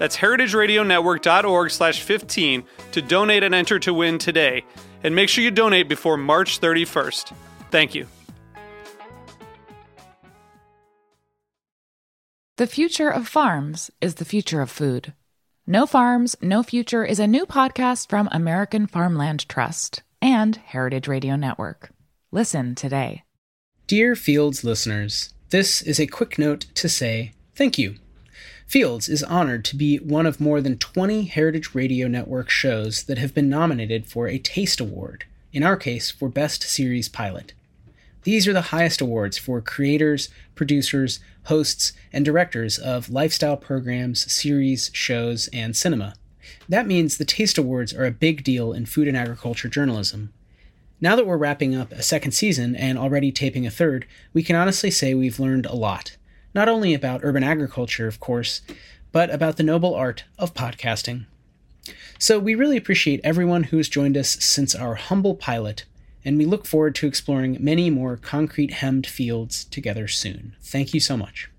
That's 0.00 0.16
heritageradionetwork.org 0.16 1.70
slash 1.70 2.00
15 2.00 2.64
to 2.92 3.02
donate 3.02 3.42
and 3.42 3.54
enter 3.54 3.78
to 3.80 3.92
win 3.92 4.16
today. 4.16 4.64
And 5.04 5.14
make 5.14 5.28
sure 5.28 5.44
you 5.44 5.50
donate 5.50 5.90
before 5.90 6.16
March 6.16 6.58
31st. 6.58 7.34
Thank 7.70 7.94
you. 7.94 8.06
The 12.56 12.66
future 12.66 13.10
of 13.10 13.28
farms 13.28 13.90
is 14.00 14.14
the 14.14 14.24
future 14.24 14.62
of 14.62 14.70
food. 14.70 15.12
No 15.66 15.84
Farms, 15.84 16.34
No 16.40 16.62
Future 16.62 17.04
is 17.04 17.18
a 17.18 17.26
new 17.26 17.44
podcast 17.44 18.08
from 18.08 18.26
American 18.32 18.86
Farmland 18.86 19.46
Trust 19.50 20.02
and 20.22 20.56
Heritage 20.56 21.08
Radio 21.08 21.36
Network. 21.36 21.92
Listen 22.32 22.74
today. 22.74 23.24
Dear 23.86 24.16
Fields 24.16 24.64
listeners, 24.64 25.34
this 25.50 25.82
is 25.82 26.00
a 26.00 26.06
quick 26.06 26.38
note 26.38 26.66
to 26.76 26.88
say 26.88 27.32
thank 27.54 27.76
you. 27.76 27.96
Fields 28.70 29.08
is 29.08 29.24
honored 29.24 29.64
to 29.64 29.74
be 29.74 29.96
one 29.96 30.26
of 30.26 30.40
more 30.40 30.60
than 30.60 30.78
20 30.78 31.24
Heritage 31.24 31.74
Radio 31.74 32.06
Network 32.06 32.48
shows 32.48 33.02
that 33.02 33.18
have 33.18 33.34
been 33.34 33.48
nominated 33.48 34.06
for 34.06 34.28
a 34.28 34.38
Taste 34.38 34.78
Award, 34.78 35.24
in 35.52 35.64
our 35.64 35.76
case, 35.76 36.12
for 36.12 36.28
Best 36.28 36.62
Series 36.62 37.08
Pilot. 37.08 37.52
These 38.22 38.46
are 38.46 38.52
the 38.52 38.70
highest 38.70 39.00
awards 39.00 39.36
for 39.36 39.60
creators, 39.60 40.28
producers, 40.54 41.18
hosts, 41.46 41.94
and 42.12 42.24
directors 42.24 42.78
of 42.78 43.10
lifestyle 43.10 43.56
programs, 43.56 44.32
series, 44.32 44.88
shows, 44.94 45.48
and 45.52 45.76
cinema. 45.76 46.14
That 46.68 46.86
means 46.86 47.16
the 47.16 47.24
Taste 47.24 47.58
Awards 47.58 47.92
are 47.92 48.06
a 48.06 48.12
big 48.12 48.44
deal 48.44 48.72
in 48.72 48.86
food 48.86 49.08
and 49.08 49.16
agriculture 49.16 49.68
journalism. 49.68 50.32
Now 51.00 51.16
that 51.16 51.26
we're 51.26 51.36
wrapping 51.36 51.74
up 51.74 51.90
a 51.90 52.04
second 52.04 52.30
season 52.30 52.76
and 52.76 52.96
already 52.96 53.32
taping 53.32 53.66
a 53.66 53.70
third, 53.70 54.06
we 54.32 54.44
can 54.44 54.54
honestly 54.54 54.92
say 54.92 55.12
we've 55.12 55.40
learned 55.40 55.66
a 55.66 55.74
lot 55.74 56.16
not 56.54 56.68
only 56.68 56.94
about 56.94 57.20
urban 57.22 57.42
agriculture, 57.42 58.06
of 58.06 58.20
course, 58.20 58.62
but 59.12 59.30
about 59.30 59.56
the 59.56 59.62
noble 59.62 59.94
art 59.94 60.24
of 60.38 60.54
podcasting. 60.54 61.26
So 62.18 62.38
we 62.38 62.54
really 62.54 62.76
appreciate 62.76 63.20
everyone 63.24 63.64
who 63.64 63.76
has 63.78 63.88
joined 63.88 64.16
us 64.16 64.30
since 64.44 64.74
our 64.74 64.96
humble 64.96 65.34
pilot, 65.34 65.84
and 66.24 66.36
we 66.36 66.44
look 66.44 66.66
forward 66.66 66.94
to 66.96 67.06
exploring 67.06 67.56
many 67.60 67.88
more 67.88 68.16
concrete 68.16 68.72
hemmed 68.74 69.06
fields 69.06 69.64
together 69.64 70.06
soon. 70.06 70.54
Thank 70.60 70.92
you 70.92 71.00
so 71.00 71.16
much. 71.16 71.50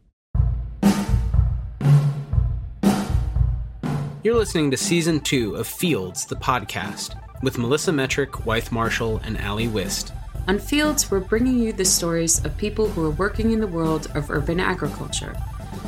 You're 4.23 4.35
listening 4.35 4.69
to 4.69 4.77
Season 4.77 5.19
2 5.19 5.55
of 5.55 5.65
Fields, 5.65 6.25
the 6.25 6.35
podcast, 6.35 7.19
with 7.41 7.57
Melissa 7.57 7.91
Metrick, 7.91 8.45
Wythe 8.45 8.71
Marshall, 8.71 9.19
and 9.23 9.41
Ali 9.41 9.67
Wist. 9.67 10.13
On 10.47 10.57
Fields, 10.57 11.11
we're 11.11 11.19
bringing 11.19 11.59
you 11.59 11.71
the 11.71 11.85
stories 11.85 12.43
of 12.43 12.57
people 12.57 12.89
who 12.89 13.05
are 13.05 13.11
working 13.11 13.51
in 13.51 13.59
the 13.59 13.67
world 13.67 14.07
of 14.15 14.31
urban 14.31 14.59
agriculture 14.59 15.35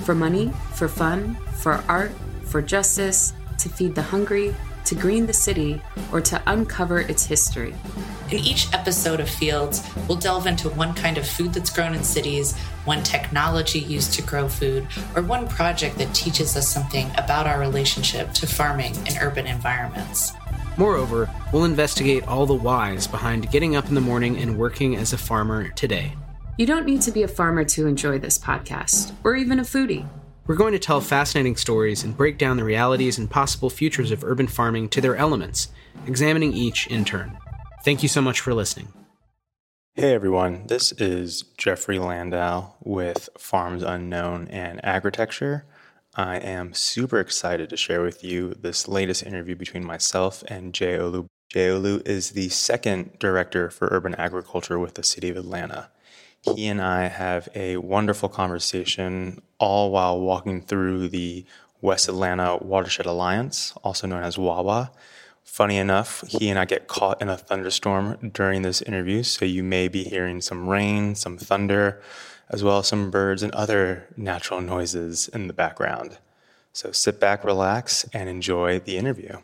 for 0.03 0.13
money, 0.13 0.53
for 0.73 0.87
fun, 0.87 1.35
for 1.55 1.83
art, 1.89 2.11
for 2.45 2.61
justice, 2.61 3.33
to 3.57 3.67
feed 3.67 3.95
the 3.95 4.01
hungry, 4.01 4.55
to 4.85 4.95
green 4.95 5.25
the 5.25 5.33
city, 5.33 5.81
or 6.11 6.21
to 6.21 6.41
uncover 6.45 6.99
its 6.99 7.25
history. 7.25 7.73
In 8.29 8.37
each 8.39 8.71
episode 8.73 9.19
of 9.19 9.29
Fields, 9.29 9.81
we'll 10.07 10.17
delve 10.19 10.45
into 10.45 10.69
one 10.69 10.93
kind 10.93 11.17
of 11.17 11.27
food 11.27 11.53
that's 11.53 11.71
grown 11.71 11.95
in 11.95 12.03
cities, 12.03 12.55
one 12.85 13.01
technology 13.01 13.79
used 13.79 14.13
to 14.13 14.21
grow 14.21 14.47
food, 14.47 14.87
or 15.15 15.23
one 15.23 15.47
project 15.47 15.97
that 15.97 16.13
teaches 16.13 16.55
us 16.55 16.67
something 16.67 17.09
about 17.17 17.47
our 17.47 17.59
relationship 17.59 18.31
to 18.33 18.45
farming 18.45 18.95
in 19.07 19.17
urban 19.19 19.47
environments. 19.47 20.33
Moreover, 20.77 21.29
we'll 21.51 21.65
investigate 21.65 22.27
all 22.27 22.45
the 22.45 22.53
whys 22.55 23.05
behind 23.05 23.51
getting 23.51 23.75
up 23.75 23.89
in 23.89 23.95
the 23.95 24.01
morning 24.01 24.37
and 24.37 24.57
working 24.57 24.95
as 24.95 25.13
a 25.13 25.17
farmer 25.17 25.69
today. 25.69 26.13
You 26.57 26.65
don't 26.65 26.85
need 26.85 27.01
to 27.03 27.11
be 27.11 27.23
a 27.23 27.27
farmer 27.27 27.63
to 27.65 27.85
enjoy 27.85 28.17
this 28.17 28.39
podcast, 28.39 29.15
or 29.23 29.35
even 29.35 29.59
a 29.59 29.63
foodie. 29.63 30.07
We're 30.47 30.55
going 30.55 30.73
to 30.73 30.79
tell 30.79 30.99
fascinating 30.99 31.55
stories 31.57 32.03
and 32.03 32.17
break 32.17 32.37
down 32.37 32.57
the 32.57 32.63
realities 32.63 33.17
and 33.17 33.29
possible 33.29 33.69
futures 33.69 34.11
of 34.11 34.23
urban 34.23 34.47
farming 34.47 34.89
to 34.89 35.01
their 35.01 35.15
elements, 35.15 35.69
examining 36.07 36.53
each 36.53 36.87
in 36.87 37.05
turn. 37.05 37.37
Thank 37.85 38.01
you 38.01 38.09
so 38.09 38.21
much 38.21 38.39
for 38.39 38.53
listening. 38.53 38.91
Hey 39.95 40.15
everyone, 40.15 40.65
this 40.67 40.91
is 40.93 41.43
Jeffrey 41.55 41.99
Landau 41.99 42.73
with 42.81 43.29
Farms 43.37 43.83
Unknown 43.83 44.47
and 44.47 44.83
Agritecture. 44.83 45.65
I 46.15 46.37
am 46.37 46.75
super 46.75 47.19
excited 47.19 47.69
to 47.69 47.77
share 47.77 48.03
with 48.03 48.23
you 48.23 48.53
this 48.53 48.87
latest 48.87 49.23
interview 49.23 49.55
between 49.55 49.83
myself 49.83 50.43
and 50.47 50.71
Jay 50.71 50.95
Olu. 50.95 51.25
Jay 51.49 51.69
Olu 51.69 52.07
is 52.07 52.31
the 52.31 52.49
second 52.49 53.17
director 53.17 53.71
for 53.71 53.87
urban 53.91 54.13
agriculture 54.15 54.77
with 54.77 54.93
the 54.93 55.01
city 55.01 55.29
of 55.29 55.37
Atlanta. 55.37 55.89
He 56.41 56.67
and 56.67 56.79
I 56.79 57.07
have 57.07 57.49
a 57.55 57.77
wonderful 57.77 58.29
conversation, 58.29 59.41
all 59.57 59.89
while 59.89 60.19
walking 60.19 60.61
through 60.61 61.09
the 61.09 61.45
West 61.81 62.07
Atlanta 62.07 62.57
Watershed 62.57 63.07
Alliance, 63.07 63.73
also 63.83 64.05
known 64.05 64.21
as 64.21 64.37
WAWA. 64.37 64.91
Funny 65.43 65.77
enough, 65.77 66.23
he 66.27 66.49
and 66.49 66.59
I 66.59 66.65
get 66.65 66.87
caught 66.87 67.21
in 67.23 67.29
a 67.29 67.37
thunderstorm 67.37 68.31
during 68.33 68.61
this 68.61 68.83
interview, 68.83 69.23
so 69.23 69.45
you 69.45 69.63
may 69.63 69.87
be 69.87 70.03
hearing 70.03 70.41
some 70.41 70.69
rain, 70.69 71.15
some 71.15 71.39
thunder, 71.39 72.01
as 72.53 72.63
well 72.63 72.77
as 72.77 72.87
some 72.87 73.09
birds 73.09 73.41
and 73.41 73.51
other 73.53 74.07
natural 74.15 74.61
noises 74.61 75.27
in 75.29 75.47
the 75.47 75.53
background. 75.53 76.19
So 76.71 76.91
sit 76.91 77.19
back, 77.19 77.43
relax, 77.43 78.05
and 78.13 78.29
enjoy 78.29 78.79
the 78.79 78.95
interview. 78.95 79.37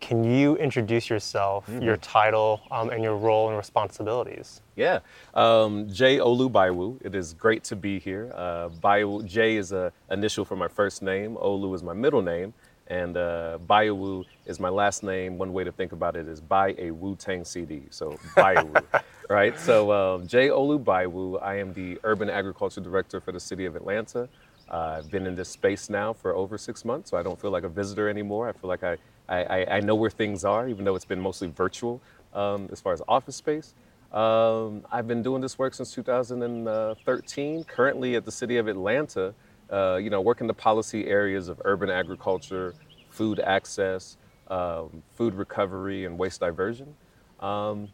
Can 0.00 0.24
you 0.24 0.56
introduce 0.56 1.10
yourself, 1.10 1.66
mm-hmm. 1.66 1.82
your 1.82 1.96
title, 1.96 2.60
um, 2.70 2.90
and 2.90 3.02
your 3.02 3.16
role 3.16 3.48
and 3.48 3.56
responsibilities? 3.56 4.60
Yeah, 4.74 5.00
um, 5.34 5.88
Jay 5.92 6.18
Olu 6.18 6.50
Baiyewu. 6.50 7.04
It 7.04 7.14
is 7.14 7.34
great 7.34 7.62
to 7.64 7.76
be 7.76 7.98
here. 7.98 8.32
Uh, 8.34 8.68
Baiyewu, 8.68 9.24
Jay 9.24 9.56
is 9.56 9.72
an 9.72 9.90
initial 10.10 10.44
for 10.44 10.56
my 10.56 10.68
first 10.68 11.02
name. 11.02 11.36
Olu 11.36 11.74
is 11.74 11.82
my 11.82 11.92
middle 11.92 12.22
name. 12.22 12.54
And 12.88 13.16
uh, 13.16 13.58
Baiyewu 13.66 14.24
is 14.46 14.60
my 14.60 14.68
last 14.68 15.02
name. 15.02 15.38
One 15.38 15.52
way 15.52 15.64
to 15.64 15.72
think 15.72 15.92
about 15.92 16.16
it 16.16 16.28
is 16.28 16.40
buy 16.40 16.74
a 16.78 16.90
Wu 16.90 17.16
Tang 17.16 17.44
CD. 17.44 17.82
So 17.90 18.18
Baiyewu, 18.36 18.84
right? 19.30 19.58
So 19.58 19.92
um, 19.92 20.26
Jay 20.26 20.48
Olu 20.48 20.82
Baiyewu. 20.82 21.42
I 21.42 21.58
am 21.58 21.72
the 21.72 21.98
Urban 22.04 22.28
Agriculture 22.28 22.80
Director 22.80 23.20
for 23.20 23.32
the 23.32 23.40
City 23.40 23.64
of 23.64 23.76
Atlanta. 23.76 24.28
Uh, 24.70 24.96
I've 24.98 25.10
been 25.10 25.26
in 25.26 25.34
this 25.34 25.48
space 25.48 25.90
now 25.90 26.12
for 26.12 26.34
over 26.34 26.56
six 26.56 26.84
months, 26.84 27.10
so 27.10 27.16
I 27.16 27.22
don't 27.22 27.40
feel 27.40 27.50
like 27.50 27.64
a 27.64 27.68
visitor 27.68 28.08
anymore. 28.08 28.48
I 28.48 28.52
feel 28.52 28.68
like 28.68 28.82
I, 28.82 28.96
I, 29.28 29.66
I 29.76 29.80
know 29.80 29.94
where 29.94 30.10
things 30.10 30.44
are, 30.44 30.68
even 30.68 30.84
though 30.84 30.96
it's 30.96 31.04
been 31.04 31.20
mostly 31.20 31.48
virtual 31.48 32.00
um, 32.34 32.68
as 32.72 32.80
far 32.80 32.92
as 32.92 33.02
office 33.06 33.36
space. 33.36 33.74
Um, 34.12 34.84
I've 34.90 35.08
been 35.08 35.22
doing 35.22 35.40
this 35.40 35.58
work 35.58 35.74
since 35.74 35.92
2013. 35.94 37.64
Currently 37.64 38.16
at 38.16 38.24
the 38.24 38.32
City 38.32 38.58
of 38.58 38.68
Atlanta, 38.68 39.34
uh, 39.72 39.96
you 39.96 40.10
know, 40.10 40.20
work 40.20 40.40
in 40.40 40.46
the 40.46 40.54
policy 40.54 41.06
areas 41.06 41.48
of 41.48 41.60
urban 41.64 41.90
agriculture, 41.90 42.74
food 43.10 43.40
access, 43.40 44.16
um, 44.48 45.02
food 45.16 45.34
recovery, 45.34 46.04
and 46.04 46.18
waste 46.18 46.40
diversion. 46.40 46.94
Um, 47.40 47.88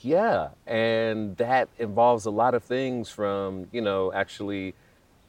yeah, 0.00 0.48
and 0.66 1.36
that 1.36 1.68
involves 1.78 2.26
a 2.26 2.30
lot 2.30 2.54
of 2.54 2.62
things 2.64 3.08
from, 3.08 3.68
you 3.72 3.80
know, 3.80 4.12
actually 4.12 4.74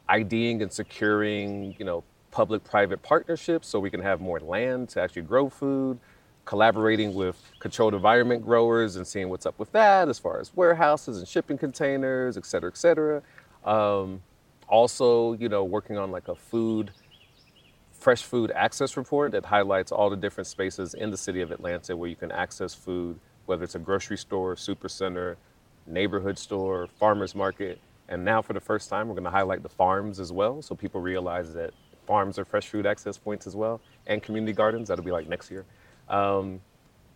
IDing 0.09 0.61
and 0.61 0.71
securing, 0.71 1.75
you 1.77 1.85
know, 1.85 2.03
public-private 2.31 3.01
partnerships 3.03 3.67
so 3.67 3.79
we 3.79 3.89
can 3.89 4.01
have 4.01 4.19
more 4.19 4.39
land 4.39 4.89
to 4.89 5.01
actually 5.01 5.21
grow 5.21 5.49
food, 5.49 5.99
collaborating 6.45 7.13
with 7.13 7.37
controlled 7.59 7.93
environment 7.93 8.43
growers 8.43 8.95
and 8.95 9.05
seeing 9.05 9.29
what's 9.29 9.45
up 9.45 9.57
with 9.59 9.71
that 9.71 10.09
as 10.09 10.19
far 10.19 10.39
as 10.39 10.55
warehouses 10.55 11.19
and 11.19 11.27
shipping 11.27 11.57
containers, 11.57 12.35
et 12.37 12.45
cetera, 12.45 12.69
et 12.69 12.77
cetera. 12.77 13.21
Um, 13.63 14.21
also, 14.67 15.33
you 15.33 15.49
know, 15.49 15.63
working 15.63 15.97
on 15.97 16.11
like 16.11 16.27
a 16.27 16.35
food, 16.35 16.91
fresh 17.91 18.23
food 18.23 18.51
access 18.51 18.97
report 18.97 19.31
that 19.31 19.45
highlights 19.45 19.91
all 19.91 20.09
the 20.09 20.17
different 20.17 20.47
spaces 20.47 20.93
in 20.93 21.11
the 21.11 21.17
city 21.17 21.41
of 21.41 21.51
Atlanta 21.51 21.95
where 21.95 22.09
you 22.09 22.15
can 22.15 22.31
access 22.31 22.73
food 22.73 23.19
whether 23.45 23.63
it's 23.63 23.75
a 23.75 23.79
grocery 23.79 24.17
store, 24.17 24.55
super 24.55 24.89
center, 24.89 25.37
neighborhood 25.85 26.37
store, 26.37 26.87
farmer's 26.99 27.35
market. 27.35 27.79
And 28.09 28.23
now, 28.23 28.41
for 28.41 28.53
the 28.53 28.59
first 28.59 28.89
time, 28.89 29.07
we're 29.07 29.15
going 29.15 29.23
to 29.25 29.29
highlight 29.29 29.63
the 29.63 29.69
farms 29.69 30.19
as 30.19 30.31
well, 30.31 30.61
so 30.61 30.75
people 30.75 31.01
realize 31.01 31.53
that 31.53 31.73
farms 32.05 32.37
are 32.37 32.45
fresh 32.45 32.67
food 32.67 32.85
access 32.85 33.17
points 33.17 33.47
as 33.47 33.55
well, 33.55 33.79
and 34.07 34.21
community 34.21 34.53
gardens. 34.53 34.89
That'll 34.89 35.05
be 35.05 35.11
like 35.11 35.27
next 35.27 35.49
year. 35.49 35.65
Um, 36.09 36.59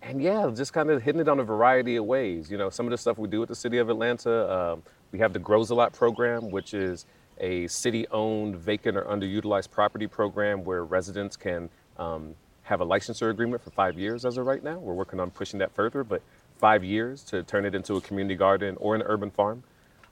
and 0.02 0.22
yeah, 0.22 0.50
just 0.56 0.74
kind 0.74 0.90
of 0.90 1.02
hitting 1.02 1.20
it 1.20 1.28
on 1.28 1.40
a 1.40 1.44
variety 1.44 1.98
of 1.98 2.06
ways. 2.06 2.50
You 2.50 2.58
know, 2.58 2.70
some 2.70 2.86
of 2.86 2.92
the 2.92 2.98
stuff 2.98 3.18
we 3.18 3.28
do 3.28 3.40
with 3.40 3.50
the 3.50 3.56
city 3.56 3.80
of 3.80 3.90
Atlanta, 3.90 4.52
um, 4.52 4.84
we 5.12 5.20
have 5.20 5.34
the 5.34 5.40
Grows 5.40 5.70
a 5.70 5.76
Lot 5.76 5.94
program, 5.94 6.52
which 6.52 6.74
is 6.74 7.06
a 7.40 7.68
city-owned, 7.68 8.56
vacant 8.56 8.98
or 8.98 9.04
underutilized 9.04 9.72
property 9.72 10.08
program 10.08 10.64
where 10.64 10.84
residents 10.84 11.36
can 11.36 11.70
um, 11.98 12.36
have 12.64 12.82
a 12.82 12.86
licensure 12.86 13.30
agreement 13.30 13.64
for 13.64 13.72
five 13.72 13.98
years 13.98 14.26
as 14.26 14.38
of 14.38 14.46
right 14.46 14.64
now. 14.64 14.78
We're 14.78 14.94
working 14.94 15.20
on 15.20 15.32
pushing 15.32 15.60
that 15.60 15.74
further, 15.74 16.04
but 16.04 16.22
five 16.58 16.84
years 16.84 17.24
to 17.26 17.44
turn 17.44 17.66
it 17.66 17.76
into 17.76 17.96
a 17.96 18.02
community 18.02 18.36
garden 18.36 18.76
or 18.80 18.96
an 18.96 19.04
urban 19.06 19.32
farm. 19.32 19.64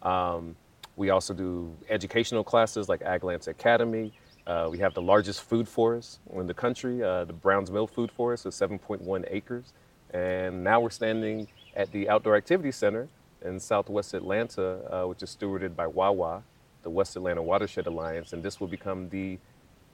Um, 0.02 0.56
we 0.96 1.10
also 1.10 1.34
do 1.34 1.76
educational 1.90 2.44
classes 2.44 2.88
like 2.88 3.02
AgLanta 3.02 3.50
Academy. 3.50 4.14
Uh, 4.48 4.70
we 4.72 4.78
have 4.78 4.94
the 4.94 5.02
largest 5.02 5.42
food 5.42 5.68
forest 5.68 6.20
in 6.34 6.48
the 6.48 6.54
country. 6.54 7.04
Uh, 7.04 7.26
the 7.26 7.34
Browns 7.34 7.72
Mill 7.72 7.88
Food 7.88 8.12
Forest 8.12 8.46
is 8.46 8.56
7.1 8.56 9.26
acres. 9.30 9.74
And 10.12 10.64
now 10.64 10.80
we're 10.80 10.92
standing 10.92 11.48
at 11.76 11.92
the 11.92 12.08
Outdoor 12.08 12.36
Activity 12.36 12.72
Center 12.72 13.10
in 13.44 13.60
Southwest 13.60 14.14
Atlanta, 14.14 14.80
uh, 14.92 15.08
which 15.08 15.22
is 15.24 15.36
stewarded 15.36 15.76
by 15.76 15.88
WAWA, 15.88 16.44
the 16.86 16.90
West 16.90 17.18
Atlanta 17.18 17.44
Watershed 17.44 17.88
Alliance. 17.88 18.32
And 18.32 18.42
this 18.42 18.62
will 18.62 18.70
become 18.70 19.10
the 19.10 19.38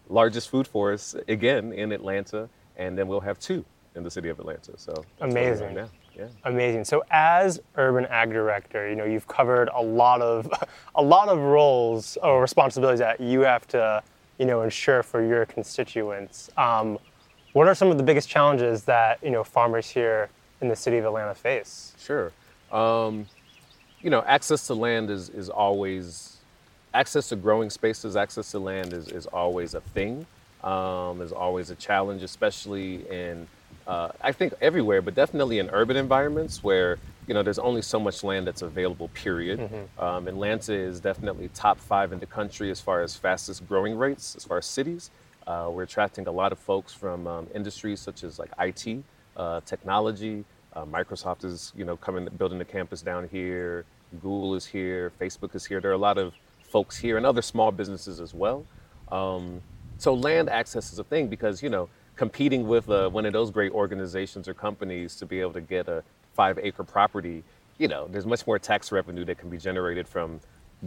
largest 0.10 0.50
food 0.50 0.68
forest 0.68 1.16
again 1.28 1.74
in 1.74 1.92
Atlanta. 1.92 2.48
And 2.78 2.96
then 2.96 3.08
we'll 3.08 3.22
have 3.22 3.40
two 3.40 3.66
in 3.96 4.04
the 4.04 4.12
city 4.12 4.30
of 4.30 4.40
Atlanta. 4.40 4.74
So 4.78 5.04
amazing. 5.22 5.74
Right 5.74 5.90
yeah. 6.16 6.28
Amazing. 6.44 6.86
So 6.86 7.04
as 7.10 7.62
urban 7.78 8.06
ag 8.08 8.32
director, 8.32 8.88
you 8.88 8.96
know, 8.96 9.06
you've 9.06 9.28
covered 9.28 9.70
a 9.74 9.82
lot 9.82 10.22
of 10.22 10.52
a 10.96 11.02
lot 11.02 11.30
of 11.30 11.40
roles 11.40 12.18
or 12.22 12.42
responsibilities 12.42 13.00
that 13.00 13.20
you 13.20 13.42
have 13.42 13.68
to 13.70 14.04
you 14.42 14.48
know, 14.48 14.64
ensure 14.64 15.04
for 15.04 15.24
your 15.24 15.46
constituents. 15.46 16.50
Um, 16.58 16.98
what 17.54 17.68
are 17.68 17.76
some 17.76 17.90
of 17.90 17.98
the 17.98 18.04
biggest 18.04 18.28
challenges 18.28 18.84
that 18.86 19.20
you 19.24 19.30
know 19.30 19.44
farmers 19.44 19.88
here 19.88 20.30
in 20.62 20.68
the 20.68 20.76
city 20.76 20.98
of 20.98 21.06
Atlanta 21.06 21.36
face? 21.36 21.94
Sure. 22.00 22.32
Um, 22.72 23.28
you 24.02 24.10
know, 24.10 24.24
access 24.24 24.66
to 24.66 24.74
land 24.74 25.12
is, 25.12 25.30
is 25.30 25.50
always 25.50 26.31
access 26.94 27.30
to 27.30 27.36
growing 27.36 27.70
spaces, 27.70 28.16
access 28.16 28.52
to 28.52 28.60
land 28.60 28.94
is, 28.94 29.08
is 29.08 29.26
always 29.28 29.74
a 29.74 29.82
thing. 29.82 30.26
Um, 30.64 31.22
is 31.22 31.32
always 31.32 31.72
a 31.72 31.76
challenge, 31.76 32.22
especially 32.22 33.10
in 33.10 33.48
uh, 33.88 34.10
I 34.22 34.32
think 34.32 34.54
everywhere, 34.62 35.02
but 35.02 35.16
definitely 35.16 35.58
in 35.58 35.72
urban 35.72 35.98
environments 35.98 36.64
where 36.64 37.00
you 37.28 37.34
know, 37.34 37.44
there's 37.44 37.60
only 37.60 37.82
so 37.82 38.00
much 38.00 38.24
land 38.24 38.48
that's 38.48 38.62
available, 38.62 39.08
period. 39.10 39.60
Mm-hmm. 39.60 40.04
Um, 40.04 40.28
Atlanta 40.28 40.74
is 40.74 41.00
definitely 41.00 41.50
top 41.54 41.80
five 41.80 42.12
in 42.12 42.20
the 42.20 42.26
country 42.26 42.72
as 42.72 42.82
far 42.82 43.02
as 43.02 43.16
fastest 43.16 43.68
growing 43.68 43.98
rates, 43.98 44.36
as 44.36 44.44
far 44.44 44.58
as 44.58 44.66
cities. 44.66 45.12
Uh, 45.48 45.70
we're 45.72 45.84
attracting 45.84 46.28
a 46.28 46.32
lot 46.32 46.52
of 46.52 46.60
folks 46.60 46.94
from 46.94 47.28
um, 47.28 47.48
industries 47.54 48.00
such 48.00 48.24
as 48.24 48.40
like 48.40 48.50
IT, 48.60 49.04
uh, 49.38 49.62
technology. 49.66 50.44
Uh, 50.74 50.86
Microsoft 50.86 51.44
is, 51.44 51.74
you 51.76 51.86
know, 51.86 51.98
coming, 51.98 52.28
building 52.38 52.60
a 52.62 52.66
campus 52.66 53.02
down 53.02 53.28
here. 53.30 53.86
Google 54.22 54.56
is 54.56 54.66
here. 54.66 55.12
Facebook 55.20 55.56
is 55.56 55.66
here. 55.66 55.80
There 55.80 55.92
are 55.92 55.96
a 55.96 55.98
lot 55.98 56.18
of 56.18 56.34
folks 56.72 56.98
here 56.98 57.18
and 57.18 57.26
other 57.26 57.42
small 57.42 57.72
businesses 57.72 58.20
as 58.20 58.34
well. 58.34 58.66
Um, 59.12 59.62
so 59.98 60.14
land 60.14 60.50
access 60.50 60.94
is 60.94 61.00
a 61.00 61.04
thing 61.04 61.28
because, 61.28 61.62
you 61.62 61.70
know, 61.70 61.90
competing 62.16 62.68
with 62.68 62.90
uh, 62.90 63.10
one 63.10 63.26
of 63.26 63.34
those 63.34 63.52
great 63.52 63.72
organizations 63.72 64.48
or 64.48 64.54
companies 64.54 65.16
to 65.18 65.26
be 65.26 65.42
able 65.42 65.54
to 65.54 65.62
get 65.62 65.88
a 65.88 66.04
five 66.34 66.58
acre 66.62 66.84
property, 66.84 67.44
you 67.78 67.88
know, 67.88 68.08
there's 68.10 68.26
much 68.26 68.48
more 68.48 68.58
tax 68.58 68.92
revenue 68.92 69.26
that 69.26 69.38
can 69.38 69.50
be 69.50 69.58
generated 69.58 70.08
from 70.08 70.40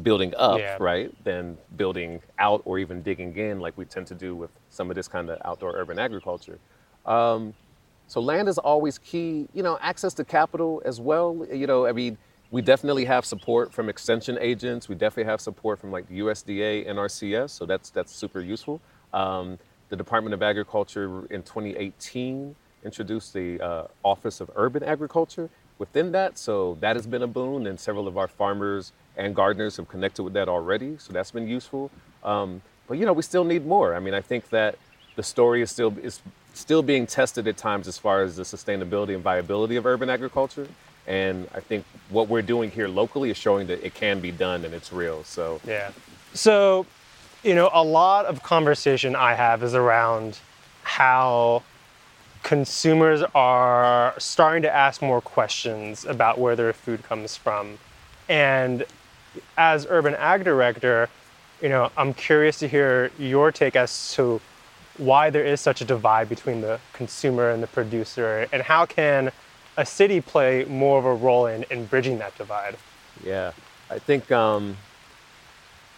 building 0.02 0.32
up, 0.36 0.58
yeah. 0.58 0.76
right, 0.80 1.12
than 1.24 1.56
building 1.76 2.20
out 2.38 2.62
or 2.64 2.78
even 2.78 3.02
digging 3.02 3.36
in 3.36 3.60
like 3.60 3.76
we 3.76 3.84
tend 3.84 4.06
to 4.06 4.14
do 4.14 4.34
with 4.34 4.50
some 4.70 4.90
of 4.90 4.96
this 4.96 5.06
kind 5.06 5.30
of 5.30 5.38
outdoor 5.44 5.76
urban 5.76 5.98
agriculture. 5.98 6.58
Um, 7.06 7.54
so 8.06 8.20
land 8.20 8.48
is 8.48 8.58
always 8.58 8.98
key. 8.98 9.48
You 9.54 9.62
know, 9.62 9.78
access 9.80 10.14
to 10.14 10.24
capital 10.24 10.82
as 10.84 11.00
well. 11.00 11.46
You 11.52 11.66
know, 11.66 11.86
I 11.86 11.92
mean, 11.92 12.18
we 12.54 12.62
definitely 12.62 13.04
have 13.04 13.24
support 13.24 13.72
from 13.72 13.88
extension 13.88 14.38
agents. 14.40 14.88
We 14.88 14.94
definitely 14.94 15.28
have 15.28 15.40
support 15.40 15.80
from 15.80 15.90
like 15.90 16.06
the 16.06 16.20
USDA, 16.20 16.86
NRCS. 16.86 17.50
So 17.50 17.66
that's 17.66 17.90
that's 17.90 18.14
super 18.14 18.40
useful. 18.40 18.80
Um, 19.12 19.58
the 19.88 19.96
Department 19.96 20.34
of 20.34 20.40
Agriculture 20.40 21.26
in 21.32 21.42
2018 21.42 22.54
introduced 22.84 23.32
the 23.32 23.60
uh, 23.60 23.86
Office 24.04 24.40
of 24.40 24.52
Urban 24.54 24.84
Agriculture 24.84 25.50
within 25.80 26.12
that. 26.12 26.38
So 26.38 26.78
that 26.78 26.94
has 26.94 27.08
been 27.08 27.22
a 27.22 27.26
boon, 27.26 27.66
and 27.66 27.78
several 27.80 28.06
of 28.06 28.16
our 28.16 28.28
farmers 28.28 28.92
and 29.16 29.34
gardeners 29.34 29.76
have 29.78 29.88
connected 29.88 30.22
with 30.22 30.34
that 30.34 30.48
already. 30.48 30.96
So 30.98 31.12
that's 31.12 31.32
been 31.32 31.48
useful. 31.48 31.90
Um, 32.22 32.62
but 32.86 32.98
you 32.98 33.04
know, 33.04 33.12
we 33.12 33.22
still 33.22 33.42
need 33.42 33.66
more. 33.66 33.96
I 33.96 33.98
mean, 33.98 34.14
I 34.14 34.20
think 34.20 34.50
that 34.50 34.78
the 35.16 35.24
story 35.24 35.60
is 35.60 35.72
still 35.72 35.92
is 36.04 36.20
still 36.52 36.84
being 36.84 37.04
tested 37.08 37.48
at 37.48 37.56
times 37.56 37.88
as 37.88 37.98
far 37.98 38.22
as 38.22 38.36
the 38.36 38.44
sustainability 38.44 39.12
and 39.16 39.24
viability 39.24 39.74
of 39.74 39.86
urban 39.86 40.08
agriculture. 40.08 40.68
And 41.06 41.48
I 41.54 41.60
think 41.60 41.84
what 42.08 42.28
we're 42.28 42.42
doing 42.42 42.70
here 42.70 42.88
locally 42.88 43.30
is 43.30 43.36
showing 43.36 43.66
that 43.66 43.84
it 43.84 43.94
can 43.94 44.20
be 44.20 44.30
done 44.30 44.64
and 44.64 44.72
it's 44.74 44.92
real. 44.92 45.24
So 45.24 45.60
yeah. 45.66 45.90
So, 46.32 46.86
you 47.42 47.54
know, 47.54 47.70
a 47.72 47.82
lot 47.82 48.26
of 48.26 48.42
conversation 48.42 49.14
I 49.14 49.34
have 49.34 49.62
is 49.62 49.74
around 49.74 50.38
how 50.82 51.62
consumers 52.42 53.22
are 53.34 54.14
starting 54.18 54.62
to 54.62 54.74
ask 54.74 55.00
more 55.02 55.20
questions 55.20 56.04
about 56.04 56.38
where 56.38 56.56
their 56.56 56.72
food 56.72 57.02
comes 57.02 57.36
from. 57.36 57.78
And 58.28 58.84
as 59.56 59.86
urban 59.88 60.14
ag 60.14 60.44
director, 60.44 61.08
you 61.62 61.68
know, 61.68 61.90
I'm 61.96 62.12
curious 62.14 62.58
to 62.58 62.68
hear 62.68 63.10
your 63.18 63.50
take 63.52 63.76
as 63.76 64.12
to 64.14 64.40
why 64.98 65.30
there 65.30 65.44
is 65.44 65.60
such 65.60 65.80
a 65.80 65.84
divide 65.84 66.28
between 66.28 66.60
the 66.60 66.78
consumer 66.92 67.50
and 67.50 67.62
the 67.62 67.66
producer, 67.66 68.46
and 68.52 68.62
how 68.62 68.86
can 68.86 69.32
a 69.76 69.86
city 69.86 70.20
play 70.20 70.64
more 70.64 70.98
of 70.98 71.04
a 71.04 71.14
role 71.14 71.46
in, 71.46 71.64
in 71.70 71.86
bridging 71.86 72.18
that 72.18 72.36
divide? 72.36 72.76
Yeah, 73.24 73.52
I 73.90 73.98
think, 73.98 74.30
um, 74.30 74.76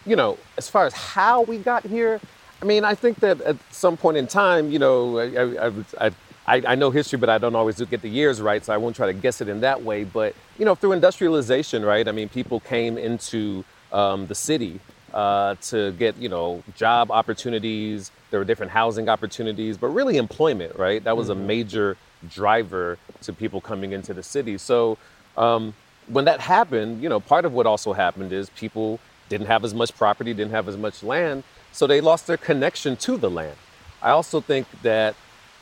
you 0.04 0.16
know, 0.16 0.38
as 0.56 0.68
far 0.68 0.86
as 0.86 0.94
how 0.94 1.42
we 1.42 1.58
got 1.58 1.84
here, 1.84 2.20
I 2.62 2.64
mean, 2.64 2.84
I 2.84 2.94
think 2.94 3.20
that 3.20 3.40
at 3.42 3.56
some 3.70 3.96
point 3.96 4.16
in 4.16 4.26
time, 4.26 4.70
you 4.70 4.78
know, 4.78 5.18
I, 5.18 5.66
I, 5.66 6.06
I 6.06 6.10
I, 6.48 6.76
know 6.76 6.90
history, 6.90 7.18
but 7.18 7.28
I 7.28 7.38
don't 7.38 7.56
always 7.56 7.80
get 7.80 8.02
the 8.02 8.08
years 8.08 8.40
right, 8.40 8.64
so 8.64 8.72
I 8.72 8.76
won't 8.76 8.94
try 8.94 9.06
to 9.06 9.12
guess 9.12 9.40
it 9.40 9.48
in 9.48 9.60
that 9.62 9.82
way. 9.82 10.04
But 10.04 10.34
you 10.58 10.64
know, 10.64 10.76
through 10.76 10.92
industrialization, 10.92 11.84
right? 11.84 12.06
I 12.06 12.12
mean, 12.12 12.28
people 12.28 12.60
came 12.60 12.96
into 12.96 13.64
um, 13.92 14.28
the 14.28 14.34
city 14.34 14.78
uh, 15.12 15.56
to 15.62 15.92
get 15.92 16.16
you 16.18 16.28
know 16.28 16.62
job 16.76 17.10
opportunities. 17.10 18.12
There 18.30 18.38
were 18.38 18.44
different 18.44 18.70
housing 18.70 19.08
opportunities, 19.08 19.76
but 19.76 19.88
really 19.88 20.18
employment, 20.18 20.76
right? 20.76 21.02
That 21.02 21.16
was 21.16 21.30
mm-hmm. 21.30 21.42
a 21.42 21.46
major 21.46 21.96
driver 22.28 22.98
to 23.26 23.32
people 23.32 23.60
coming 23.60 23.92
into 23.92 24.14
the 24.14 24.22
city. 24.22 24.58
So 24.58 24.98
um, 25.36 25.74
when 26.08 26.24
that 26.24 26.40
happened, 26.40 27.02
you 27.02 27.08
know, 27.08 27.20
part 27.20 27.44
of 27.44 27.52
what 27.52 27.66
also 27.66 27.92
happened 27.92 28.32
is 28.32 28.50
people 28.50 28.98
didn't 29.28 29.46
have 29.46 29.64
as 29.64 29.74
much 29.74 29.94
property, 29.96 30.32
didn't 30.32 30.52
have 30.52 30.68
as 30.68 30.76
much 30.76 31.02
land, 31.02 31.42
so 31.72 31.86
they 31.86 32.00
lost 32.00 32.26
their 32.26 32.36
connection 32.36 32.96
to 32.96 33.16
the 33.16 33.30
land. 33.30 33.56
I 34.02 34.10
also 34.10 34.40
think 34.40 34.66
that 34.82 35.14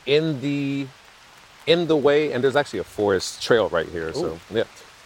in 0.05 0.41
the 0.41 0.87
in 1.67 1.87
the 1.87 1.97
way, 1.97 2.31
and 2.31 2.43
there's 2.43 2.55
actually 2.55 2.79
a 2.79 2.83
forest 2.83 3.41
trail 3.41 3.69
right 3.69 3.87
here. 3.87 4.09
Ooh. 4.09 4.13
So 4.13 4.39
yeah, 4.51 4.63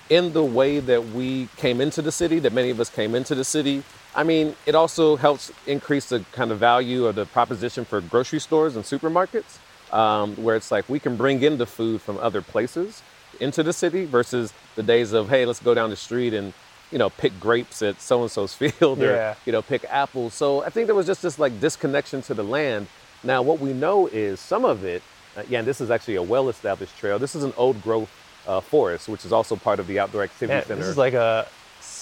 in 0.09 0.33
the 0.33 0.43
way 0.43 0.79
that 0.79 1.05
we 1.09 1.47
came 1.55 1.79
into 1.79 2.01
the 2.01 2.11
city, 2.11 2.39
that 2.39 2.53
many 2.53 2.69
of 2.69 2.79
us 2.79 2.89
came 2.89 3.15
into 3.15 3.35
the 3.35 3.45
city. 3.45 3.83
I 4.15 4.23
mean, 4.23 4.55
it 4.65 4.75
also 4.75 5.15
helps 5.15 5.51
increase 5.67 6.09
the 6.09 6.25
kind 6.31 6.51
of 6.51 6.59
value 6.59 7.05
of 7.05 7.15
the 7.15 7.25
proposition 7.25 7.85
for 7.85 8.01
grocery 8.01 8.39
stores 8.39 8.75
and 8.75 8.83
supermarkets, 8.83 9.59
um, 9.93 10.35
where 10.35 10.55
it's 10.55 10.71
like 10.71 10.87
we 10.89 10.99
can 10.99 11.15
bring 11.15 11.41
in 11.43 11.57
the 11.57 11.65
food 11.65 12.01
from 12.01 12.17
other 12.17 12.41
places 12.41 13.01
into 13.39 13.63
the 13.63 13.73
city 13.73 14.05
versus 14.05 14.53
the 14.75 14.83
days 14.83 15.13
of 15.13 15.29
hey, 15.29 15.45
let's 15.45 15.61
go 15.61 15.73
down 15.73 15.89
the 15.89 15.95
street 15.95 16.33
and 16.33 16.53
you 16.91 16.97
know 16.97 17.09
pick 17.09 17.39
grapes 17.39 17.81
at 17.81 18.01
so 18.01 18.21
and 18.21 18.31
so's 18.31 18.53
field 18.61 19.01
or 19.01 19.11
yeah. 19.11 19.35
you 19.45 19.51
know 19.51 19.61
pick 19.61 19.85
apples. 19.89 20.33
So 20.33 20.63
I 20.63 20.69
think 20.69 20.87
there 20.87 20.95
was 20.95 21.07
just 21.07 21.21
this 21.21 21.39
like 21.39 21.59
disconnection 21.59 22.21
to 22.23 22.33
the 22.33 22.43
land 22.43 22.87
now, 23.23 23.41
what 23.41 23.59
we 23.59 23.73
know 23.73 24.07
is 24.07 24.39
some 24.39 24.65
of 24.65 24.83
it, 24.85 25.03
uh, 25.35 25.43
yeah, 25.49 25.59
and 25.59 25.67
this 25.67 25.81
is 25.81 25.91
actually 25.91 26.15
a 26.15 26.23
well 26.23 26.49
established 26.49 26.97
trail. 26.97 27.19
This 27.19 27.35
is 27.35 27.43
an 27.43 27.53
old 27.57 27.81
growth 27.83 28.09
uh, 28.47 28.61
forest, 28.61 29.09
which 29.09 29.25
is 29.25 29.33
also 29.33 29.55
part 29.55 29.79
of 29.79 29.87
the 29.87 29.99
Outdoor 29.99 30.23
Activity 30.23 30.57
yeah, 30.57 30.63
Center. 30.63 30.79
This 30.79 30.87
is 30.89 30.97
like 30.97 31.13
a 31.13 31.47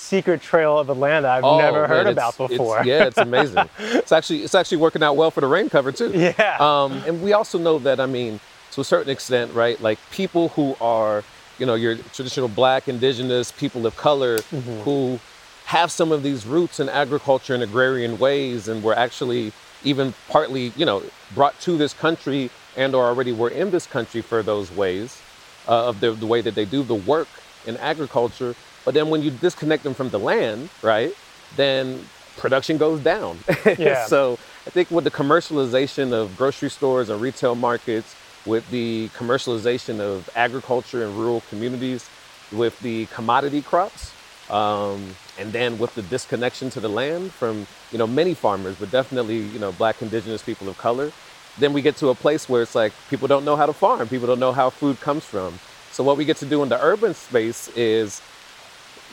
secret 0.07 0.41
trail 0.41 0.79
of 0.79 0.89
Atlanta 0.89 1.27
I've 1.27 1.43
oh, 1.43 1.57
never 1.57 1.85
heard 1.85 2.07
about 2.07 2.37
before. 2.37 2.79
It's, 2.79 2.87
yeah, 2.87 3.05
it's 3.05 3.17
amazing. 3.17 3.69
it's 3.79 4.11
actually 4.11 4.43
it's 4.43 4.55
actually 4.55 4.77
working 4.77 5.03
out 5.03 5.15
well 5.15 5.31
for 5.31 5.41
the 5.41 5.47
rain 5.47 5.69
cover 5.69 5.91
too. 5.91 6.11
Yeah. 6.11 6.57
Um, 6.59 6.93
and 7.05 7.21
we 7.21 7.33
also 7.33 7.59
know 7.59 7.77
that 7.79 7.99
I 7.99 8.05
mean, 8.05 8.39
to 8.71 8.81
a 8.81 8.83
certain 8.83 9.11
extent, 9.11 9.53
right? 9.53 9.79
Like 9.81 9.99
people 10.11 10.49
who 10.49 10.75
are, 10.79 11.23
you 11.59 11.65
know, 11.65 11.75
your 11.75 11.95
traditional 12.13 12.47
Black, 12.47 12.87
Indigenous 12.87 13.51
people 13.51 13.85
of 13.85 13.95
color 13.97 14.37
mm-hmm. 14.37 14.81
who 14.81 15.19
have 15.65 15.91
some 15.91 16.13
of 16.13 16.23
these 16.23 16.45
roots 16.45 16.79
in 16.79 16.87
agriculture 16.87 17.53
and 17.53 17.61
agrarian 17.61 18.17
ways, 18.17 18.69
and 18.69 18.81
were 18.81 18.95
actually 18.95 19.51
even 19.83 20.13
partly, 20.29 20.71
you 20.77 20.85
know, 20.85 21.03
brought 21.35 21.59
to 21.59 21.77
this 21.77 21.93
country 21.93 22.49
and 22.77 22.95
or 22.95 23.05
already 23.05 23.33
were 23.33 23.49
in 23.49 23.71
this 23.71 23.85
country 23.85 24.21
for 24.21 24.41
those 24.41 24.71
ways, 24.71 25.21
uh, 25.67 25.89
of 25.89 25.99
the, 25.99 26.11
the 26.11 26.25
way 26.25 26.41
that 26.41 26.55
they 26.55 26.65
do 26.65 26.83
the 26.83 26.95
work 26.95 27.27
in 27.65 27.75
agriculture. 27.77 28.55
But 28.87 28.93
then 28.93 29.09
when 29.09 29.21
you 29.21 29.31
disconnect 29.31 29.83
them 29.83 29.93
from 29.93 30.11
the 30.11 30.17
land, 30.17 30.69
right, 30.81 31.13
then 31.57 32.05
production 32.37 32.77
goes 32.77 33.01
down. 33.01 33.37
Yeah. 33.77 34.05
so 34.05 34.39
I 34.65 34.69
think 34.69 34.89
with 34.89 35.03
the 35.03 35.11
commercialization 35.11 36.13
of 36.13 36.37
grocery 36.37 36.69
stores 36.69 37.09
and 37.09 37.19
retail 37.19 37.53
markets, 37.53 38.15
with 38.45 38.63
the 38.71 39.09
commercialization 39.09 39.99
of 39.99 40.29
agriculture 40.37 41.03
in 41.03 41.17
rural 41.17 41.41
communities, 41.49 42.09
with 42.53 42.79
the 42.79 43.07
commodity 43.07 43.61
crops, 43.61 44.13
um, 44.49 45.15
and 45.37 45.51
then 45.51 45.77
with 45.77 45.93
the 45.95 46.01
disconnection 46.03 46.69
to 46.69 46.79
the 46.79 46.87
land 46.87 47.33
from 47.33 47.67
you 47.91 47.97
know 47.97 48.07
many 48.07 48.33
farmers, 48.33 48.77
but 48.79 48.89
definitely 48.89 49.39
you 49.39 49.59
know 49.59 49.73
black 49.73 50.01
indigenous 50.01 50.41
people 50.41 50.69
of 50.69 50.77
color, 50.77 51.11
then 51.59 51.73
we 51.73 51.81
get 51.81 51.97
to 51.97 52.07
a 52.07 52.15
place 52.15 52.47
where 52.47 52.61
it's 52.61 52.73
like 52.73 52.93
people 53.09 53.27
don't 53.27 53.43
know 53.43 53.57
how 53.57 53.65
to 53.65 53.73
farm, 53.73 54.07
people 54.07 54.27
don't 54.27 54.39
know 54.39 54.53
how 54.53 54.69
food 54.69 54.97
comes 55.01 55.25
from. 55.25 55.59
So 55.91 56.05
what 56.05 56.15
we 56.15 56.23
get 56.23 56.37
to 56.37 56.45
do 56.45 56.63
in 56.63 56.69
the 56.69 56.81
urban 56.81 57.13
space 57.13 57.67
is, 57.75 58.21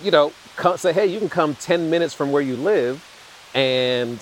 you 0.03 0.11
know, 0.11 0.33
co- 0.57 0.77
say, 0.77 0.93
hey, 0.93 1.07
you 1.07 1.19
can 1.19 1.29
come 1.29 1.55
10 1.55 1.91
minutes 1.91 2.15
from 2.15 2.33
where 2.33 2.43
you 2.43 2.57
live 2.57 3.03
and 3.55 4.19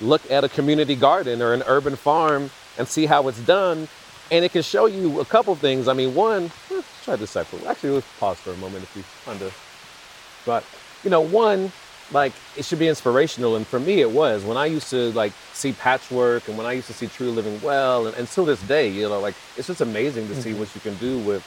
look 0.00 0.30
at 0.30 0.44
a 0.44 0.48
community 0.48 0.94
garden 0.94 1.42
or 1.42 1.52
an 1.52 1.62
urban 1.66 1.96
farm 1.96 2.50
and 2.78 2.86
see 2.86 3.06
how 3.06 3.28
it's 3.28 3.40
done. 3.40 3.88
And 4.30 4.44
it 4.44 4.52
can 4.52 4.62
show 4.62 4.86
you 4.86 5.20
a 5.20 5.24
couple 5.24 5.54
things. 5.54 5.88
I 5.88 5.92
mean, 5.92 6.14
one, 6.14 6.50
eh, 6.72 6.82
try 7.04 7.14
to 7.14 7.20
decipher. 7.20 7.58
Actually, 7.68 7.90
let's 7.90 8.06
pause 8.18 8.38
for 8.38 8.50
a 8.50 8.56
moment 8.56 8.84
if 8.84 8.96
you 8.96 9.02
find 9.02 9.40
a 9.42 9.50
but 10.46 10.64
you 11.04 11.10
know, 11.10 11.20
one, 11.20 11.70
like 12.12 12.32
it 12.56 12.64
should 12.64 12.78
be 12.78 12.88
inspirational, 12.88 13.56
and 13.56 13.66
for 13.66 13.80
me, 13.80 14.00
it 14.00 14.10
was 14.10 14.44
when 14.44 14.56
I 14.56 14.66
used 14.66 14.88
to 14.90 15.10
like 15.12 15.32
see 15.52 15.72
patchwork, 15.72 16.48
and 16.48 16.56
when 16.56 16.66
I 16.66 16.72
used 16.72 16.86
to 16.86 16.92
see 16.94 17.08
Truly 17.08 17.32
Living 17.32 17.60
Well, 17.60 18.06
and, 18.06 18.16
and 18.16 18.28
till 18.28 18.44
this 18.46 18.62
day, 18.62 18.88
you 18.88 19.08
know, 19.08 19.20
like 19.20 19.34
it's 19.56 19.66
just 19.66 19.80
amazing 19.80 20.28
to 20.28 20.40
see 20.40 20.54
what 20.54 20.72
you 20.74 20.80
can 20.80 20.94
do 20.96 21.18
with 21.18 21.44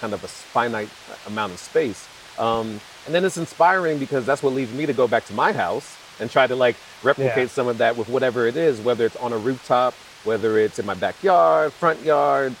kind 0.00 0.12
of 0.14 0.22
a 0.24 0.28
finite 0.28 0.88
amount 1.26 1.52
of 1.52 1.58
space. 1.58 2.08
Um, 2.38 2.80
and 3.06 3.14
then 3.14 3.24
it's 3.24 3.36
inspiring 3.36 3.98
because 3.98 4.24
that's 4.24 4.42
what 4.42 4.52
leads 4.52 4.72
me 4.72 4.86
to 4.86 4.92
go 4.92 5.08
back 5.08 5.24
to 5.26 5.34
my 5.34 5.52
house 5.52 5.96
and 6.20 6.30
try 6.30 6.46
to 6.46 6.54
like 6.56 6.76
replicate 7.02 7.36
Yeah. 7.36 7.46
some 7.48 7.68
of 7.68 7.78
that 7.78 7.96
with 7.96 8.08
whatever 8.08 8.46
it 8.46 8.56
is, 8.56 8.80
whether 8.80 9.04
it's 9.06 9.16
on 9.16 9.32
a 9.32 9.38
rooftop, 9.38 9.94
whether 10.24 10.58
it's 10.58 10.78
in 10.78 10.86
my 10.86 10.94
backyard, 10.94 11.72
front 11.72 12.02
yard, 12.02 12.54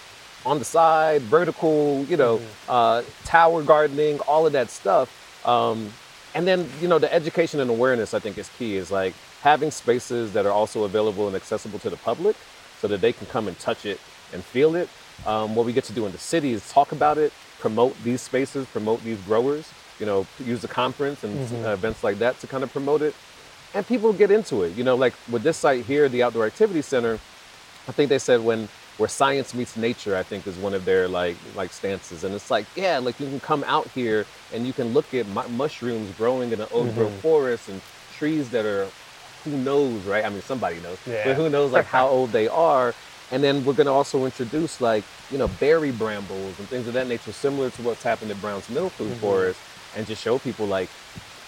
on 0.46 0.58
the 0.58 0.64
side, 0.64 1.22
vertical, 1.22 2.04
you 2.08 2.16
know, 2.16 2.40
uh, 2.68 3.02
tower 3.24 3.62
gardening, 3.62 4.20
all 4.20 4.46
of 4.46 4.52
that 4.52 4.70
stuff. 4.70 5.08
Um, 5.46 5.92
and 6.34 6.46
then, 6.46 6.68
you 6.80 6.88
know, 6.88 6.98
the 6.98 7.12
education 7.12 7.60
and 7.60 7.70
awareness 7.70 8.14
I 8.14 8.18
think 8.20 8.38
is 8.38 8.48
key 8.58 8.76
is 8.76 8.90
like 8.90 9.14
having 9.42 9.70
spaces 9.70 10.32
that 10.32 10.46
are 10.46 10.52
also 10.52 10.84
available 10.84 11.26
and 11.26 11.34
accessible 11.36 11.78
to 11.80 11.90
the 11.90 11.96
public 11.96 12.36
so 12.80 12.88
that 12.88 13.00
they 13.00 13.12
can 13.12 13.26
come 13.26 13.48
and 13.48 13.58
touch 13.58 13.84
it 13.86 14.00
and 14.32 14.42
feel 14.44 14.74
it. 14.76 14.88
Um, 15.26 15.54
what 15.54 15.66
we 15.66 15.72
get 15.72 15.84
to 15.84 15.92
do 15.92 16.06
in 16.06 16.12
the 16.12 16.18
city 16.18 16.52
is 16.52 16.68
talk 16.70 16.92
about 16.92 17.18
it, 17.18 17.32
promote 17.58 18.00
these 18.04 18.20
spaces, 18.22 18.66
promote 18.66 19.02
these 19.04 19.18
growers, 19.22 19.68
you 19.98 20.06
know, 20.06 20.26
use 20.44 20.62
the 20.62 20.68
conference 20.68 21.24
and 21.24 21.66
uh, 21.66 21.70
events 21.70 22.04
like 22.04 22.18
that 22.20 22.38
to 22.40 22.46
kind 22.46 22.62
of 22.62 22.70
promote 22.72 23.02
it. 23.02 23.14
And 23.74 23.86
people 23.86 24.12
get 24.12 24.30
into 24.30 24.62
it. 24.62 24.74
You 24.76 24.84
know, 24.84 24.94
like 24.94 25.14
with 25.30 25.42
this 25.42 25.56
site 25.56 25.84
here, 25.84 26.08
the 26.08 26.22
Outdoor 26.22 26.46
Activity 26.46 26.82
Center, 26.82 27.14
I 27.86 27.92
think 27.92 28.08
they 28.08 28.18
said 28.18 28.42
when 28.42 28.68
where 28.96 29.08
science 29.08 29.54
meets 29.54 29.76
nature, 29.76 30.16
I 30.16 30.22
think 30.24 30.46
is 30.46 30.56
one 30.56 30.74
of 30.74 30.84
their 30.84 31.06
like 31.08 31.36
like 31.54 31.72
stances, 31.72 32.24
and 32.24 32.34
it's 32.34 32.50
like 32.50 32.66
yeah, 32.74 32.98
like 32.98 33.18
you 33.20 33.26
can 33.26 33.40
come 33.40 33.62
out 33.64 33.86
here 33.88 34.26
and 34.52 34.66
you 34.66 34.72
can 34.72 34.92
look 34.92 35.12
at 35.14 35.26
mu- 35.28 35.48
mushrooms 35.48 36.10
growing 36.16 36.50
in 36.52 36.60
an 36.60 36.66
oak 36.72 36.92
grove 36.94 37.12
forest 37.20 37.68
and 37.68 37.80
trees 38.16 38.50
that 38.50 38.64
are 38.66 38.88
who 39.44 39.56
knows, 39.58 40.02
right? 40.04 40.24
I 40.24 40.30
mean, 40.30 40.42
somebody 40.42 40.80
knows, 40.80 40.98
Yeah. 41.06 41.24
but 41.24 41.36
who 41.36 41.48
knows 41.48 41.70
like 41.72 41.84
how 41.86 42.08
old 42.16 42.30
they 42.32 42.48
are. 42.48 42.94
And 43.30 43.44
then 43.44 43.64
we're 43.64 43.74
gonna 43.74 43.92
also 43.92 44.24
introduce 44.24 44.80
like 44.80 45.04
you 45.30 45.38
know 45.38 45.48
berry 45.48 45.90
brambles 45.90 46.58
and 46.58 46.68
things 46.68 46.86
of 46.86 46.94
that 46.94 47.08
nature, 47.08 47.32
similar 47.32 47.70
to 47.70 47.82
what's 47.82 48.02
happened 48.02 48.30
at 48.30 48.40
Brown's 48.40 48.68
Mill 48.70 48.88
Food 48.88 49.16
Forest, 49.18 49.60
and 49.96 50.06
just 50.06 50.22
show 50.22 50.38
people 50.38 50.66
like 50.66 50.88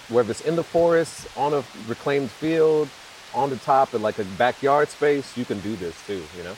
whether 0.08 0.30
it's 0.30 0.40
in 0.42 0.56
the 0.56 0.64
forest, 0.64 1.28
on 1.37 1.54
a 1.54 1.62
reclaimed 1.87 2.30
field, 2.30 2.88
on 3.32 3.49
the 3.49 3.56
top 3.56 3.94
of 3.94 4.02
like 4.02 4.18
a 4.18 4.25
backyard 4.25 4.88
space, 4.88 5.37
you 5.37 5.44
can 5.44 5.60
do 5.60 5.76
this 5.76 5.94
too, 6.06 6.22
you 6.37 6.42
know? 6.42 6.56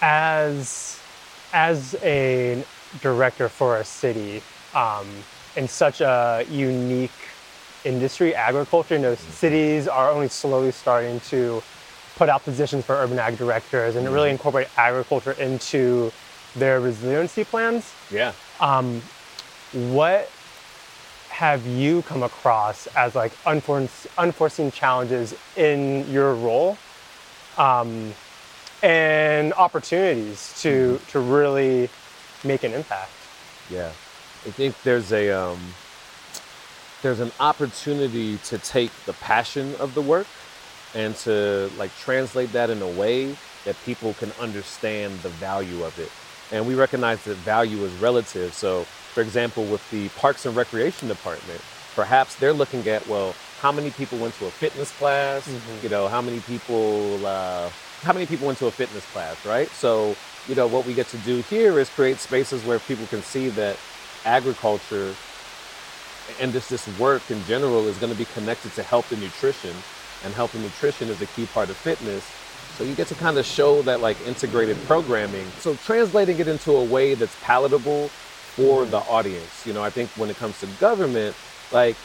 as 0.00 1.00
as 1.52 1.94
a 2.02 2.62
director 3.00 3.48
for 3.48 3.78
a 3.78 3.84
city 3.84 4.42
um, 4.74 5.06
in 5.56 5.66
such 5.66 6.00
a 6.00 6.44
unique 6.50 7.10
industry, 7.84 8.34
agriculture, 8.34 8.96
you 8.96 9.00
know, 9.00 9.14
cities 9.14 9.88
are 9.88 10.10
only 10.10 10.28
slowly 10.28 10.70
starting 10.70 11.20
to 11.20 11.62
put 12.18 12.28
out 12.28 12.44
positions 12.44 12.84
for 12.84 12.96
urban 12.96 13.18
ag 13.18 13.38
directors 13.38 13.96
and 13.96 14.06
really 14.12 14.30
incorporate 14.30 14.68
agriculture 14.76 15.32
into 15.32 16.12
their 16.56 16.80
resiliency 16.80 17.44
plans. 17.44 17.94
Yeah. 18.10 18.32
What 19.72 20.30
have 21.28 21.66
you 21.66 22.02
come 22.02 22.24
across 22.24 22.88
as 22.88 23.14
like 23.14 23.32
unforeseen, 23.46 24.10
unforeseen 24.18 24.72
challenges 24.72 25.34
in 25.56 26.10
your 26.10 26.34
role 26.34 26.76
um, 27.58 28.12
and 28.82 29.52
opportunities 29.54 30.54
to 30.62 31.00
to 31.10 31.20
really 31.20 31.88
make 32.44 32.64
an 32.64 32.72
impact? 32.72 33.12
Yeah. 33.70 33.88
I 34.46 34.50
think 34.50 34.82
there's 34.82 35.12
a 35.12 35.30
um, 35.30 35.60
there's 37.02 37.20
an 37.20 37.32
opportunity 37.38 38.38
to 38.38 38.58
take 38.58 38.90
the 39.06 39.12
passion 39.12 39.76
of 39.76 39.94
the 39.94 40.02
work 40.02 40.26
and 40.94 41.14
to 41.16 41.70
like 41.76 41.94
translate 41.98 42.52
that 42.52 42.70
in 42.70 42.80
a 42.82 42.88
way 42.88 43.36
that 43.64 43.76
people 43.84 44.14
can 44.14 44.32
understand 44.40 45.18
the 45.20 45.28
value 45.30 45.84
of 45.84 45.98
it. 45.98 46.10
And 46.50 46.66
we 46.66 46.74
recognize 46.74 47.22
that 47.24 47.36
value 47.38 47.84
is 47.84 47.92
relative. 47.94 48.54
So, 48.54 48.84
for 48.84 49.20
example, 49.20 49.64
with 49.66 49.88
the 49.90 50.08
Parks 50.10 50.46
and 50.46 50.56
Recreation 50.56 51.08
Department, 51.08 51.60
perhaps 51.94 52.36
they're 52.36 52.52
looking 52.52 52.86
at 52.88 53.06
well, 53.06 53.34
how 53.60 53.72
many 53.72 53.90
people 53.90 54.18
went 54.18 54.34
to 54.34 54.46
a 54.46 54.50
fitness 54.50 54.90
class? 54.92 55.48
You 55.82 55.88
know, 55.88 56.08
how 56.08 56.22
many 56.22 56.40
people 56.40 57.26
uh, 57.26 57.68
how 58.02 58.12
many 58.12 58.26
people 58.26 58.46
went 58.46 58.58
to 58.58 58.66
a 58.66 58.70
fitness 58.70 59.04
class, 59.12 59.44
right? 59.44 59.68
So, 59.70 60.16
you 60.46 60.54
know, 60.54 60.66
what 60.66 60.86
we 60.86 60.94
get 60.94 61.08
to 61.08 61.18
do 61.18 61.42
here 61.42 61.78
is 61.78 61.90
create 61.90 62.18
spaces 62.18 62.64
where 62.64 62.78
people 62.78 63.06
can 63.06 63.22
see 63.22 63.48
that 63.50 63.76
agriculture 64.24 65.14
and 66.40 66.52
just 66.52 66.70
this 66.70 66.86
work 66.98 67.30
in 67.30 67.42
general 67.44 67.86
is 67.88 67.96
going 67.98 68.12
to 68.12 68.18
be 68.18 68.26
connected 68.26 68.72
to 68.74 68.82
health 68.82 69.10
and 69.12 69.20
nutrition 69.20 69.74
and 70.24 70.34
health 70.34 70.54
and 70.54 70.62
nutrition 70.62 71.08
is 71.08 71.20
a 71.22 71.26
key 71.26 71.46
part 71.46 71.70
of 71.70 71.76
fitness. 71.76 72.24
So 72.76 72.84
you 72.84 72.94
get 72.94 73.08
to 73.08 73.14
kind 73.16 73.38
of 73.38 73.44
show 73.44 73.82
that 73.82 74.00
like 74.00 74.20
integrated 74.26 74.76
programming. 74.86 75.46
So 75.58 75.74
translating 75.76 76.38
it 76.38 76.46
into 76.48 76.72
a 76.72 76.84
way 76.84 77.14
that's 77.14 77.36
palatable 77.42 78.08
for 78.08 78.84
the 78.86 78.98
audience. 78.98 79.66
You 79.66 79.72
know 79.72 79.82
i 79.82 79.90
think 79.90 80.10
when 80.10 80.30
it 80.30 80.36
comes 80.36 80.58
to 80.60 80.66
government 80.80 81.36
like 81.72 81.96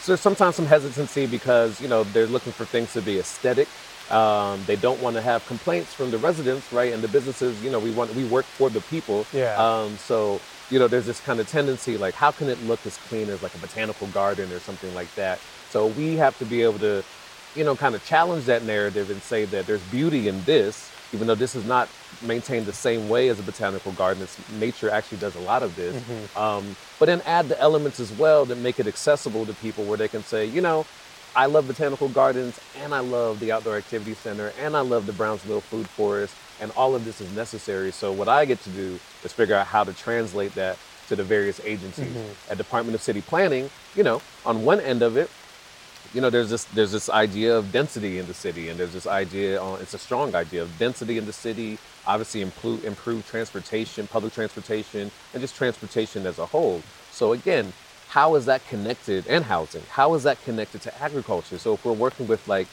so 0.00 0.12
there's 0.12 0.20
sometimes 0.20 0.56
some 0.56 0.66
hesitancy 0.66 1.26
because 1.26 1.80
you 1.80 1.88
know 1.88 2.04
they're 2.04 2.26
looking 2.26 2.52
for 2.52 2.64
things 2.64 2.92
to 2.94 3.00
be 3.02 3.18
aesthetic. 3.18 3.68
Um, 4.10 4.62
they 4.66 4.76
don't 4.76 5.00
want 5.00 5.14
to 5.16 5.22
have 5.22 5.46
complaints 5.46 5.94
from 5.94 6.10
the 6.10 6.18
residents 6.18 6.70
right? 6.72 6.92
And 6.92 7.02
the 7.02 7.08
businesses 7.08 7.62
you 7.62 7.70
know 7.70 7.78
we 7.78 7.90
want 7.92 8.14
we 8.14 8.24
work 8.24 8.44
for 8.44 8.68
the 8.68 8.80
people. 8.82 9.26
Yeah. 9.32 9.54
um, 9.56 9.96
so 9.96 10.40
you 10.70 10.78
know 10.78 10.88
there's 10.88 11.06
this 11.06 11.20
kind 11.20 11.38
of 11.40 11.48
tendency 11.48 11.96
like 11.96 12.14
how 12.14 12.30
can 12.32 12.48
it 12.48 12.60
look 12.64 12.84
as 12.84 12.96
clean 13.08 13.28
as 13.30 13.42
like 13.42 13.54
a 13.54 13.58
botanical 13.58 14.08
garden 14.08 14.50
or 14.52 14.58
something 14.58 14.92
like 14.94 15.14
that? 15.14 15.38
So 15.70 15.86
we 15.86 16.16
have 16.16 16.36
to 16.38 16.44
be 16.44 16.62
able 16.62 16.80
to 16.80 17.02
you 17.54 17.64
know 17.64 17.76
kind 17.76 17.94
of 17.94 18.04
challenge 18.04 18.44
that 18.46 18.64
narrative 18.64 19.10
and 19.10 19.20
say 19.22 19.44
that 19.46 19.66
there's 19.66 19.82
beauty 19.84 20.28
in 20.28 20.42
this 20.44 20.90
even 21.12 21.26
though 21.26 21.34
this 21.34 21.54
is 21.54 21.64
not 21.66 21.88
maintained 22.22 22.64
the 22.66 22.72
same 22.72 23.08
way 23.08 23.28
as 23.28 23.38
a 23.38 23.42
botanical 23.42 23.92
garden 23.92 24.22
it's, 24.22 24.38
nature 24.52 24.90
actually 24.90 25.18
does 25.18 25.36
a 25.36 25.40
lot 25.40 25.62
of 25.62 25.74
this 25.76 25.94
um, 26.36 26.76
but 26.98 27.06
then 27.06 27.20
add 27.26 27.48
the 27.48 27.60
elements 27.60 28.00
as 28.00 28.12
well 28.12 28.44
that 28.44 28.56
make 28.58 28.80
it 28.80 28.86
accessible 28.86 29.44
to 29.46 29.52
people 29.54 29.84
where 29.84 29.98
they 29.98 30.08
can 30.08 30.22
say 30.22 30.46
you 30.46 30.60
know 30.60 30.86
I 31.34 31.46
love 31.46 31.66
botanical 31.66 32.10
gardens 32.10 32.60
and 32.82 32.94
I 32.94 33.00
love 33.00 33.40
the 33.40 33.52
outdoor 33.52 33.76
activity 33.78 34.12
center 34.12 34.52
and 34.60 34.76
I 34.76 34.80
love 34.80 35.06
the 35.06 35.14
Browns 35.14 35.42
Mill 35.46 35.62
food 35.62 35.86
forest 35.86 36.34
and 36.60 36.70
all 36.76 36.94
of 36.94 37.06
this 37.06 37.22
is 37.22 37.34
necessary. 37.34 37.90
So 37.90 38.12
what 38.12 38.28
I 38.28 38.44
get 38.44 38.60
to 38.64 38.70
do 38.70 38.98
is 39.24 39.32
figure 39.32 39.54
out 39.56 39.66
how 39.66 39.82
to 39.82 39.94
translate 39.94 40.54
that 40.56 40.76
to 41.08 41.16
the 41.16 41.24
various 41.24 41.58
agencies. 41.64 42.14
At 42.50 42.58
Department 42.58 42.94
of 42.94 43.00
City 43.00 43.22
Planning, 43.22 43.70
you 43.96 44.02
know, 44.04 44.20
on 44.44 44.62
one 44.62 44.78
end 44.80 45.00
of 45.02 45.16
it, 45.16 45.30
you 46.14 46.20
know, 46.20 46.30
there's 46.30 46.50
this 46.50 46.64
there's 46.64 46.92
this 46.92 47.08
idea 47.08 47.56
of 47.56 47.72
density 47.72 48.18
in 48.18 48.26
the 48.26 48.34
city, 48.34 48.68
and 48.68 48.78
there's 48.78 48.92
this 48.92 49.06
idea 49.06 49.60
on 49.60 49.80
it's 49.80 49.94
a 49.94 49.98
strong 49.98 50.34
idea 50.34 50.62
of 50.62 50.78
density 50.78 51.18
in 51.18 51.26
the 51.26 51.32
city. 51.32 51.78
Obviously, 52.06 52.42
improve 52.42 52.84
improve 52.84 53.26
transportation, 53.28 54.06
public 54.06 54.32
transportation, 54.32 55.10
and 55.32 55.40
just 55.40 55.56
transportation 55.56 56.26
as 56.26 56.38
a 56.38 56.46
whole. 56.46 56.82
So 57.10 57.32
again, 57.32 57.72
how 58.08 58.34
is 58.34 58.44
that 58.44 58.66
connected 58.68 59.26
and 59.26 59.44
housing? 59.44 59.82
How 59.90 60.14
is 60.14 60.22
that 60.24 60.42
connected 60.44 60.82
to 60.82 61.02
agriculture? 61.02 61.58
So 61.58 61.74
if 61.74 61.84
we're 61.84 61.92
working 61.92 62.26
with 62.26 62.46
like 62.46 62.66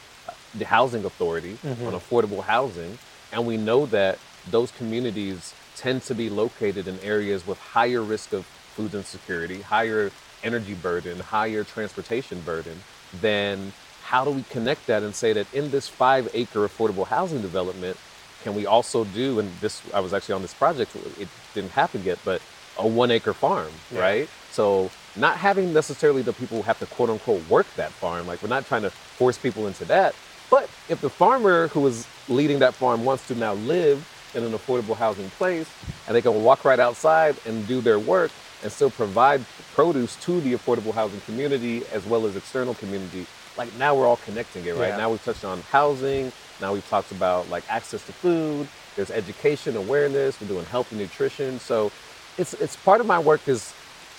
the 0.53 0.65
housing 0.65 1.05
authority 1.05 1.53
mm-hmm. 1.63 1.85
on 1.85 1.93
affordable 1.93 2.43
housing, 2.43 2.97
and 3.31 3.45
we 3.47 3.55
know 3.55 3.85
that 3.87 4.19
those 4.49 4.71
communities 4.71 5.53
tend 5.77 6.01
to 6.03 6.15
be 6.15 6.29
located 6.29 6.87
in 6.87 6.99
areas 6.99 7.47
with 7.47 7.57
higher 7.57 8.01
risk 8.01 8.33
of 8.33 8.45
food 8.45 8.93
insecurity, 8.93 9.61
higher 9.61 10.11
energy 10.43 10.73
burden, 10.73 11.19
higher 11.19 11.63
transportation 11.63 12.41
burden, 12.41 12.81
then 13.13 13.73
how 14.03 14.25
do 14.25 14.31
we 14.31 14.43
connect 14.43 14.87
that 14.87 15.03
and 15.03 15.13
say 15.15 15.33
that 15.33 15.51
in 15.53 15.69
this 15.71 15.87
five 15.87 16.29
acre 16.33 16.67
affordable 16.67 17.07
housing 17.07 17.41
development, 17.41 17.97
can 18.43 18.55
we 18.55 18.65
also 18.65 19.03
do, 19.03 19.39
and 19.39 19.51
this, 19.59 19.81
I 19.93 19.99
was 19.99 20.13
actually 20.13 20.35
on 20.35 20.41
this 20.41 20.53
project, 20.53 20.95
it 21.19 21.27
didn't 21.53 21.71
happen 21.71 22.03
yet, 22.03 22.17
but 22.23 22.41
a 22.77 22.87
one 22.87 23.11
acre 23.11 23.33
farm, 23.33 23.71
Yeah. 23.91 23.99
right? 23.99 24.29
So 24.51 24.89
not 25.15 25.37
having 25.37 25.73
necessarily 25.73 26.21
the 26.21 26.33
people 26.33 26.57
who 26.57 26.63
have 26.63 26.79
to 26.79 26.85
quote 26.87 27.09
unquote 27.09 27.47
work 27.49 27.67
that 27.75 27.91
farm, 27.91 28.25
like 28.27 28.41
we're 28.41 28.49
not 28.49 28.65
trying 28.65 28.83
to 28.83 28.89
force 28.89 29.37
people 29.37 29.67
into 29.67 29.85
that. 29.85 30.15
But 30.49 30.69
if 30.87 31.01
the 31.01 31.09
farmer 31.09 31.67
who 31.67 31.85
is 31.85 32.07
leading 32.27 32.59
that 32.59 32.73
farm 32.73 33.05
wants 33.05 33.27
to 33.27 33.35
now 33.35 33.53
live 33.53 34.07
in 34.33 34.43
an 34.43 34.53
affordable 34.53 34.95
housing 34.95 35.29
place 35.31 35.69
and 36.07 36.15
they 36.15 36.21
can 36.21 36.43
walk 36.43 36.65
right 36.65 36.79
outside 36.79 37.35
and 37.45 37.67
do 37.67 37.81
their 37.81 37.99
work 37.99 38.31
and 38.63 38.71
still 38.71 38.89
provide 38.89 39.43
produce 39.73 40.15
to 40.17 40.41
the 40.41 40.53
affordable 40.53 40.93
housing 40.93 41.21
community 41.21 41.83
as 41.91 42.05
well 42.05 42.25
as 42.25 42.35
external 42.35 42.73
community, 42.75 43.25
like 43.57 43.73
now 43.75 43.95
we're 43.95 44.07
all 44.07 44.17
connecting 44.17 44.65
it, 44.65 44.75
right? 44.75 44.89
Yeah. 44.89 44.97
Now 44.97 45.09
we've 45.09 45.23
touched 45.23 45.45
on 45.45 45.61
housing, 45.63 46.31
now 46.59 46.73
we've 46.73 46.87
talked 46.89 47.11
about 47.11 47.49
like 47.49 47.63
access 47.69 48.05
to 48.05 48.13
food, 48.13 48.67
there's 48.95 49.11
education, 49.11 49.75
awareness, 49.75 50.39
we're 50.41 50.47
doing 50.47 50.65
health 50.65 50.91
and 50.91 50.99
nutrition. 50.99 51.59
So 51.59 51.91
it's 52.37 52.53
it's 52.55 52.75
part 52.75 53.01
of 53.01 53.07
my 53.07 53.19
work 53.19 53.47
is 53.47 53.73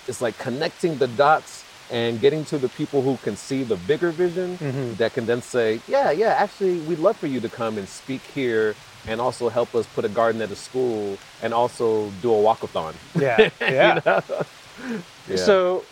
is 0.07 0.23
like 0.23 0.39
connecting 0.39 0.99
the 0.99 1.09
dots 1.09 1.65
and 1.91 2.21
getting 2.21 2.45
to 2.47 2.59
the 2.59 2.69
people 2.69 3.03
who 3.03 3.17
can 3.19 3.37
see 3.37 3.63
the 3.65 3.77
bigger 3.77 4.11
vision 4.11 4.57
mm-hmm. 4.59 4.95
that 4.95 5.13
can 5.13 5.27
then 5.27 5.43
say, 5.43 5.81
yeah, 5.89 6.11
yeah, 6.13 6.29
actually, 6.29 6.79
we'd 6.81 7.01
love 7.01 7.17
for 7.17 7.27
you 7.27 7.41
to 7.41 7.49
come 7.49 7.79
and 7.79 7.89
speak 7.89 8.21
here 8.23 8.77
and 9.07 9.21
also 9.21 9.49
help 9.49 9.75
us 9.75 9.87
put 9.95 10.05
a 10.05 10.09
garden 10.09 10.41
at 10.43 10.51
a 10.51 10.57
school 10.57 11.17
and 11.43 11.53
also 11.55 12.11
do 12.23 12.33
a 12.33 12.37
walkathon. 12.37 12.95
Yeah, 13.19 13.51
yeah. 13.61 14.21
Yeah. 15.29 15.37
So, 15.37 15.85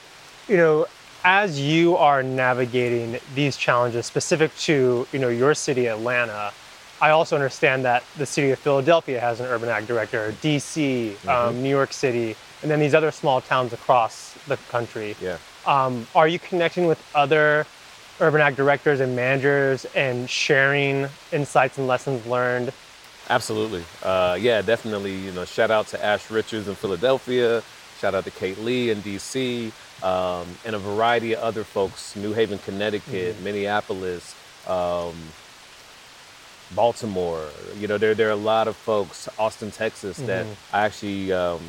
you 0.48 0.56
know, 0.56 0.86
as 1.24 1.60
you 1.60 1.96
are 1.96 2.22
navigating 2.22 3.18
these 3.34 3.56
challenges 3.56 4.06
specific 4.06 4.54
to, 4.58 5.06
you 5.12 5.18
know, 5.18 5.28
your 5.28 5.54
city, 5.54 5.86
Atlanta, 5.86 6.52
I 7.00 7.10
also 7.10 7.36
understand 7.36 7.84
that 7.84 8.02
the 8.16 8.26
city 8.26 8.50
of 8.50 8.58
Philadelphia 8.58 9.20
has 9.20 9.40
an 9.40 9.46
urban 9.46 9.68
ag 9.68 9.86
director, 9.86 10.34
DC, 10.42 11.10
Mm-hmm. 11.12 11.28
um, 11.28 11.62
New 11.62 11.68
York 11.70 11.92
City, 11.92 12.34
and 12.62 12.70
then 12.70 12.80
these 12.80 12.94
other 12.94 13.10
small 13.10 13.40
towns 13.40 13.72
across 13.72 14.34
the 14.48 14.56
country. 14.68 15.14
yeah. 15.20 15.36
Um, 15.66 16.06
are 16.14 16.26
you 16.26 16.38
connecting 16.38 16.86
with 16.86 17.00
other 17.14 17.66
urban 18.20 18.40
ag 18.40 18.56
directors 18.56 19.00
and 19.00 19.14
managers 19.14 19.84
and 19.94 20.28
sharing 20.30 21.08
insights 21.30 21.76
and 21.78 21.86
lessons 21.86 22.24
learned? 22.26 22.72
Absolutely. 23.30 23.84
Uh, 24.02 24.38
yeah, 24.40 24.62
definitely. 24.62 25.14
You 25.14 25.32
know, 25.32 25.44
shout 25.44 25.70
out 25.70 25.88
to 25.88 26.02
Ash 26.04 26.30
Richards 26.30 26.66
in 26.68 26.74
Philadelphia. 26.74 27.62
Shout 28.00 28.14
out 28.14 28.24
to 28.24 28.30
Kate 28.30 28.58
Lee 28.58 28.90
in 28.90 29.02
DC, 29.02 29.72
um, 30.02 30.46
and 30.64 30.76
a 30.76 30.78
variety 30.78 31.34
of 31.34 31.42
other 31.42 31.64
folks, 31.64 32.14
New 32.14 32.32
Haven, 32.32 32.58
Connecticut, 32.58 33.40
Minneapolis, 33.42 34.36
um, 34.68 35.14
Baltimore. 36.74 37.48
You 37.78 37.88
know, 37.88 37.98
there, 37.98 38.14
there 38.14 38.28
are 38.28 38.32
a 38.32 38.36
lot 38.36 38.68
of 38.68 38.76
folks, 38.76 39.28
Austin, 39.38 39.72
Texas, 39.72 40.16
that 40.18 40.46
I 40.72 40.84
actually, 40.86 41.32
um, 41.32 41.60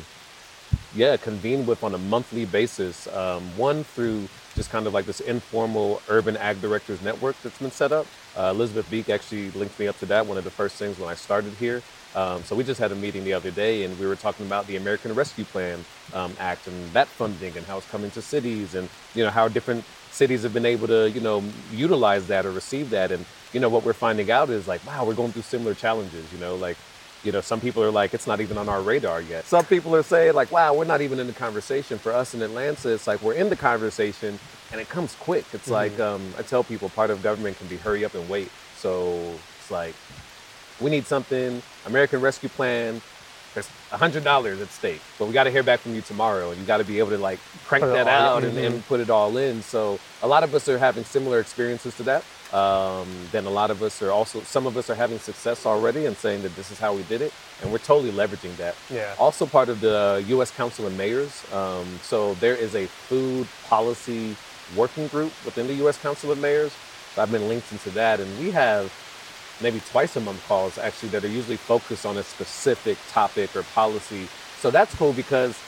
yeah, 0.94 1.16
convene 1.16 1.66
with 1.66 1.84
on 1.84 1.94
a 1.94 1.98
monthly 1.98 2.44
basis. 2.44 3.06
Um, 3.08 3.42
one 3.56 3.84
through 3.84 4.28
just 4.54 4.70
kind 4.70 4.86
of 4.86 4.94
like 4.94 5.06
this 5.06 5.20
informal 5.20 6.02
urban 6.08 6.36
ag 6.36 6.60
directors 6.60 7.00
network 7.02 7.40
that's 7.42 7.58
been 7.58 7.70
set 7.70 7.92
up. 7.92 8.06
Uh, 8.36 8.52
Elizabeth 8.54 8.88
Beek 8.90 9.08
actually 9.08 9.50
linked 9.52 9.78
me 9.78 9.86
up 9.88 9.98
to 10.00 10.06
that. 10.06 10.26
One 10.26 10.38
of 10.38 10.44
the 10.44 10.50
first 10.50 10.76
things 10.76 10.98
when 10.98 11.08
I 11.08 11.14
started 11.14 11.52
here. 11.54 11.82
Um, 12.14 12.42
so 12.42 12.56
we 12.56 12.64
just 12.64 12.80
had 12.80 12.90
a 12.90 12.96
meeting 12.96 13.22
the 13.22 13.34
other 13.34 13.52
day, 13.52 13.84
and 13.84 13.98
we 13.98 14.06
were 14.06 14.16
talking 14.16 14.44
about 14.46 14.66
the 14.66 14.76
American 14.76 15.14
Rescue 15.14 15.44
Plan 15.44 15.84
um, 16.12 16.34
Act 16.40 16.66
and 16.66 16.92
that 16.92 17.06
funding 17.06 17.56
and 17.56 17.64
how 17.66 17.78
it's 17.78 17.88
coming 17.88 18.10
to 18.12 18.22
cities, 18.22 18.74
and 18.74 18.88
you 19.14 19.22
know 19.22 19.30
how 19.30 19.46
different 19.46 19.84
cities 20.10 20.42
have 20.42 20.52
been 20.52 20.66
able 20.66 20.88
to 20.88 21.08
you 21.10 21.20
know 21.20 21.42
utilize 21.72 22.26
that 22.26 22.44
or 22.44 22.50
receive 22.50 22.90
that. 22.90 23.12
And 23.12 23.24
you 23.52 23.60
know 23.60 23.68
what 23.68 23.84
we're 23.84 23.92
finding 23.92 24.28
out 24.30 24.50
is 24.50 24.66
like, 24.66 24.84
wow, 24.84 25.04
we're 25.04 25.14
going 25.14 25.30
through 25.30 25.42
similar 25.42 25.74
challenges. 25.74 26.32
You 26.32 26.40
know, 26.40 26.56
like 26.56 26.76
you 27.22 27.32
know, 27.32 27.40
some 27.40 27.60
people 27.60 27.82
are 27.82 27.90
like, 27.90 28.14
it's 28.14 28.26
not 28.26 28.40
even 28.40 28.56
on 28.56 28.68
our 28.68 28.80
radar 28.80 29.20
yet. 29.20 29.44
Some 29.44 29.64
people 29.66 29.94
are 29.94 30.02
saying, 30.02 30.34
like, 30.34 30.50
wow, 30.50 30.72
we're 30.74 30.84
not 30.84 31.00
even 31.02 31.18
in 31.20 31.26
the 31.26 31.32
conversation. 31.32 31.98
For 31.98 32.12
us 32.12 32.34
in 32.34 32.42
Atlanta, 32.42 32.88
it's 32.90 33.06
like 33.06 33.20
we're 33.22 33.34
in 33.34 33.50
the 33.50 33.56
conversation 33.56 34.38
and 34.72 34.80
it 34.80 34.88
comes 34.88 35.14
quick. 35.16 35.44
It's 35.52 35.68
like, 35.68 35.98
um, 36.00 36.32
I 36.38 36.42
tell 36.42 36.64
people 36.64 36.88
part 36.88 37.10
of 37.10 37.22
government 37.22 37.58
can 37.58 37.66
be 37.66 37.76
hurry 37.76 38.04
up 38.04 38.14
and 38.14 38.28
wait. 38.28 38.50
So 38.76 39.34
it's 39.58 39.70
like, 39.70 39.94
we 40.80 40.90
need 40.90 41.06
something, 41.06 41.62
American 41.84 42.20
Rescue 42.22 42.48
Plan, 42.48 43.02
there's 43.52 43.68
$100 43.90 44.62
at 44.62 44.68
stake, 44.70 45.02
but 45.18 45.26
we 45.26 45.34
got 45.34 45.44
to 45.44 45.50
hear 45.50 45.62
back 45.64 45.80
from 45.80 45.94
you 45.94 46.00
tomorrow 46.00 46.50
and 46.50 46.60
you 46.60 46.66
got 46.66 46.76
to 46.78 46.84
be 46.84 47.00
able 47.00 47.10
to 47.10 47.18
like 47.18 47.40
crank 47.66 47.84
that 47.84 48.06
all- 48.06 48.36
out 48.38 48.44
and, 48.44 48.56
and 48.56 48.86
put 48.86 49.00
it 49.00 49.10
all 49.10 49.36
in. 49.36 49.60
So 49.62 49.98
a 50.22 50.28
lot 50.28 50.44
of 50.44 50.54
us 50.54 50.68
are 50.68 50.78
having 50.78 51.04
similar 51.04 51.40
experiences 51.40 51.94
to 51.96 52.02
that. 52.04 52.24
Um, 52.52 53.08
then 53.30 53.46
a 53.46 53.50
lot 53.50 53.70
of 53.70 53.82
us 53.82 54.02
are 54.02 54.10
also, 54.10 54.40
some 54.42 54.66
of 54.66 54.76
us 54.76 54.90
are 54.90 54.94
having 54.94 55.18
success 55.18 55.66
already 55.66 56.06
and 56.06 56.16
saying 56.16 56.42
that 56.42 56.54
this 56.56 56.70
is 56.70 56.78
how 56.78 56.94
we 56.94 57.02
did 57.04 57.22
it. 57.22 57.32
And 57.62 57.70
we're 57.70 57.78
totally 57.78 58.12
leveraging 58.12 58.56
that. 58.56 58.74
Yeah. 58.90 59.14
Also 59.18 59.46
part 59.46 59.68
of 59.68 59.80
the 59.80 60.24
U.S. 60.28 60.50
Council 60.50 60.86
of 60.86 60.96
Mayors. 60.96 61.44
Um, 61.52 61.86
so 62.02 62.34
there 62.34 62.56
is 62.56 62.74
a 62.74 62.86
food 62.86 63.46
policy 63.68 64.36
working 64.76 65.08
group 65.08 65.32
within 65.44 65.66
the 65.66 65.74
U.S. 65.74 65.98
Council 65.98 66.30
of 66.30 66.38
Mayors. 66.38 66.72
So 67.14 67.22
I've 67.22 67.30
been 67.30 67.48
linked 67.48 67.72
into 67.72 67.90
that, 67.90 68.20
and 68.20 68.38
we 68.38 68.50
have 68.52 68.92
maybe 69.60 69.80
twice 69.90 70.16
a 70.16 70.20
month 70.20 70.42
calls 70.46 70.78
actually 70.78 71.10
that 71.10 71.24
are 71.24 71.28
usually 71.28 71.56
focused 71.56 72.06
on 72.06 72.16
a 72.16 72.22
specific 72.22 72.96
topic 73.10 73.54
or 73.54 73.62
policy. 73.74 74.28
So 74.60 74.70
that's 74.70 74.94
cool 74.94 75.12
because, 75.12 75.58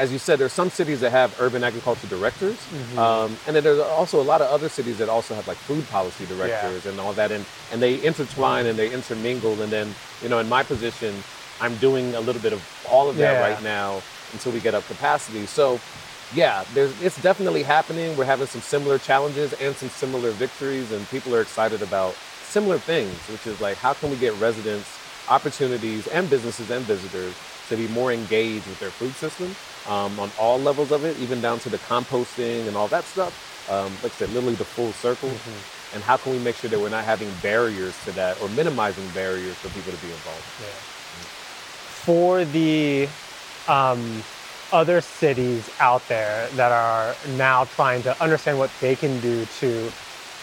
as 0.00 0.10
you 0.10 0.18
said, 0.18 0.38
there's 0.38 0.52
some 0.54 0.70
cities 0.70 1.00
that 1.00 1.10
have 1.12 1.38
urban 1.40 1.62
agriculture 1.62 2.06
directors, 2.06 2.56
um, 2.96 3.36
and 3.46 3.54
then 3.54 3.62
there's 3.62 3.78
also 3.78 4.18
a 4.20 4.24
lot 4.24 4.40
of 4.40 4.48
other 4.48 4.70
cities 4.70 4.96
that 4.96 5.10
also 5.10 5.34
have 5.34 5.46
like 5.46 5.58
food 5.58 5.86
policy 5.90 6.24
directors 6.24 6.86
and 6.86 6.98
all 6.98 7.12
that, 7.12 7.30
and 7.30 7.44
and 7.70 7.82
they 7.82 8.02
intertwine 8.02 8.64
and 8.64 8.78
they 8.78 8.90
intermingle. 8.90 9.60
And 9.60 9.70
then 9.70 9.94
you 10.22 10.30
know, 10.30 10.38
in 10.38 10.48
my 10.48 10.62
position, 10.62 11.14
I'm 11.60 11.76
doing 11.76 12.14
a 12.14 12.20
little 12.20 12.40
bit 12.40 12.54
of 12.54 12.62
all 12.90 13.10
of 13.10 13.16
that 13.16 13.34
Yeah. 13.34 13.40
right 13.48 13.62
now 13.62 14.00
until 14.32 14.52
we 14.52 14.60
get 14.60 14.74
up 14.74 14.86
capacity. 14.86 15.46
So. 15.46 15.78
Yeah, 16.32 16.62
there's, 16.74 16.92
it's 17.02 17.20
definitely 17.20 17.64
happening. 17.64 18.16
We're 18.16 18.24
having 18.24 18.46
some 18.46 18.60
similar 18.60 18.98
challenges 18.98 19.52
and 19.54 19.74
some 19.74 19.88
similar 19.88 20.30
victories, 20.30 20.92
and 20.92 21.04
people 21.10 21.34
are 21.34 21.40
excited 21.40 21.82
about 21.82 22.14
similar 22.44 22.78
things, 22.78 23.12
which 23.32 23.48
is 23.48 23.60
like 23.60 23.76
how 23.78 23.94
can 23.94 24.10
we 24.10 24.16
get 24.16 24.32
residents 24.34 24.88
opportunities 25.28 26.06
and 26.08 26.30
businesses 26.30 26.70
and 26.70 26.84
visitors 26.84 27.34
to 27.70 27.76
be 27.76 27.88
more 27.88 28.12
engaged 28.12 28.66
with 28.66 28.78
their 28.78 28.90
food 28.90 29.14
system 29.14 29.54
um, 29.88 30.18
on 30.20 30.30
all 30.38 30.60
levels 30.60 30.92
of 30.92 31.04
it, 31.04 31.16
even 31.18 31.40
down 31.40 31.58
to 31.60 31.68
the 31.70 31.78
composting 31.78 32.66
and 32.68 32.76
all 32.76 32.88
that 32.88 33.04
stuff. 33.04 33.32
Um, 33.70 33.92
like 34.02 34.12
I 34.12 34.16
said, 34.16 34.28
literally 34.30 34.56
the 34.56 34.64
full 34.64 34.92
circle. 34.92 35.30
And 35.94 36.02
how 36.02 36.16
can 36.16 36.32
we 36.32 36.38
make 36.38 36.56
sure 36.56 36.68
that 36.68 36.78
we're 36.78 36.88
not 36.88 37.04
having 37.04 37.30
barriers 37.42 37.96
to 38.04 38.12
that 38.12 38.40
or 38.42 38.48
minimizing 38.50 39.08
barriers 39.10 39.54
for 39.54 39.68
people 39.70 39.92
to 39.92 39.98
be 39.98 40.12
involved? 40.12 40.44
for 42.02 42.44
the 42.46 43.06
um, 43.68 44.22
other 44.72 45.00
cities 45.00 45.68
out 45.80 46.06
there 46.08 46.48
that 46.56 46.72
are 46.72 47.14
now 47.36 47.64
trying 47.64 48.02
to 48.02 48.22
understand 48.22 48.58
what 48.58 48.70
they 48.80 48.96
can 48.96 49.20
do 49.20 49.44
to 49.58 49.90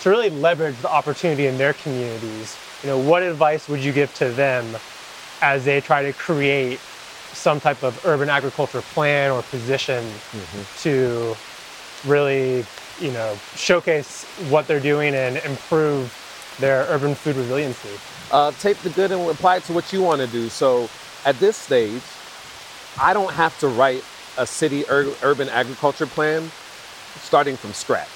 to 0.02 0.10
really 0.10 0.30
leverage 0.30 0.78
the 0.82 0.90
opportunity 0.90 1.48
in 1.48 1.58
their 1.58 1.74
communities 1.74 2.56
you 2.84 2.90
know 2.90 3.00
what 3.00 3.24
advice 3.24 3.68
would 3.68 3.84
you 3.84 3.92
give 3.92 4.14
to 4.14 4.30
them 4.30 4.66
as 5.42 5.66
they 5.66 5.82
try 5.82 6.04
to 6.04 6.14
create 6.14 6.80
some 7.38 7.60
type 7.60 7.84
of 7.84 8.04
urban 8.06 8.30
agriculture 8.30 8.82
plan 8.82 9.32
or 9.32 9.42
position 9.44 10.06
to 10.80 11.36
really 12.06 12.66
you 13.00 13.12
know 13.12 13.38
showcase 13.56 14.26
what 14.50 14.68
they're 14.68 14.80
doing 14.80 15.14
and 15.16 15.38
improve 15.38 16.12
their 16.60 16.86
urban 16.90 17.14
food 17.14 17.36
resiliency 17.36 17.90
uh, 18.32 18.52
take 18.60 18.78
the 18.80 18.90
good 18.90 19.12
and 19.12 19.30
apply 19.30 19.58
it 19.58 19.64
to 19.64 19.74
what 19.74 19.94
you 19.94 20.02
want 20.02 20.22
to 20.22 20.28
do. 20.28 20.50
So 20.50 20.90
at 21.26 21.40
this 21.40 21.56
stage, 21.56 22.02
I 23.00 23.14
don't 23.14 23.32
have 23.34 23.58
to 23.60 23.68
write 23.68 24.04
a 24.38 24.46
city 24.46 24.86
ur- 24.90 25.14
urban 25.24 25.50
agriculture 25.50 26.06
plan 26.08 26.52
starting 27.22 27.56
from 27.56 27.74
scratch, 27.74 28.10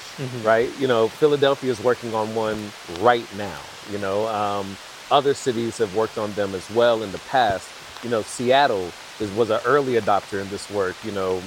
right? 0.44 0.70
You 0.80 0.88
know, 0.88 1.08
Philadelphia 1.08 1.72
is 1.72 1.80
working 1.82 2.14
on 2.14 2.34
one 2.36 2.72
right 3.00 3.26
now. 3.38 3.60
You 3.92 3.98
know, 4.00 4.28
um, 4.28 4.78
other 5.10 5.34
cities 5.34 5.78
have 5.80 5.96
worked 5.96 6.18
on 6.18 6.32
them 6.34 6.54
as 6.54 6.70
well 6.72 7.04
in 7.04 7.12
the 7.12 7.18
past. 7.20 7.70
You 8.04 8.10
know, 8.10 8.22
Seattle 8.22 8.92
is, 9.22 9.32
was 9.32 9.50
an 9.50 9.62
early 9.66 9.94
adopter 9.94 10.42
in 10.42 10.50
this 10.50 10.70
work. 10.72 10.96
You 11.06 11.12
know, 11.12 11.42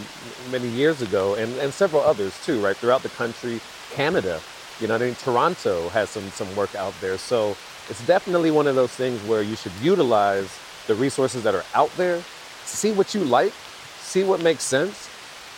many 0.51 0.69
years 0.69 1.03
ago, 1.03 1.35
and, 1.35 1.53
and 1.59 1.73
several 1.73 2.03
others 2.03 2.33
too, 2.45 2.61
right? 2.61 2.77
Throughout 2.77 3.03
the 3.03 3.11
country, 3.11 3.61
Canada. 3.93 4.41
You 4.81 4.89
know, 4.89 4.97
I 4.97 4.99
think 4.99 5.19
Toronto 5.19 5.89
has 5.91 6.11
some 6.11 6.31
some 6.31 6.55
work 6.57 6.75
out 6.75 6.95
there. 7.01 7.19
So 7.19 7.57
it's 7.91 8.05
definitely 8.07 8.51
one 8.51 8.67
of 8.67 8.75
those 8.75 8.93
things 8.93 9.21
where 9.29 9.43
you 9.43 9.57
should 9.57 9.73
utilize 9.83 10.59
the 10.87 10.95
resources 10.95 11.43
that 11.43 11.55
are 11.55 11.65
out 11.75 11.91
there, 11.97 12.23
see 12.65 12.93
what 12.93 13.15
you 13.15 13.25
like, 13.25 13.53
see 13.99 14.25
what 14.25 14.43
makes 14.43 14.63
sense, 14.63 15.09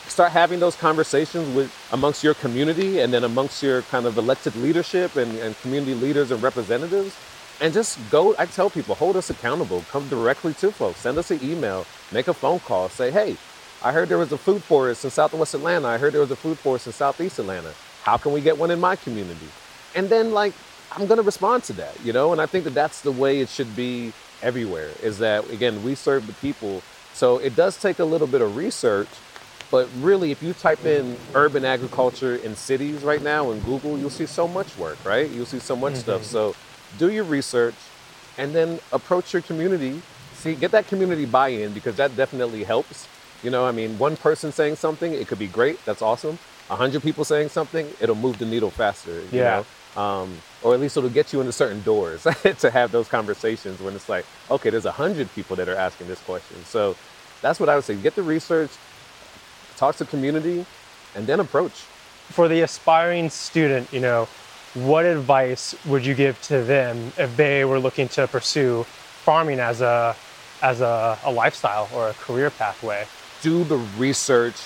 start 0.09 0.33
having 0.33 0.61
those 0.61 0.76
conversations 0.76 1.55
with 1.55 1.72
amongst 1.92 2.22
your 2.22 2.35
community 2.35 3.00
and 3.00 3.12
then 3.12 3.24
amongst 3.24 3.62
your 3.62 3.83
kind 3.83 4.07
of 4.07 4.16
elected 4.18 4.55
leadership 4.57 5.16
and, 5.16 5.37
and 5.38 5.59
community 5.61 5.94
leaders 5.94 6.31
and 6.31 6.42
representatives 6.42 7.16
and 7.61 7.73
just 7.73 7.99
go 8.11 8.35
i 8.38 8.47
tell 8.47 8.71
people 8.71 8.95
hold 8.95 9.16
us 9.16 9.31
accountable 9.31 9.85
come 9.90 10.09
directly 10.09 10.55
to 10.55 10.71
folks 10.71 11.01
send 11.01 11.19
us 11.19 11.31
an 11.31 11.40
email 11.42 11.87
make 12.12 12.29
a 12.29 12.35
phone 12.35 12.59
call 12.61 12.88
say 12.88 13.11
hey 13.11 13.37
i 13.83 13.92
heard 13.92 14.09
there 14.09 14.19
was 14.19 14.33
a 14.33 14.38
food 14.38 14.62
forest 14.62 15.05
in 15.05 15.11
southwest 15.11 15.55
atlanta 15.55 15.87
i 15.87 15.99
heard 15.99 16.12
there 16.12 16.21
was 16.21 16.31
a 16.31 16.37
food 16.37 16.59
forest 16.59 16.87
in 16.87 16.92
southeast 16.92 17.38
atlanta 17.38 17.73
how 18.03 18.16
can 18.16 18.33
we 18.33 18.40
get 18.40 18.57
one 18.57 18.71
in 18.71 18.81
my 18.81 18.97
community 18.97 19.49
and 19.95 20.09
then 20.09 20.33
like 20.33 20.53
i'm 20.92 21.07
going 21.07 21.19
to 21.19 21.23
respond 21.23 21.62
to 21.62 21.73
that 21.73 21.95
you 22.05 22.12
know 22.12 22.33
and 22.33 22.40
i 22.40 22.47
think 22.47 22.64
that 22.64 22.75
that's 22.75 23.01
the 23.03 23.12
way 23.12 23.40
it 23.40 23.49
should 23.49 23.75
be 23.75 24.12
everywhere. 24.42 24.90
Is 25.03 25.19
that 25.19 25.49
again 25.51 25.83
we 25.83 25.95
serve 25.95 26.27
the 26.27 26.33
people, 26.35 26.83
so 27.12 27.38
it 27.38 27.57
does 27.57 27.81
take 27.81 27.99
a 27.99 28.05
little 28.05 28.27
bit 28.27 28.40
of 28.40 28.57
research. 28.57 29.09
But 29.69 29.88
really, 29.99 30.31
if 30.31 30.45
you 30.45 30.53
type 30.53 30.85
in 30.85 31.16
urban 31.35 31.64
agriculture 31.64 32.37
in 32.37 32.55
cities 32.55 33.03
right 33.03 33.21
now 33.21 33.51
in 33.51 33.59
Google, 33.61 33.99
you'll 33.99 34.11
see 34.11 34.27
so 34.27 34.47
much 34.47 34.77
work, 34.79 34.97
right? 35.05 35.29
You'll 35.29 35.45
see 35.45 35.59
so 35.59 35.75
much 35.75 35.97
stuff. 35.97 36.23
Mm-hmm. 36.23 36.31
So 36.31 36.55
do 36.99 37.11
your 37.11 37.25
research 37.25 37.75
and 38.38 38.55
then 38.55 38.79
approach 38.92 39.33
your 39.33 39.42
community. 39.42 40.01
See, 40.35 40.55
get 40.55 40.70
that 40.72 40.87
community 40.88 41.27
buy 41.27 41.49
in 41.49 41.72
because 41.72 41.96
that 41.96 42.16
definitely 42.16 42.64
helps. 42.64 43.09
You 43.42 43.51
know, 43.51 43.64
I 43.66 43.72
mean, 43.72 43.99
one 43.99 44.16
person 44.16 44.53
saying 44.53 44.77
something, 44.77 45.12
it 45.12 45.29
could 45.29 45.38
be 45.38 45.46
great. 45.46 45.83
That's 45.85 46.03
awesome. 46.03 46.38
A 46.70 46.77
hundred 46.77 47.03
people 47.03 47.25
saying 47.25 47.49
something, 47.51 47.88
it'll 48.01 48.14
move 48.16 48.38
the 48.38 48.46
needle 48.46 48.70
faster. 48.70 49.12
You 49.12 49.29
Yeah. 49.33 49.62
Know? 49.96 50.03
Um, 50.03 50.37
or 50.62 50.75
at 50.75 50.81
least 50.81 50.96
it'll 50.99 51.09
get 51.09 51.33
you 51.33 51.40
into 51.40 51.53
certain 51.53 51.81
doors 51.83 52.22
to 52.59 52.70
have 52.70 52.92
those 52.92 53.09
conversations 53.09 53.81
when 53.81 53.94
it's 53.94 54.09
like, 54.11 54.27
okay, 54.51 54.68
there's 54.68 54.85
a 54.85 54.92
hundred 54.92 55.33
people 55.35 55.57
that 55.57 55.68
are 55.70 55.77
asking 55.77 56.09
this 56.09 56.20
question. 56.20 56.62
So 56.66 56.94
that's 57.40 57.59
what 57.59 57.70
I 57.70 57.77
would 57.77 57.85
say. 57.85 57.96
Get 57.96 58.14
the 58.14 58.22
research, 58.22 58.70
talk 59.77 59.96
to 59.96 60.05
community, 60.05 60.66
and 61.14 61.27
then 61.27 61.40
approach. 61.40 61.72
For 62.29 62.46
the 62.49 62.61
aspiring 62.62 63.31
student, 63.31 63.90
you 63.92 64.01
know, 64.01 64.29
what 64.77 65.05
advice 65.05 65.75
would 65.87 66.05
you 66.05 66.15
give 66.15 66.41
to 66.43 66.62
them 66.62 67.12
if 67.19 67.37
they 67.37 67.65
were 67.65 67.81
looking 67.81 68.09
to 68.09 68.27
pursue 68.29 68.85
farming 68.85 69.59
as 69.59 69.81
a 69.81 70.15
as 70.62 70.81
a, 70.81 71.19
a 71.25 71.31
lifestyle 71.33 71.89
or 71.95 72.09
a 72.09 72.15
career 72.15 72.51
pathway? 72.51 73.07
do 73.43 73.65
the 73.65 73.77
research, 73.99 74.57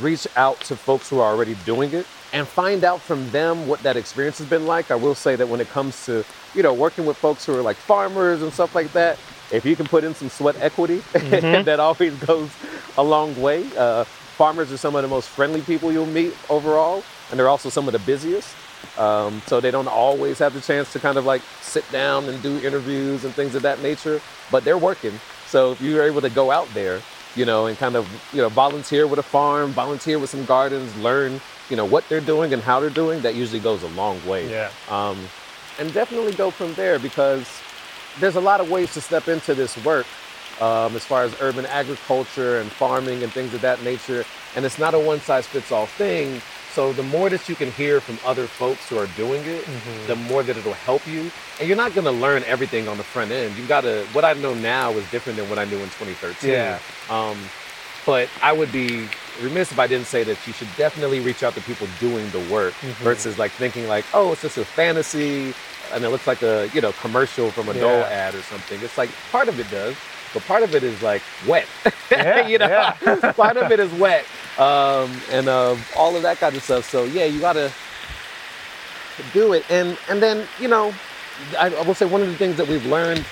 reach 0.00 0.26
out 0.36 0.60
to 0.60 0.76
folks 0.76 1.08
who 1.08 1.18
are 1.18 1.32
already 1.32 1.54
doing 1.64 1.92
it, 1.92 2.06
and 2.32 2.46
find 2.46 2.84
out 2.84 3.00
from 3.00 3.28
them 3.30 3.66
what 3.66 3.80
that 3.80 3.96
experience 3.96 4.38
has 4.38 4.46
been 4.46 4.66
like. 4.66 4.90
I 4.90 4.96
will 4.96 5.14
say 5.14 5.34
that 5.36 5.48
when 5.48 5.60
it 5.60 5.68
comes 5.68 6.04
to, 6.06 6.24
you 6.54 6.62
know, 6.62 6.74
working 6.74 7.06
with 7.06 7.16
folks 7.16 7.46
who 7.46 7.56
are 7.56 7.62
like 7.62 7.76
farmers 7.76 8.42
and 8.42 8.52
stuff 8.52 8.74
like 8.74 8.92
that, 8.92 9.18
if 9.50 9.64
you 9.64 9.74
can 9.76 9.86
put 9.86 10.04
in 10.04 10.14
some 10.14 10.28
sweat 10.28 10.56
equity, 10.60 10.98
that 11.12 11.80
always 11.80 12.14
goes 12.24 12.50
a 12.98 13.02
long 13.02 13.40
way. 13.40 13.64
Uh, 13.76 14.04
farmers 14.04 14.70
are 14.70 14.76
some 14.76 14.94
of 14.94 15.02
the 15.02 15.08
most 15.08 15.28
friendly 15.28 15.62
people 15.62 15.90
you'll 15.90 16.04
meet 16.04 16.34
overall, 16.50 17.02
and 17.30 17.38
they're 17.38 17.48
also 17.48 17.70
some 17.70 17.88
of 17.88 17.92
the 17.92 17.98
busiest. 18.00 18.54
Um, 18.96 19.42
so 19.46 19.60
they 19.60 19.70
don't 19.70 19.88
always 19.88 20.38
have 20.38 20.54
the 20.54 20.60
chance 20.60 20.92
to 20.92 20.98
kind 20.98 21.18
of 21.18 21.24
like 21.24 21.42
sit 21.60 21.90
down 21.92 22.24
and 22.24 22.42
do 22.42 22.58
interviews 22.58 23.24
and 23.24 23.34
things 23.34 23.54
of 23.54 23.62
that 23.62 23.82
nature, 23.82 24.20
but 24.50 24.64
they're 24.64 24.78
working. 24.78 25.18
So 25.46 25.72
if 25.72 25.80
you're 25.80 26.04
able 26.04 26.20
to 26.20 26.30
go 26.30 26.50
out 26.50 26.68
there, 26.74 27.00
you 27.36 27.44
know, 27.44 27.66
and 27.66 27.76
kind 27.78 27.96
of, 27.96 28.08
you 28.32 28.42
know, 28.42 28.48
volunteer 28.48 29.06
with 29.06 29.18
a 29.18 29.22
farm, 29.22 29.72
volunteer 29.72 30.18
with 30.18 30.30
some 30.30 30.44
gardens, 30.44 30.94
learn, 30.96 31.40
you 31.70 31.76
know, 31.76 31.84
what 31.84 32.08
they're 32.08 32.20
doing 32.20 32.52
and 32.52 32.62
how 32.62 32.80
they're 32.80 32.90
doing, 32.90 33.22
that 33.22 33.34
usually 33.34 33.60
goes 33.60 33.82
a 33.82 33.88
long 33.88 34.24
way. 34.26 34.50
Yeah. 34.50 34.70
Um, 34.88 35.18
and 35.78 35.92
definitely 35.92 36.32
go 36.32 36.50
from 36.50 36.74
there 36.74 36.98
because 36.98 37.46
there's 38.18 38.36
a 38.36 38.40
lot 38.40 38.60
of 38.60 38.70
ways 38.70 38.92
to 38.94 39.00
step 39.00 39.28
into 39.28 39.54
this 39.54 39.76
work 39.84 40.06
um, 40.60 40.96
as 40.96 41.04
far 41.04 41.22
as 41.22 41.34
urban 41.40 41.66
agriculture 41.66 42.58
and 42.58 42.70
farming 42.72 43.22
and 43.22 43.32
things 43.32 43.54
of 43.54 43.60
that 43.60 43.82
nature. 43.82 44.24
And 44.56 44.64
it's 44.64 44.78
not 44.78 44.94
a 44.94 44.98
one 44.98 45.20
size 45.20 45.46
fits 45.46 45.70
all 45.70 45.86
thing. 45.86 46.42
So 46.78 46.92
the 46.92 47.02
more 47.02 47.28
that 47.28 47.48
you 47.48 47.56
can 47.56 47.72
hear 47.72 48.00
from 48.00 48.20
other 48.24 48.46
folks 48.46 48.88
who 48.88 48.98
are 48.98 49.08
doing 49.16 49.42
it, 49.44 49.66
the 50.06 50.14
more 50.14 50.44
that 50.44 50.56
it'll 50.56 50.74
help 50.74 51.04
you. 51.08 51.28
And 51.58 51.66
you're 51.66 51.76
not 51.76 51.92
going 51.92 52.04
to 52.04 52.12
learn 52.12 52.44
everything 52.44 52.86
on 52.86 52.96
the 52.98 53.02
front 53.02 53.32
end. 53.32 53.56
You've 53.56 53.66
got 53.66 53.80
to, 53.80 54.06
what 54.12 54.24
I 54.24 54.34
know 54.34 54.54
now 54.54 54.92
is 54.92 55.10
different 55.10 55.40
than 55.40 55.50
what 55.50 55.58
I 55.58 55.64
knew 55.64 55.78
in 55.78 55.86
2013. 55.98 56.48
Yeah. 56.52 56.78
Um, 57.10 57.36
but 58.06 58.28
I 58.40 58.52
would 58.52 58.70
be 58.70 59.08
remiss 59.42 59.72
if 59.72 59.80
I 59.80 59.88
didn't 59.88 60.06
say 60.06 60.22
that 60.22 60.38
you 60.46 60.52
should 60.52 60.68
definitely 60.76 61.18
reach 61.18 61.42
out 61.42 61.54
to 61.54 61.60
people 61.62 61.88
doing 61.98 62.30
the 62.30 62.38
work 62.48 62.74
versus 63.02 63.40
like 63.40 63.50
thinking 63.50 63.88
like, 63.88 64.04
oh, 64.14 64.30
it's 64.30 64.42
just 64.42 64.56
a 64.56 64.64
fantasy 64.64 65.54
and 65.92 66.04
it 66.04 66.10
looks 66.10 66.28
like 66.28 66.42
a 66.42 66.70
you 66.72 66.80
know 66.80 66.92
commercial 66.92 67.50
from 67.50 67.68
a 67.68 67.74
Dole 67.74 67.98
Yeah. 68.00 68.08
ad 68.08 68.34
or 68.36 68.42
something. 68.42 68.78
It's 68.82 68.96
like 68.96 69.10
part 69.32 69.48
of 69.48 69.58
it 69.58 69.68
does, 69.70 69.96
but 70.32 70.44
part 70.44 70.62
of 70.62 70.74
it 70.76 70.84
is 70.84 71.02
like 71.02 71.22
wet. 71.46 71.66
Yeah, 72.10 72.48
you 72.48 72.56
know, 72.56 72.68
yeah. 72.68 73.32
part 73.36 73.58
of 73.58 73.70
it 73.70 73.78
is 73.78 73.92
wet, 73.92 74.24
um, 74.58 75.20
and 75.30 75.48
uh, 75.48 75.76
all 75.96 76.16
of 76.16 76.22
that 76.22 76.38
kind 76.38 76.56
of 76.56 76.62
stuff. 76.62 76.88
So 76.88 77.04
yeah, 77.04 77.24
you 77.24 77.40
gotta 77.40 77.72
do 79.32 79.52
it, 79.52 79.64
and 79.70 79.96
and 80.08 80.22
then 80.22 80.46
you 80.60 80.68
know, 80.68 80.92
I, 81.58 81.74
I 81.74 81.82
will 81.82 81.94
say 81.94 82.06
one 82.06 82.20
of 82.20 82.28
the 82.28 82.36
things 82.36 82.56
that 82.56 82.68
we've 82.68 82.86
learned 82.86 83.24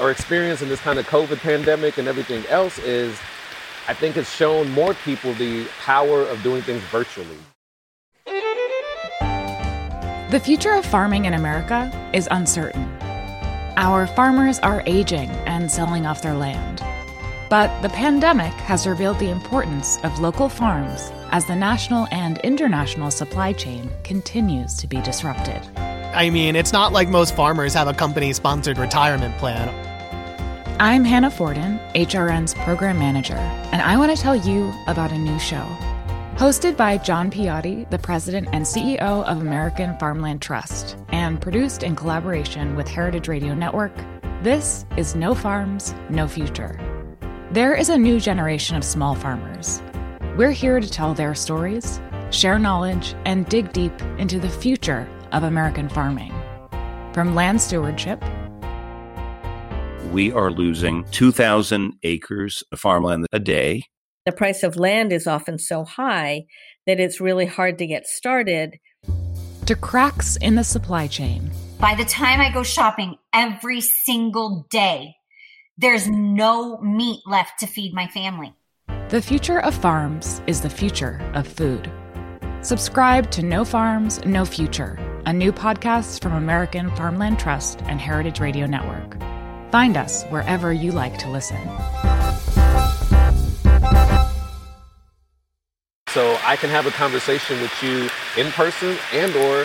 or 0.00 0.10
experienced 0.10 0.62
in 0.62 0.68
this 0.68 0.80
kind 0.80 0.98
of 0.98 1.06
COVID 1.06 1.38
pandemic 1.38 1.98
and 1.98 2.08
everything 2.08 2.46
else 2.46 2.78
is, 2.78 3.18
I 3.88 3.94
think 3.94 4.16
it's 4.16 4.32
shown 4.34 4.70
more 4.70 4.94
people 4.94 5.34
the 5.34 5.66
power 5.80 6.22
of 6.22 6.42
doing 6.42 6.62
things 6.62 6.82
virtually. 6.84 7.36
The 10.30 10.40
future 10.40 10.72
of 10.72 10.86
farming 10.86 11.24
in 11.24 11.34
America 11.34 11.90
is 12.14 12.28
uncertain. 12.30 12.84
Our 13.76 14.06
farmers 14.06 14.60
are 14.60 14.82
aging 14.86 15.30
and 15.46 15.70
selling 15.70 16.06
off 16.06 16.22
their 16.22 16.34
land. 16.34 16.80
But 17.50 17.82
the 17.82 17.88
pandemic 17.88 18.52
has 18.52 18.86
revealed 18.86 19.18
the 19.18 19.30
importance 19.30 19.98
of 20.04 20.20
local 20.20 20.48
farms 20.48 21.10
as 21.32 21.46
the 21.46 21.56
national 21.56 22.06
and 22.12 22.38
international 22.38 23.10
supply 23.10 23.52
chain 23.52 23.90
continues 24.04 24.76
to 24.76 24.86
be 24.86 25.00
disrupted. 25.02 25.60
I 25.76 26.30
mean, 26.30 26.54
it's 26.54 26.72
not 26.72 26.92
like 26.92 27.08
most 27.08 27.34
farmers 27.34 27.74
have 27.74 27.88
a 27.88 27.92
company 27.92 28.32
sponsored 28.32 28.78
retirement 28.78 29.36
plan. 29.38 29.68
I'm 30.78 31.04
Hannah 31.04 31.30
Forden, 31.30 31.80
HRN's 31.96 32.54
program 32.54 33.00
manager, 33.00 33.34
and 33.34 33.82
I 33.82 33.96
want 33.96 34.16
to 34.16 34.22
tell 34.22 34.36
you 34.36 34.72
about 34.86 35.10
a 35.10 35.18
new 35.18 35.40
show. 35.40 35.66
Hosted 36.36 36.76
by 36.76 36.98
John 36.98 37.32
Piotti, 37.32 37.90
the 37.90 37.98
president 37.98 38.48
and 38.52 38.64
CEO 38.64 39.24
of 39.24 39.40
American 39.40 39.98
Farmland 39.98 40.40
Trust, 40.40 40.96
and 41.08 41.40
produced 41.40 41.82
in 41.82 41.96
collaboration 41.96 42.76
with 42.76 42.86
Heritage 42.86 43.26
Radio 43.26 43.54
Network, 43.54 43.92
this 44.40 44.86
is 44.96 45.16
No 45.16 45.34
Farms, 45.34 45.96
No 46.08 46.28
Future. 46.28 46.89
There 47.52 47.74
is 47.74 47.88
a 47.88 47.98
new 47.98 48.20
generation 48.20 48.76
of 48.76 48.84
small 48.84 49.16
farmers. 49.16 49.82
We're 50.36 50.52
here 50.52 50.78
to 50.78 50.88
tell 50.88 51.14
their 51.14 51.34
stories, 51.34 52.00
share 52.30 52.60
knowledge, 52.60 53.14
and 53.24 53.44
dig 53.48 53.72
deep 53.72 54.00
into 54.18 54.38
the 54.38 54.48
future 54.48 55.08
of 55.32 55.42
American 55.42 55.88
farming. 55.88 56.32
From 57.12 57.34
land 57.34 57.60
stewardship 57.60 58.22
we 60.12 60.32
are 60.32 60.50
losing 60.50 61.04
2,000 61.10 61.94
acres 62.02 62.64
of 62.72 62.80
farmland 62.80 63.26
a 63.32 63.38
day. 63.38 63.84
The 64.26 64.32
price 64.32 64.62
of 64.62 64.76
land 64.76 65.12
is 65.12 65.26
often 65.26 65.58
so 65.58 65.84
high 65.84 66.46
that 66.86 67.00
it's 67.00 67.20
really 67.20 67.46
hard 67.46 67.78
to 67.78 67.86
get 67.86 68.06
started. 68.06 68.78
to 69.66 69.76
cracks 69.76 70.36
in 70.36 70.56
the 70.56 70.64
supply 70.64 71.06
chain. 71.06 71.50
By 71.78 71.94
the 71.94 72.04
time 72.04 72.40
I 72.40 72.52
go 72.52 72.64
shopping 72.64 73.16
every 73.32 73.80
single 73.80 74.66
day, 74.70 75.14
there's 75.80 76.06
no 76.08 76.76
meat 76.78 77.22
left 77.26 77.60
to 77.60 77.66
feed 77.66 77.94
my 77.94 78.06
family. 78.08 78.52
The 79.08 79.22
future 79.22 79.60
of 79.60 79.74
farms 79.74 80.42
is 80.46 80.60
the 80.60 80.68
future 80.68 81.20
of 81.34 81.48
food. 81.48 81.90
Subscribe 82.60 83.30
to 83.30 83.42
No 83.42 83.64
Farms, 83.64 84.22
No 84.26 84.44
Future, 84.44 84.98
a 85.24 85.32
new 85.32 85.52
podcast 85.52 86.22
from 86.22 86.34
American 86.34 86.94
Farmland 86.96 87.38
Trust 87.38 87.80
and 87.84 87.98
Heritage 87.98 88.40
Radio 88.40 88.66
Network. 88.66 89.16
Find 89.72 89.96
us 89.96 90.24
wherever 90.24 90.70
you 90.70 90.92
like 90.92 91.16
to 91.18 91.30
listen. 91.30 91.60
So 96.08 96.36
I 96.44 96.56
can 96.56 96.68
have 96.68 96.86
a 96.86 96.90
conversation 96.90 97.58
with 97.62 97.82
you 97.82 98.10
in 98.36 98.52
person 98.52 98.98
and 99.14 99.34
or, 99.34 99.64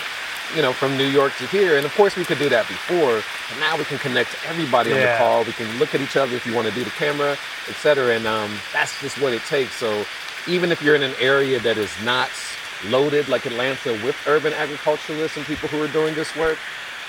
you 0.55 0.62
know, 0.62 0.73
from 0.73 0.97
New 0.97 1.08
York 1.08 1.34
to 1.38 1.47
here. 1.47 1.77
And 1.77 1.86
of 1.86 1.93
course 1.95 2.15
we 2.15 2.23
could 2.25 2.39
do 2.39 2.49
that 2.49 2.67
before, 2.67 3.21
but 3.49 3.60
now 3.60 3.77
we 3.77 3.84
can 3.86 3.97
connect 3.97 4.36
everybody 4.45 4.91
on 4.91 4.99
the 4.99 5.15
call. 5.17 5.43
We 5.43 5.53
can 5.53 5.79
look 5.79 5.95
at 5.95 6.01
each 6.01 6.15
other 6.17 6.36
if 6.36 6.45
you 6.45 6.53
want 6.53 6.67
to 6.67 6.73
do 6.73 6.84
the 6.84 6.91
camera, 6.91 7.38
etc. 7.67 8.15
And 8.15 8.27
um, 8.27 8.51
that's 8.73 8.99
just 9.01 9.19
what 9.21 9.34
it 9.34 9.41
takes. 9.43 9.75
So 9.75 10.05
even 10.47 10.71
if 10.71 10.81
you're 10.81 10.95
in 10.95 11.03
an 11.03 11.15
area 11.19 11.60
that 11.62 11.77
is 11.77 11.91
not 12.03 12.29
loaded 12.89 13.27
like 13.29 13.45
Atlanta 13.45 13.93
with 14.03 14.15
urban 14.27 14.53
agriculturalists 14.53 15.38
and 15.38 15.45
people 15.45 15.69
who 15.69 15.81
are 15.81 15.88
doing 15.88 16.13
this 16.13 16.36
work, 16.36 16.58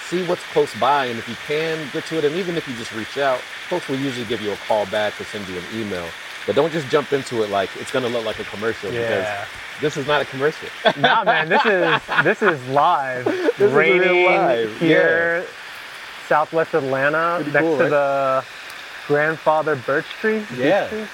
see 0.09 0.25
what's 0.27 0.42
close 0.44 0.75
by. 0.79 1.07
And 1.07 1.18
if 1.18 1.29
you 1.29 1.35
can 1.46 1.88
get 1.92 2.05
to 2.07 2.18
it, 2.18 2.25
and 2.25 2.37
even 2.37 2.57
if 2.57 2.66
you 2.68 2.75
just 2.77 2.92
reach 2.94 3.18
out, 3.18 3.40
folks 3.68 3.88
will 3.88 3.99
usually 3.99 4.27
give 4.27 4.40
you 4.40 4.53
a 4.53 4.57
call 4.68 4.87
back 4.87 5.20
or 5.20 5.25
send 5.25 5.46
you 5.49 5.57
an 5.59 5.64
email. 5.75 6.07
But 6.46 6.55
don't 6.55 6.72
just 6.72 6.88
jump 6.88 7.12
into 7.12 7.42
it 7.42 7.51
like 7.51 7.70
it's 7.77 7.90
gonna 7.90 8.09
look 8.09 8.25
like 8.25 8.38
a 8.38 8.44
commercial 8.44 8.92
Yeah. 8.92 9.01
because 9.01 9.49
this 9.81 9.97
is 9.97 10.07
not 10.07 10.23
a 10.23 10.25
commercial. 10.25 10.69
nah, 11.01 11.25
man, 11.25 11.49
this 11.49 11.65
is 11.67 12.01
this 12.25 12.43
is 12.43 12.69
live. 12.69 13.25
This 13.57 13.61
is 13.61 13.73
Raining 13.73 14.27
live, 14.27 14.79
here, 14.79 15.47
Southwest 16.29 16.75
Atlanta, 16.75 17.37
Pretty 17.37 17.53
next 17.53 17.65
cool, 17.65 17.77
to 17.79 17.83
right? 17.85 17.91
the 17.91 18.45
grandfather 19.07 19.77
birch 19.77 20.05
tree. 20.21 20.45
Yeah. 20.57 20.89
tree. 20.89 21.05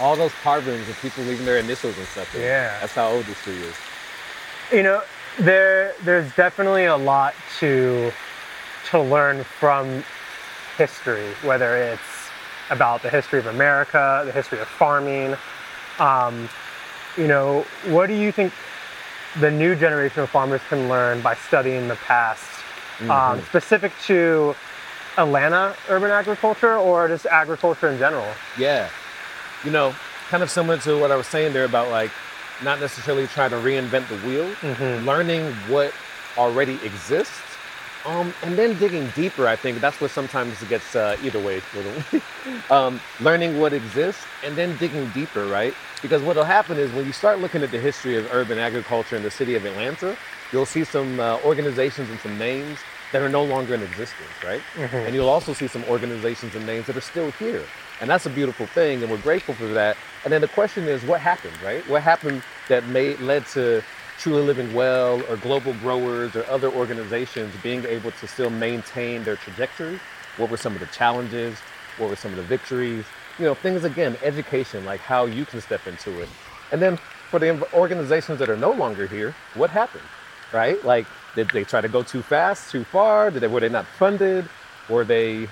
All 0.00 0.16
those 0.16 0.32
carvings 0.42 0.88
of 0.88 1.00
people 1.00 1.22
leaving 1.24 1.46
their 1.46 1.58
initials 1.58 1.96
and 1.96 2.06
stuff. 2.08 2.34
in. 2.34 2.40
Yeah. 2.42 2.78
That's 2.80 2.94
how 2.94 3.08
old 3.10 3.24
this 3.26 3.40
tree 3.42 3.54
is. 3.54 3.74
You 4.72 4.82
know, 4.82 5.02
there 5.38 5.94
there's 6.02 6.32
definitely 6.34 6.86
a 6.86 6.96
lot 6.96 7.34
to 7.60 8.12
to 8.90 9.00
learn 9.00 9.44
from 9.44 10.02
history, 10.76 11.28
whether 11.42 11.76
it's 11.76 12.00
about 12.70 13.02
the 13.02 13.08
history 13.10 13.38
of 13.38 13.46
America, 13.46 14.22
the 14.26 14.32
history 14.32 14.58
of 14.60 14.66
farming. 14.66 15.36
Um, 15.98 16.48
you 17.16 17.26
know, 17.26 17.64
what 17.86 18.06
do 18.08 18.14
you 18.14 18.30
think 18.32 18.52
the 19.40 19.50
new 19.50 19.74
generation 19.74 20.22
of 20.22 20.30
farmers 20.30 20.60
can 20.68 20.88
learn 20.88 21.20
by 21.22 21.34
studying 21.34 21.88
the 21.88 21.96
past, 21.96 22.44
um, 23.10 23.42
specific 23.42 23.92
to 24.06 24.54
Atlanta 25.18 25.74
urban 25.88 26.10
agriculture 26.10 26.76
or 26.76 27.08
just 27.08 27.26
agriculture 27.26 27.88
in 27.90 27.98
general? 27.98 28.26
Yeah. 28.58 28.88
You 29.64 29.70
know, 29.70 29.94
kind 30.28 30.42
of 30.42 30.50
similar 30.50 30.78
to 30.78 30.98
what 30.98 31.10
I 31.10 31.16
was 31.16 31.26
saying 31.26 31.52
there 31.52 31.64
about 31.64 31.90
like 31.90 32.10
not 32.62 32.80
necessarily 32.80 33.26
trying 33.26 33.50
to 33.50 33.56
reinvent 33.56 34.08
the 34.08 34.16
wheel, 34.26 34.46
Mm-hmm. 34.62 35.06
learning 35.06 35.52
what 35.68 35.92
already 36.38 36.74
exists, 36.84 37.34
um, 38.06 38.32
and 38.42 38.56
then 38.56 38.78
digging 38.78 39.08
deeper. 39.14 39.46
I 39.48 39.56
think 39.56 39.80
that's 39.80 40.00
what 40.00 40.10
sometimes 40.10 40.62
it 40.62 40.68
gets 40.68 40.94
uh, 40.94 41.16
either 41.22 41.40
way. 41.40 41.60
um, 42.70 43.00
learning 43.20 43.58
what 43.58 43.72
exists 43.72 44.24
and 44.44 44.56
then 44.56 44.76
digging 44.78 45.08
deeper, 45.10 45.46
right? 45.46 45.74
Because 46.02 46.22
what'll 46.22 46.44
happen 46.44 46.78
is 46.78 46.92
when 46.92 47.06
you 47.06 47.12
start 47.12 47.40
looking 47.40 47.62
at 47.62 47.70
the 47.70 47.78
history 47.78 48.16
of 48.16 48.28
urban 48.32 48.58
agriculture 48.58 49.16
in 49.16 49.22
the 49.22 49.30
city 49.30 49.54
of 49.54 49.64
Atlanta, 49.64 50.16
you'll 50.52 50.66
see 50.66 50.84
some 50.84 51.18
uh, 51.18 51.38
organizations 51.44 52.08
and 52.10 52.18
some 52.20 52.38
names 52.38 52.78
that 53.12 53.22
are 53.22 53.28
no 53.28 53.44
longer 53.44 53.74
in 53.74 53.82
existence, 53.82 54.28
right? 54.44 54.60
Mhm. 54.74 55.06
And 55.06 55.14
you'll 55.14 55.28
also 55.28 55.52
see 55.52 55.68
some 55.68 55.84
organizations 55.84 56.54
and 56.54 56.66
names 56.66 56.86
that 56.86 56.96
are 56.96 57.00
still 57.00 57.30
here. 57.32 57.64
And 58.00 58.10
that's 58.10 58.26
a 58.26 58.30
beautiful 58.30 58.66
thing, 58.66 59.02
and 59.02 59.10
we're 59.10 59.18
grateful 59.18 59.54
for 59.54 59.66
that. 59.68 59.96
And 60.24 60.32
then 60.32 60.40
the 60.40 60.48
question 60.48 60.84
is, 60.84 61.02
what 61.04 61.20
happened, 61.20 61.54
right? 61.64 61.88
What 61.88 62.02
happened 62.02 62.42
that 62.68 62.84
made 62.88 63.20
led 63.20 63.46
to 63.48 63.82
Truly 64.18 64.42
Living 64.42 64.72
Well 64.72 65.22
or 65.28 65.36
Global 65.36 65.74
Growers 65.74 66.34
or 66.34 66.44
other 66.46 66.70
organizations 66.70 67.54
being 67.62 67.84
able 67.84 68.10
to 68.12 68.26
still 68.26 68.50
maintain 68.50 69.24
their 69.24 69.36
trajectory? 69.36 70.00
What 70.36 70.50
were 70.50 70.56
some 70.56 70.72
of 70.72 70.80
the 70.80 70.86
challenges? 70.86 71.58
What 71.98 72.10
were 72.10 72.16
some 72.16 72.30
of 72.32 72.36
the 72.36 72.42
victories? 72.42 73.04
You 73.38 73.44
know, 73.44 73.54
things 73.54 73.84
again, 73.84 74.16
education, 74.22 74.84
like 74.84 75.00
how 75.00 75.26
you 75.26 75.44
can 75.44 75.60
step 75.60 75.86
into 75.86 76.20
it. 76.20 76.28
And 76.72 76.80
then 76.80 76.98
for 77.30 77.38
the 77.38 77.66
organizations 77.74 78.38
that 78.38 78.48
are 78.48 78.56
no 78.56 78.72
longer 78.72 79.06
here, 79.06 79.34
what 79.54 79.70
happened? 79.70 80.04
Right? 80.52 80.82
Like, 80.84 81.06
did 81.34 81.50
they 81.50 81.64
try 81.64 81.80
to 81.80 81.88
go 81.88 82.02
too 82.02 82.22
fast, 82.22 82.70
too 82.70 82.84
far? 82.84 83.30
Did 83.30 83.40
they, 83.40 83.48
were 83.48 83.60
they 83.60 83.68
not 83.68 83.86
funded? 83.86 84.48
Were 84.88 85.04
they 85.04 85.48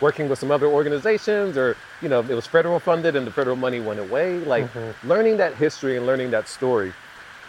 working 0.00 0.28
with 0.28 0.38
some 0.38 0.50
other 0.50 0.66
organizations 0.66 1.56
or, 1.56 1.76
you 2.00 2.08
know, 2.08 2.20
it 2.20 2.34
was 2.34 2.46
federal 2.46 2.78
funded 2.78 3.16
and 3.16 3.26
the 3.26 3.30
federal 3.30 3.56
money 3.56 3.80
went 3.80 4.00
away? 4.00 4.38
Like, 4.38 4.72
mm-hmm. 4.72 5.08
learning 5.08 5.36
that 5.38 5.54
history 5.54 5.96
and 5.96 6.06
learning 6.06 6.30
that 6.30 6.48
story. 6.48 6.92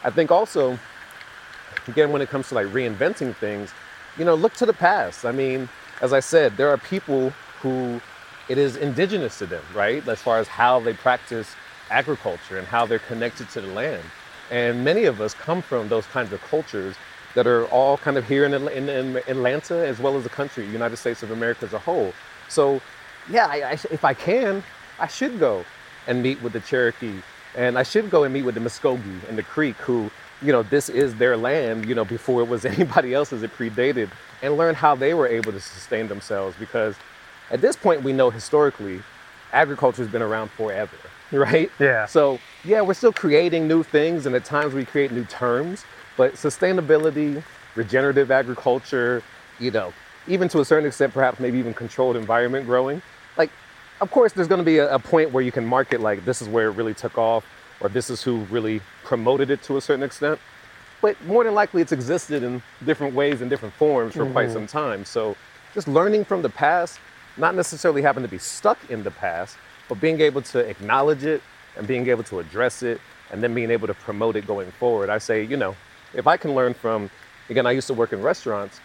I 0.07 0.09
think 0.09 0.31
also, 0.31 0.79
again, 1.89 2.13
when 2.13 2.21
it 2.21 2.29
comes 2.29 2.47
to 2.47 2.55
like 2.55 2.67
reinventing 2.67 3.35
things, 3.35 3.73
you 4.17 4.23
know, 4.23 4.35
look 4.35 4.53
to 4.53 4.65
the 4.65 4.71
past. 4.71 5.25
I 5.25 5.33
mean, 5.33 5.67
as 5.99 6.13
I 6.13 6.21
said, 6.21 6.55
there 6.55 6.69
are 6.69 6.77
people 6.77 7.31
who 7.61 7.99
it 8.47 8.57
is 8.57 8.77
indigenous 8.77 9.37
to 9.39 9.45
them, 9.45 9.63
right? 9.75 10.07
As 10.07 10.21
far 10.21 10.39
as 10.39 10.47
how 10.47 10.79
they 10.79 10.93
practice 10.93 11.53
agriculture 11.89 12.57
and 12.57 12.65
how 12.65 12.85
they're 12.85 12.99
connected 12.99 13.49
to 13.49 13.59
the 13.59 13.67
land. 13.67 14.01
And 14.49 14.85
many 14.85 15.03
of 15.03 15.19
us 15.19 15.33
come 15.33 15.61
from 15.61 15.89
those 15.89 16.05
kinds 16.05 16.31
of 16.31 16.41
cultures 16.43 16.95
that 17.35 17.45
are 17.45 17.65
all 17.65 17.97
kind 17.97 18.15
of 18.15 18.25
here 18.25 18.45
in, 18.45 18.53
in, 18.53 18.87
in 18.87 19.17
Atlanta 19.27 19.85
as 19.85 19.99
well 19.99 20.15
as 20.15 20.23
the 20.23 20.29
country, 20.29 20.65
United 20.67 20.95
States 20.95 21.21
of 21.21 21.31
America 21.31 21.65
as 21.65 21.73
a 21.73 21.79
whole. 21.79 22.13
So, 22.47 22.79
yeah, 23.29 23.47
I, 23.47 23.71
I, 23.71 23.71
if 23.91 24.05
I 24.05 24.13
can, 24.13 24.63
I 24.99 25.07
should 25.07 25.37
go 25.37 25.65
and 26.07 26.23
meet 26.23 26.41
with 26.41 26.53
the 26.53 26.61
Cherokee, 26.61 27.21
and 27.55 27.77
I 27.77 27.83
should 27.83 28.09
go 28.09 28.23
and 28.23 28.33
meet 28.33 28.43
with 28.43 28.55
the 28.55 28.61
Muskogee 28.61 29.27
and 29.29 29.37
the 29.37 29.43
Creek, 29.43 29.75
who, 29.77 30.11
you 30.41 30.51
know, 30.51 30.63
this 30.63 30.89
is 30.89 31.15
their 31.15 31.37
land, 31.37 31.87
you 31.87 31.95
know, 31.95 32.05
before 32.05 32.41
it 32.41 32.47
was 32.47 32.65
anybody 32.65 33.13
else's, 33.13 33.43
it 33.43 33.55
predated, 33.55 34.09
and 34.41 34.57
learn 34.57 34.75
how 34.75 34.95
they 34.95 35.13
were 35.13 35.27
able 35.27 35.51
to 35.51 35.59
sustain 35.59 36.07
themselves. 36.07 36.55
Because 36.59 36.95
at 37.51 37.61
this 37.61 37.75
point, 37.75 38.03
we 38.03 38.13
know 38.13 38.29
historically, 38.29 39.01
agriculture 39.53 40.03
has 40.03 40.11
been 40.11 40.21
around 40.21 40.51
forever, 40.51 40.97
right? 41.31 41.71
Yeah. 41.79 42.05
So, 42.05 42.39
yeah, 42.63 42.81
we're 42.81 42.93
still 42.93 43.13
creating 43.13 43.67
new 43.67 43.83
things, 43.83 44.25
and 44.25 44.35
at 44.35 44.45
times 44.45 44.73
we 44.73 44.85
create 44.85 45.11
new 45.11 45.25
terms, 45.25 45.85
but 46.15 46.33
sustainability, 46.33 47.43
regenerative 47.75 48.31
agriculture, 48.31 49.23
you 49.59 49.71
know, 49.71 49.93
even 50.27 50.49
to 50.49 50.59
a 50.59 50.65
certain 50.65 50.87
extent, 50.87 51.13
perhaps 51.13 51.39
maybe 51.39 51.57
even 51.57 51.73
controlled 51.73 52.15
environment 52.17 52.65
growing. 52.65 53.01
Like, 53.37 53.51
of 54.01 54.11
course, 54.11 54.33
there's 54.33 54.47
going 54.47 54.59
to 54.59 54.65
be 54.65 54.77
a, 54.77 54.93
a 54.93 54.99
point 54.99 55.31
where 55.31 55.43
you 55.43 55.51
can 55.51 55.65
market 55.65 56.01
like 56.01 56.23
this 56.25 56.41
is 56.41 56.47
where 56.47 56.67
it 56.69 56.73
really 56.73 56.93
took 56.93 57.17
off, 57.17 57.45
or 57.79 57.89
this 57.89 58.09
is 58.09 58.21
who 58.21 58.37
really 58.45 58.81
promoted 59.03 59.49
it 59.49 59.63
to 59.63 59.77
a 59.77 59.81
certain 59.81 60.03
extent. 60.03 60.39
But 61.01 61.21
more 61.25 61.43
than 61.43 61.53
likely, 61.53 61.81
it's 61.81 61.91
existed 61.91 62.43
in 62.43 62.61
different 62.85 63.13
ways 63.13 63.41
and 63.41 63.49
different 63.49 63.73
forms 63.75 64.15
for 64.15 64.25
quite 64.31 64.49
Mhm. 64.49 64.53
some 64.53 64.67
time. 64.67 65.05
So, 65.05 65.35
just 65.73 65.87
learning 65.87 66.25
from 66.25 66.41
the 66.41 66.49
past, 66.49 66.99
not 67.37 67.53
necessarily 67.53 68.01
having 68.01 68.23
to 68.23 68.29
be 68.29 68.39
stuck 68.39 68.79
in 68.89 69.03
the 69.03 69.11
past, 69.11 69.57
but 69.89 69.99
being 70.01 70.21
able 70.21 70.41
to 70.41 70.59
acknowledge 70.59 71.23
it 71.23 71.41
and 71.75 71.85
being 71.85 72.07
able 72.09 72.23
to 72.23 72.39
address 72.39 72.81
it 72.81 72.99
and 73.31 73.43
then 73.43 73.53
being 73.53 73.69
able 73.69 73.85
to 73.87 73.93
promote 73.93 74.35
it 74.35 74.47
going 74.47 74.71
forward. 74.71 75.09
I 75.11 75.19
say, 75.19 75.43
you 75.43 75.57
know, 75.57 75.75
if 76.13 76.25
I 76.25 76.35
can 76.37 76.55
learn 76.55 76.73
from, 76.73 77.11
again, 77.49 77.67
I 77.67 77.71
used 77.71 77.87
to 77.87 77.93
work 77.93 78.11
in 78.11 78.21
restaurants. 78.23 78.79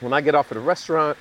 When 0.00 0.12
I 0.12 0.20
get 0.20 0.34
off 0.34 0.50
at 0.50 0.56
a 0.56 0.60
restaurant, 0.60 1.16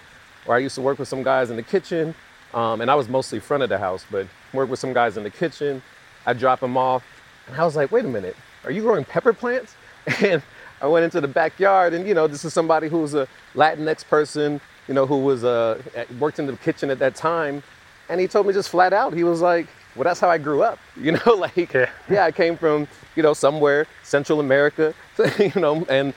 or 0.48 0.56
I 0.56 0.58
used 0.58 0.76
to 0.76 0.82
work 0.82 0.98
with 0.98 1.08
some 1.08 1.22
guys 1.22 1.52
in 1.52 1.56
the 1.56 1.64
kitchen, 1.64 2.16
um, 2.54 2.82
and 2.82 2.90
I 2.90 2.96
was 2.96 3.10
mostly 3.10 3.40
front 3.40 3.64
of 3.64 3.70
the 3.70 3.78
house, 3.78 4.06
but 4.10 4.28
worked 4.54 4.70
with 4.70 4.80
some 4.80 4.94
guys 4.94 5.18
in 5.18 5.24
the 5.24 5.30
kitchen. 5.30 5.82
I 6.26 6.34
drop 6.34 6.60
them 6.60 6.78
off, 6.78 7.04
and 7.48 7.56
I 7.56 7.66
was 7.66 7.76
like, 7.76 7.92
wait 7.92 8.06
a 8.06 8.08
minute, 8.08 8.36
are 8.64 8.72
you 8.72 8.82
growing 8.82 9.06
pepper 9.06 9.34
plants? 9.34 9.76
And 10.22 10.42
I 10.82 10.88
went 10.88 11.06
into 11.06 11.22
the 11.22 11.30
backyard, 11.30 11.94
and 11.94 12.06
you 12.06 12.14
know, 12.14 12.28
this 12.28 12.44
is 12.44 12.54
somebody 12.54 12.90
who's 12.90 13.14
a 13.14 13.26
Latinx 13.56 14.06
person, 14.06 14.60
you 14.90 14.94
know, 14.94 15.06
who 15.06 15.20
was 15.20 15.46
uh, 15.46 15.82
worked 16.20 16.40
in 16.40 16.46
the 16.46 16.58
kitchen 16.58 16.90
at 16.90 17.00
that 17.00 17.16
time, 17.16 17.64
and 18.10 18.20
he 18.20 18.28
told 18.28 18.48
me 18.48 18.54
just 18.54 18.68
flat 18.68 18.92
out, 18.92 19.14
he 19.14 19.24
was 19.24 19.40
like, 19.40 19.68
well, 19.96 20.04
that's 20.04 20.20
how 20.20 20.30
I 20.30 20.38
grew 20.38 20.62
up, 20.62 20.80
you 21.00 21.14
know, 21.14 21.34
like, 21.38 21.74
yeah, 21.74 22.26
I 22.26 22.32
came 22.32 22.58
from, 22.58 22.88
you 23.16 23.24
know, 23.24 23.34
somewhere 23.34 23.88
Central 24.04 24.42
America, 24.42 24.94
you 25.40 25.54
know, 25.56 25.86
and 25.88 26.14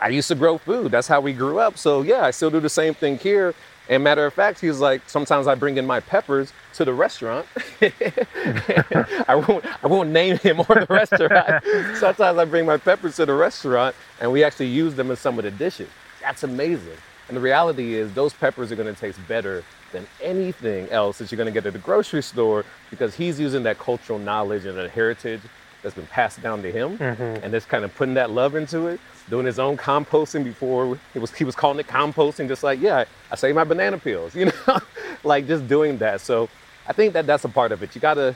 I 0.00 0.08
used 0.08 0.28
to 0.28 0.34
grow 0.34 0.58
food. 0.58 0.92
That's 0.92 1.08
how 1.08 1.20
we 1.20 1.32
grew 1.32 1.58
up. 1.58 1.78
So 1.78 2.02
yeah, 2.02 2.24
I 2.24 2.30
still 2.30 2.50
do 2.50 2.60
the 2.60 2.68
same 2.68 2.94
thing 2.94 3.18
here. 3.18 3.54
And 3.88 4.02
matter 4.02 4.26
of 4.26 4.34
fact, 4.34 4.60
he's 4.60 4.80
like, 4.80 5.08
sometimes 5.08 5.46
I 5.46 5.54
bring 5.54 5.76
in 5.76 5.86
my 5.86 6.00
peppers 6.00 6.52
to 6.74 6.84
the 6.84 6.92
restaurant. 6.92 7.46
I 7.80 9.44
won't, 9.48 9.64
I 9.84 9.86
won't 9.86 10.10
name 10.10 10.38
him 10.38 10.60
or 10.60 10.66
the 10.66 10.86
restaurant. 10.88 11.64
sometimes 11.96 12.38
I 12.38 12.44
bring 12.44 12.66
my 12.66 12.78
peppers 12.78 13.16
to 13.16 13.26
the 13.26 13.34
restaurant, 13.34 13.94
and 14.20 14.32
we 14.32 14.42
actually 14.42 14.68
use 14.68 14.94
them 14.94 15.10
in 15.10 15.16
some 15.16 15.38
of 15.38 15.44
the 15.44 15.52
dishes. 15.52 15.88
That's 16.20 16.42
amazing. 16.42 16.96
And 17.28 17.36
the 17.36 17.40
reality 17.40 17.94
is, 17.94 18.12
those 18.12 18.32
peppers 18.32 18.72
are 18.72 18.76
going 18.76 18.92
to 18.92 19.00
taste 19.00 19.18
better 19.28 19.64
than 19.92 20.06
anything 20.20 20.88
else 20.90 21.18
that 21.18 21.30
you're 21.30 21.36
going 21.36 21.46
to 21.46 21.52
get 21.52 21.66
at 21.66 21.72
the 21.72 21.78
grocery 21.78 22.22
store 22.22 22.64
because 22.90 23.14
he's 23.14 23.38
using 23.38 23.62
that 23.64 23.78
cultural 23.78 24.18
knowledge 24.18 24.64
and 24.64 24.76
that 24.76 24.90
heritage 24.90 25.40
that's 25.86 25.94
been 25.94 26.06
passed 26.08 26.42
down 26.42 26.62
to 26.62 26.72
him, 26.72 26.98
Mhm. 26.98 27.42
and 27.44 27.52
just 27.52 27.68
kind 27.68 27.84
of 27.84 27.94
putting 27.94 28.14
that 28.14 28.30
love 28.32 28.56
into 28.56 28.88
it, 28.88 28.98
doing 29.30 29.46
his 29.46 29.60
own 29.60 29.76
composting 29.76 30.42
before 30.42 30.98
it 31.14 31.20
was 31.20 31.32
he 31.32 31.44
was 31.44 31.54
calling 31.54 31.78
it 31.78 31.86
composting, 31.86 32.48
just 32.48 32.64
like 32.64 32.80
yeah, 32.80 33.04
I 33.30 33.36
save 33.36 33.54
my 33.54 33.62
banana 33.62 33.96
peels, 33.96 34.34
you 34.40 34.46
know, 34.46 34.80
like 35.22 35.46
just 35.46 35.68
doing 35.68 35.98
that. 35.98 36.20
So 36.20 36.48
I 36.88 36.92
think 36.92 37.12
that 37.12 37.24
that's 37.24 37.44
a 37.44 37.48
part 37.48 37.70
of 37.70 37.84
it. 37.84 37.94
You 37.94 38.00
got 38.00 38.14
to 38.14 38.34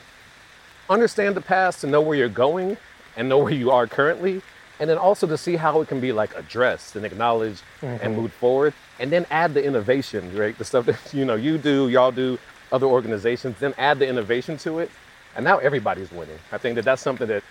understand 0.89 1.35
the 1.35 1.41
past 1.41 1.81
to 1.81 1.87
know 1.87 1.99
where 1.99 2.17
you're 2.17 2.29
going 2.29 2.77
and 3.17 3.27
know 3.27 3.39
where 3.39 3.53
you 3.53 3.69
are 3.71 3.85
currently, 3.85 4.41
and 4.79 4.89
then 4.89 4.97
also 4.97 5.27
to 5.27 5.37
see 5.37 5.57
how 5.57 5.81
it 5.81 5.89
can 5.89 5.99
be 5.99 6.13
like 6.13 6.33
addressed 6.37 6.95
and 6.95 7.05
acknowledged 7.05 7.63
Mhm. 7.81 7.99
and 8.01 8.15
moved 8.15 8.33
forward, 8.33 8.73
and 8.97 9.11
then 9.11 9.25
add 9.29 9.53
the 9.53 9.61
innovation, 9.63 10.35
right? 10.37 10.57
The 10.57 10.63
stuff 10.65 10.85
that 10.85 10.95
you 11.13 11.25
know 11.25 11.35
you 11.35 11.57
do, 11.57 11.89
y'all 11.89 12.11
do, 12.13 12.39
other 12.71 12.87
organizations, 12.87 13.57
then 13.59 13.73
add 13.77 13.99
the 13.99 14.07
innovation 14.07 14.57
to 14.59 14.79
it, 14.79 14.89
and 15.35 15.43
now 15.43 15.57
everybody's 15.59 16.11
winning. 16.11 16.37
I 16.51 16.57
think 16.57 16.75
that 16.75 16.85
that's 16.85 17.01
something 17.01 17.27
that 17.27 17.43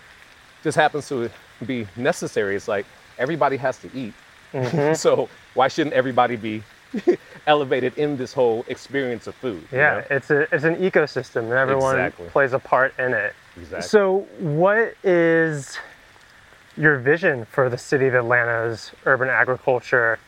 just 0.62 0.76
happens 0.76 1.08
to 1.08 1.30
be 1.66 1.86
necessary. 1.96 2.56
It's 2.56 2.68
like 2.68 2.86
everybody 3.18 3.56
has 3.56 3.78
to 3.78 3.90
eat, 3.94 4.14
Mhm. 4.52 4.96
so 5.04 5.28
why 5.54 5.68
shouldn't 5.68 5.94
everybody 5.94 6.36
be 6.36 6.62
elevated 7.46 7.96
in 7.96 8.16
this 8.16 8.32
whole 8.32 8.64
experience 8.68 9.26
of 9.26 9.34
food? 9.36 9.62
you 9.72 9.78
Yeah, 9.78 9.94
know? 10.00 10.04
it's 10.10 10.30
a 10.30 10.40
it's 10.54 10.64
an 10.64 10.76
ecosystem, 10.76 11.44
and 11.44 11.52
everyone 11.52 11.96
Exactly. 11.96 12.28
plays 12.28 12.52
a 12.52 12.58
part 12.58 12.92
in 12.98 13.14
it. 13.14 13.34
Exactly. 13.56 13.88
So, 13.88 14.26
what 14.38 14.94
is 15.04 15.78
your 16.76 16.98
vision 16.98 17.44
for 17.46 17.68
the 17.68 17.78
city 17.78 18.06
of 18.06 18.14
Atlanta's 18.14 18.92
urban 19.04 19.28
agriculture? 19.28 20.18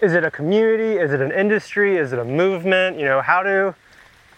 Is 0.00 0.12
it 0.12 0.24
a 0.24 0.30
community? 0.30 0.98
Is 0.98 1.12
it 1.12 1.20
an 1.20 1.30
industry? 1.32 1.96
Is 1.96 2.12
it 2.12 2.18
a 2.18 2.24
movement? 2.24 2.98
You 2.98 3.04
know, 3.06 3.20
how 3.22 3.42
do 3.42 3.74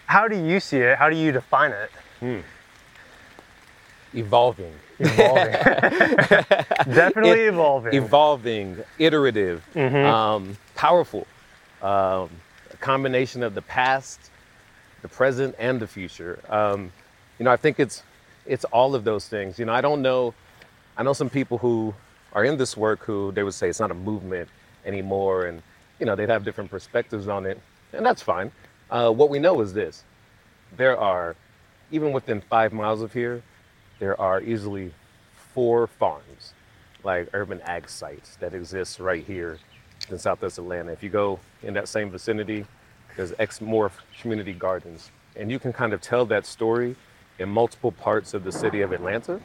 how 0.05 0.27
do 0.27 0.35
you 0.37 0.59
see 0.59 0.77
it? 0.77 0.97
How 0.97 1.09
do 1.09 1.15
you 1.15 1.31
define 1.31 1.71
it? 1.71 1.91
Evolving. 4.17 4.73
Evolving. 4.99 5.51
Definitely 6.93 7.41
It- 7.41 7.53
evolving. 7.53 7.93
Evolving, 7.93 8.83
iterative, 8.99 9.63
Mhm. 9.75 10.05
um, 10.05 10.57
powerful. 10.75 11.27
Um, 11.81 12.29
a 12.71 12.77
combination 12.79 13.43
of 13.43 13.53
the 13.53 13.61
past, 13.61 14.19
the 15.01 15.07
present, 15.07 15.55
and 15.59 15.79
the 15.79 15.87
future. 15.87 16.39
Um, 16.49 16.91
you 17.37 17.45
know, 17.45 17.51
I 17.51 17.57
think 17.57 17.79
it's 17.79 18.03
it's 18.45 18.63
all 18.65 18.95
of 18.95 19.03
those 19.03 19.27
things. 19.27 19.59
You 19.59 19.65
know, 19.65 19.73
I 19.73 19.81
don't 19.81 20.01
know. 20.01 20.33
I 20.97 21.03
know 21.03 21.13
some 21.13 21.29
people 21.29 21.57
who 21.59 21.93
are 22.33 22.43
in 22.43 22.57
this 22.57 22.75
work 22.75 23.03
who 23.03 23.31
they 23.33 23.43
would 23.43 23.53
say 23.53 23.69
it's 23.69 23.79
not 23.79 23.91
a 23.91 23.95
movement 23.95 24.49
anymore, 24.85 25.45
and 25.45 25.61
you 25.99 26.05
know 26.05 26.15
they'd 26.15 26.29
have 26.29 26.43
different 26.43 26.71
perspectives 26.71 27.27
on 27.27 27.45
it, 27.45 27.59
and 27.93 28.05
that's 28.05 28.21
fine. 28.23 28.51
Uh, 28.89 29.11
what 29.11 29.29
we 29.29 29.37
know 29.37 29.61
is 29.61 29.73
this: 29.73 30.03
there 30.75 30.97
are, 30.97 31.35
even 31.91 32.11
within 32.11 32.41
five 32.41 32.73
miles 32.73 33.01
of 33.01 33.13
here, 33.13 33.43
there 33.99 34.19
are 34.19 34.41
easily 34.41 34.91
four 35.53 35.87
farms, 35.87 36.53
like 37.03 37.29
urban 37.33 37.61
ag 37.61 37.89
sites 37.89 38.35
that 38.37 38.53
exist 38.53 38.99
right 38.99 39.25
here 39.25 39.59
in 40.09 40.19
Southwest 40.19 40.57
Atlanta. 40.57 40.91
If 40.91 41.03
you 41.03 41.09
go 41.09 41.39
in 41.63 41.73
that 41.73 41.87
same 41.87 42.09
vicinity, 42.09 42.65
there's 43.15 43.33
Exmoor 43.39 43.91
Community 44.21 44.53
Gardens, 44.53 45.11
and 45.35 45.49
you 45.49 45.59
can 45.59 45.73
kind 45.73 45.93
of 45.93 46.01
tell 46.01 46.25
that 46.27 46.45
story 46.45 46.95
in 47.39 47.49
multiple 47.49 47.91
parts 47.91 48.33
of 48.33 48.43
the 48.43 48.51
city 48.51 48.81
of 48.81 48.91
Atlanta. 48.91 49.39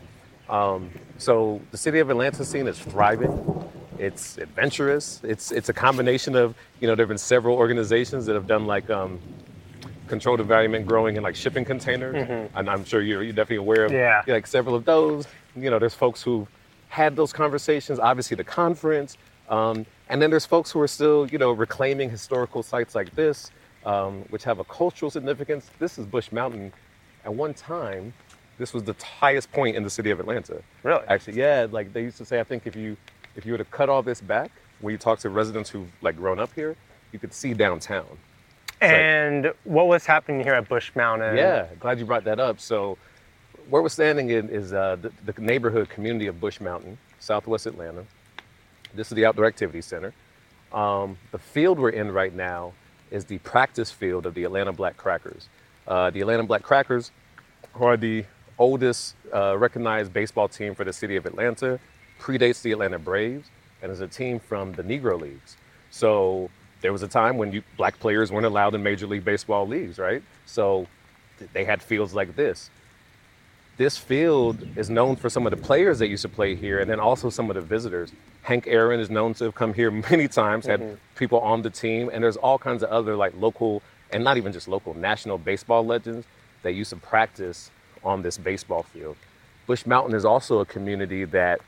Um, 0.49 0.91
so 1.19 1.61
the 1.71 1.79
city 1.79 1.99
of 1.99 2.11
Atlanta 2.11 2.45
scene 2.45 2.67
is 2.67 2.79
thriving. 2.79 3.71
It's 3.99 4.39
adventurous. 4.39 5.21
It's 5.23 5.53
it's 5.53 5.69
a 5.69 5.73
combination 5.73 6.35
of 6.35 6.55
you 6.81 6.89
know 6.89 6.95
there 6.95 7.05
have 7.05 7.09
been 7.09 7.19
several 7.19 7.57
organizations 7.57 8.27
that 8.27 8.35
have 8.35 8.47
done 8.47 8.67
like 8.67 8.91
um, 8.91 9.21
controlled 10.09 10.41
environment 10.41 10.87
growing 10.87 11.17
in 11.17 11.23
like 11.23 11.35
shipping 11.37 11.65
containers, 11.65 12.15
Mhm. 12.27 12.49
and 12.55 12.69
I'm 12.71 12.85
sure 12.85 13.01
you're, 13.01 13.23
you're 13.23 13.33
definitely 13.33 13.57
aware 13.57 13.85
of 13.85 13.93
Yeah. 13.93 14.23
like 14.27 14.47
several 14.47 14.75
of 14.75 14.85
those. 14.85 15.27
You 15.57 15.71
know, 15.71 15.79
there's 15.79 15.95
folks 15.95 16.23
who 16.23 16.47
had 16.89 17.17
those 17.17 17.33
conversations. 17.33 17.99
Obviously, 17.99 18.37
the 18.37 18.45
conference, 18.45 19.17
um, 19.49 19.87
and 20.09 20.21
then 20.21 20.31
there's 20.31 20.47
folks 20.47 20.71
who 20.71 20.81
are 20.81 20.89
still 20.89 21.27
you 21.31 21.39
know 21.39 21.53
reclaiming 21.53 22.11
historical 22.11 22.63
sites 22.63 22.95
like 22.95 23.15
this, 23.15 23.51
um, 23.87 24.25
which 24.31 24.45
have 24.45 24.59
a 24.59 24.65
cultural 24.65 25.11
significance. 25.11 25.71
This 25.79 25.99
is 25.99 26.07
Bush 26.07 26.31
Mountain. 26.33 26.73
At 27.25 27.33
one 27.35 27.55
time, 27.55 28.13
this 28.59 28.75
was 28.75 28.83
the 28.85 28.95
highest 29.21 29.51
point 29.53 29.77
in 29.77 29.83
the 29.85 29.91
city 29.91 30.11
of 30.11 30.21
Atlanta. 30.21 30.61
Really? 30.83 31.03
Actually, 31.09 31.39
yeah. 31.39 31.67
Like 31.71 31.93
they 31.93 32.03
used 32.03 32.19
to 32.19 32.25
say, 32.25 32.41
I 32.41 32.45
think 32.45 32.67
if 32.67 32.77
you 32.77 32.97
if 33.37 33.47
you 33.47 33.53
were 33.53 33.59
to 33.59 33.65
cut 33.65 33.89
all 33.89 34.03
this 34.03 34.21
back, 34.21 34.51
when 34.81 34.93
you 34.93 34.99
talk 34.99 35.19
to 35.21 35.31
residents 35.31 35.71
who've 35.71 35.89
like 36.03 36.17
grown 36.17 36.39
up 36.39 36.51
here, 36.55 36.77
you 37.13 37.19
could 37.19 37.33
see 37.33 37.55
downtown. 37.55 38.07
And 38.83 39.53
what 39.65 39.87
was 39.87 40.05
happening 40.05 40.43
here 40.43 40.55
at 40.55 40.69
Bush 40.69 40.91
Mountain? 40.95 41.37
Yeah, 41.37 41.67
glad 41.79 41.99
you 41.99 42.05
brought 42.05 42.25
that 42.25 42.41
up. 42.41 42.61
So, 42.61 42.99
where 43.71 43.81
we're 43.81 43.89
standing 43.89 44.31
in 44.31 44.49
is 44.49 44.73
uh, 44.73 44.97
the, 45.01 45.13
the 45.31 45.41
neighborhood 45.41 45.89
community 45.89 46.27
of 46.27 46.41
Bush 46.41 46.61
Mountain, 46.61 46.99
Southwest 47.21 47.67
Atlanta. 47.67 48.05
This 48.95 49.11
is 49.11 49.15
the 49.15 49.25
Outdoor 49.25 49.47
Activity 49.47 49.81
Center. 49.81 50.13
Um, 50.73 51.17
the 51.31 51.39
field 51.39 51.79
we're 51.79 51.91
in 51.91 52.11
right 52.11 52.35
now 52.35 52.73
is 53.11 53.25
the 53.25 53.39
practice 53.39 53.91
field 53.91 54.27
of 54.27 54.35
the 54.35 54.45
Atlanta 54.45 54.73
Black 54.73 54.97
Crackers. 54.97 55.49
Uh, 55.87 56.11
the 56.11 56.21
Atlanta 56.21 56.43
Black 56.43 56.63
Crackers 56.63 57.13
are 57.75 57.97
the 57.97 58.25
oldest 58.59 59.15
uh, 59.33 59.57
recognized 59.57 60.13
baseball 60.13 60.49
team 60.49 60.75
for 60.75 60.85
the 60.85 60.93
city 60.93 61.17
of 61.17 61.27
Atlanta, 61.27 61.79
predates 62.21 62.63
the 62.63 62.73
Atlanta 62.73 62.99
Braves, 62.99 63.49
and 63.83 63.93
is 63.93 64.01
a 64.01 64.09
team 64.09 64.39
from 64.39 64.73
the 64.73 64.83
Negro 64.83 65.21
Leagues. 65.21 65.57
So 65.91 66.51
there 66.83 66.93
was 66.93 67.03
a 67.03 67.09
time 67.09 67.39
when 67.39 67.53
you, 67.53 67.63
black 67.77 67.99
players 67.99 68.31
weren't 68.31 68.45
allowed 68.47 68.75
in 68.75 68.83
Major 68.83 69.07
League 69.07 69.25
Baseball 69.25 69.67
leagues, 69.67 69.99
right? 69.99 70.23
So 70.45 70.87
th- 71.39 71.51
they 71.53 71.65
had 71.65 71.83
fields 71.83 72.15
like 72.15 72.37
this. 72.37 72.69
This 73.79 73.97
field 73.97 74.67
is 74.77 74.91
known 74.91 75.17
for 75.17 75.31
some 75.31 75.47
of 75.47 75.51
the 75.51 75.57
players 75.57 75.99
that 76.01 76.09
used 76.09 76.23
to 76.23 76.29
play 76.29 76.55
here, 76.55 76.81
and 76.81 76.91
then 76.91 77.01
also 77.01 77.31
some 77.31 77.49
of 77.51 77.55
the 77.55 77.63
visitors. 77.63 78.13
Hank 78.43 78.67
Aaron 78.67 79.01
is 79.01 79.09
known 79.09 79.33
to 79.35 79.45
have 79.45 79.55
come 79.55 79.73
here 79.73 79.91
many 80.11 80.29
times, 80.29 80.67
had 80.67 80.81
Mhm. 80.81 80.97
people 81.17 81.41
on 81.41 81.63
the 81.63 81.71
team, 81.71 82.11
and 82.13 82.23
there's 82.23 82.37
all 82.37 82.59
kinds 82.59 82.83
of 82.83 82.91
other 82.91 83.17
like 83.17 83.33
local, 83.39 83.81
and 84.11 84.23
not 84.23 84.37
even 84.37 84.53
just 84.53 84.69
local, 84.69 84.93
national 84.95 85.39
baseball 85.39 85.87
legends 85.87 86.27
that 86.63 86.73
used 86.73 86.91
to 86.91 86.97
practice 86.97 87.71
on 88.05 88.23
this 88.23 88.37
baseball 88.37 88.83
field. 88.83 89.17
Bush 89.67 89.87
Mountain 89.87 90.15
is 90.15 90.25
also 90.25 90.59
a 90.59 90.67
community 90.67 91.25
that 91.25 91.61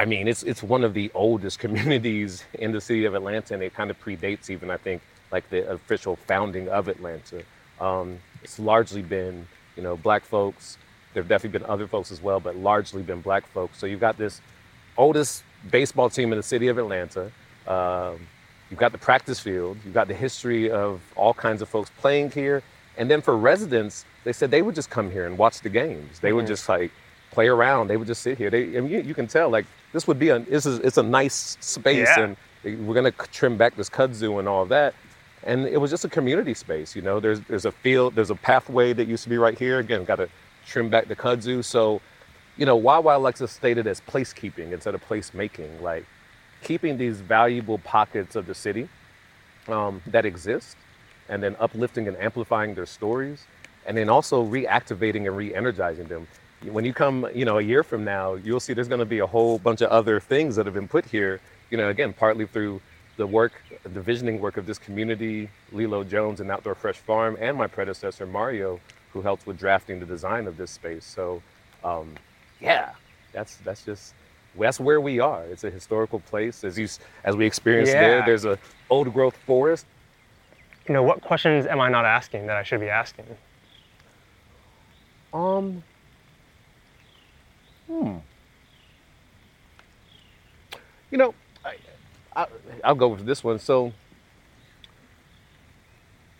I 0.00 0.06
mean, 0.06 0.28
it's 0.28 0.42
it's 0.44 0.62
one 0.62 0.82
of 0.82 0.94
the 0.94 1.10
oldest 1.14 1.58
communities 1.64 2.44
in 2.54 2.72
the 2.72 2.80
city 2.80 3.04
of 3.04 3.14
Atlanta, 3.14 3.52
and 3.52 3.62
it 3.62 3.74
kind 3.74 3.90
of 3.90 4.00
predates 4.00 4.48
even 4.48 4.70
I 4.70 4.78
think 4.78 5.02
like 5.30 5.48
the 5.50 5.70
official 5.70 6.16
founding 6.16 6.68
of 6.70 6.88
Atlanta. 6.88 7.42
Um, 7.80 8.18
it's 8.42 8.58
largely 8.58 9.02
been 9.02 9.46
you 9.76 9.82
know 9.82 9.96
black 9.98 10.24
folks. 10.24 10.78
There 11.12 11.22
have 11.22 11.28
definitely 11.28 11.58
been 11.58 11.68
other 11.68 11.86
folks 11.86 12.10
as 12.10 12.22
well, 12.22 12.40
but 12.40 12.56
largely 12.56 13.02
been 13.02 13.20
black 13.20 13.46
folks. 13.48 13.78
So 13.78 13.84
you've 13.86 14.00
got 14.00 14.16
this 14.16 14.40
oldest 14.96 15.42
baseball 15.70 16.08
team 16.08 16.32
in 16.32 16.38
the 16.38 16.42
city 16.42 16.68
of 16.68 16.78
Atlanta. 16.78 17.30
Um, 17.66 18.26
you've 18.70 18.80
got 18.80 18.92
the 18.92 18.98
practice 18.98 19.38
field. 19.38 19.76
You've 19.84 19.92
got 19.92 20.08
the 20.08 20.14
history 20.14 20.70
of 20.70 21.02
all 21.14 21.34
kinds 21.34 21.60
of 21.60 21.68
folks 21.68 21.90
playing 21.98 22.30
here. 22.30 22.62
And 22.96 23.10
then 23.10 23.20
for 23.20 23.36
residents, 23.36 24.06
they 24.24 24.32
said 24.32 24.50
they 24.50 24.62
would 24.62 24.74
just 24.76 24.88
come 24.88 25.10
here 25.10 25.26
and 25.26 25.36
watch 25.36 25.60
the 25.60 25.68
games. 25.68 26.20
They 26.20 26.32
would 26.32 26.44
Mhm. 26.46 26.48
just 26.54 26.68
like 26.68 26.90
play 27.32 27.48
around. 27.48 27.88
They 27.88 27.96
would 27.98 28.06
just 28.08 28.22
sit 28.22 28.38
here. 28.38 28.48
They, 28.50 28.76
I 28.76 28.80
mean, 28.80 28.90
you, 28.90 29.00
you 29.00 29.14
can 29.14 29.26
tell 29.26 29.50
like 29.50 29.66
this 29.92 30.06
would 30.06 30.18
be 30.18 30.28
a 30.30 30.38
this 30.38 30.66
is 30.66 30.78
it's 30.80 30.98
a 30.98 31.02
nice 31.02 31.56
space, 31.60 32.08
Yeah. 32.16 32.34
and 32.64 32.86
we're 32.86 32.94
gonna 32.94 33.10
trim 33.10 33.56
back 33.56 33.76
this 33.76 33.90
kudzu 33.90 34.38
and 34.38 34.48
all 34.48 34.66
that. 34.66 34.94
And 35.42 35.66
it 35.66 35.80
was 35.80 35.90
just 35.90 36.04
a 36.04 36.08
community 36.08 36.52
space. 36.54 36.94
You 36.94 37.02
know, 37.02 37.18
there's 37.20 37.40
there's 37.40 37.64
a 37.64 37.72
field, 37.72 38.14
there's 38.14 38.30
a 38.30 38.34
pathway 38.34 38.92
that 38.92 39.06
used 39.08 39.22
to 39.24 39.30
be 39.30 39.38
right 39.38 39.58
here. 39.58 39.78
Again, 39.78 40.04
got 40.04 40.16
to 40.16 40.28
trim 40.66 40.90
back 40.90 41.08
the 41.08 41.16
kudzu. 41.16 41.64
So, 41.64 42.00
you 42.56 42.66
know, 42.66 42.76
Wawa 42.76 43.16
likes 43.18 43.38
to 43.38 43.48
stated 43.48 43.86
as 43.86 44.00
placekeeping 44.02 44.72
instead 44.72 44.94
of 44.94 45.02
placemaking. 45.08 45.80
Like 45.80 46.04
keeping 46.62 46.98
these 46.98 47.20
valuable 47.20 47.78
pockets 47.78 48.36
of 48.36 48.46
the 48.46 48.54
city 48.54 48.88
um, 49.68 50.02
that 50.06 50.26
exist 50.26 50.76
and 51.28 51.42
then 51.42 51.56
uplifting 51.58 52.08
and 52.08 52.16
amplifying 52.18 52.74
their 52.74 52.86
stories 52.86 53.46
and 53.86 53.96
then 53.96 54.10
also 54.10 54.44
reactivating 54.44 55.26
and 55.26 55.36
re-energizing 55.36 56.06
them 56.06 56.26
when 56.66 56.84
you 56.84 56.94
come 56.94 57.26
you 57.34 57.44
know 57.44 57.58
a 57.58 57.62
year 57.62 57.82
from 57.84 58.04
now 58.04 58.34
you'll 58.34 58.60
see 58.60 58.74
there's 58.74 58.88
going 58.88 59.00
to 59.00 59.06
be 59.06 59.20
a 59.20 59.26
whole 59.26 59.58
bunch 59.58 59.80
of 59.82 59.90
other 59.90 60.20
things 60.20 60.56
that 60.56 60.66
have 60.66 60.74
been 60.74 60.88
put 60.88 61.06
here 61.06 61.40
you 61.70 61.78
know 61.78 61.88
again 61.90 62.12
partly 62.12 62.46
through 62.46 62.80
the 63.16 63.26
work 63.26 63.52
the 63.84 64.00
visioning 64.00 64.40
work 64.40 64.56
of 64.58 64.66
this 64.66 64.78
community 64.78 65.50
lilo 65.72 66.04
jones 66.04 66.40
and 66.40 66.50
outdoor 66.50 66.74
fresh 66.74 66.98
farm 66.98 67.36
and 67.40 67.56
my 67.56 67.66
predecessor 67.66 68.26
mario 68.26 68.80
who 69.12 69.22
helped 69.22 69.46
with 69.46 69.58
drafting 69.58 70.00
the 70.00 70.06
design 70.06 70.46
of 70.46 70.56
this 70.58 70.70
space 70.72 71.04
so 71.04 71.42
um, 71.84 72.18
yeah 72.60 72.92
that's 73.32 73.56
that's 73.58 73.84
just 73.84 74.14
that's 74.58 74.80
where 74.80 75.00
we 75.00 75.20
are 75.20 75.44
it's 75.46 75.64
a 75.64 75.70
historical 75.70 76.20
place 76.20 76.64
as 76.64 76.78
you 76.78 76.88
as 77.24 77.36
we 77.36 77.46
experienced 77.46 77.98
there 78.00 78.22
there's 78.22 78.46
a 78.46 78.58
old 78.90 79.12
growth 79.12 79.36
forest 79.46 79.86
You 80.86 80.94
know, 80.94 81.02
what 81.02 81.22
questions 81.22 81.66
am 81.66 81.80
I 81.80 81.88
not 81.90 82.04
asking 82.06 82.46
that 82.48 82.56
I 82.58 82.64
should 82.64 82.80
be 82.80 82.90
asking? 82.90 83.26
Um. 85.32 85.84
Hmm. 87.88 88.18
You 91.10 91.18
know, 91.18 91.34
I, 91.64 91.76
I, 92.36 92.46
I'll 92.84 92.94
go 92.94 93.08
with 93.08 93.26
this 93.26 93.42
one. 93.42 93.58
So, 93.58 93.92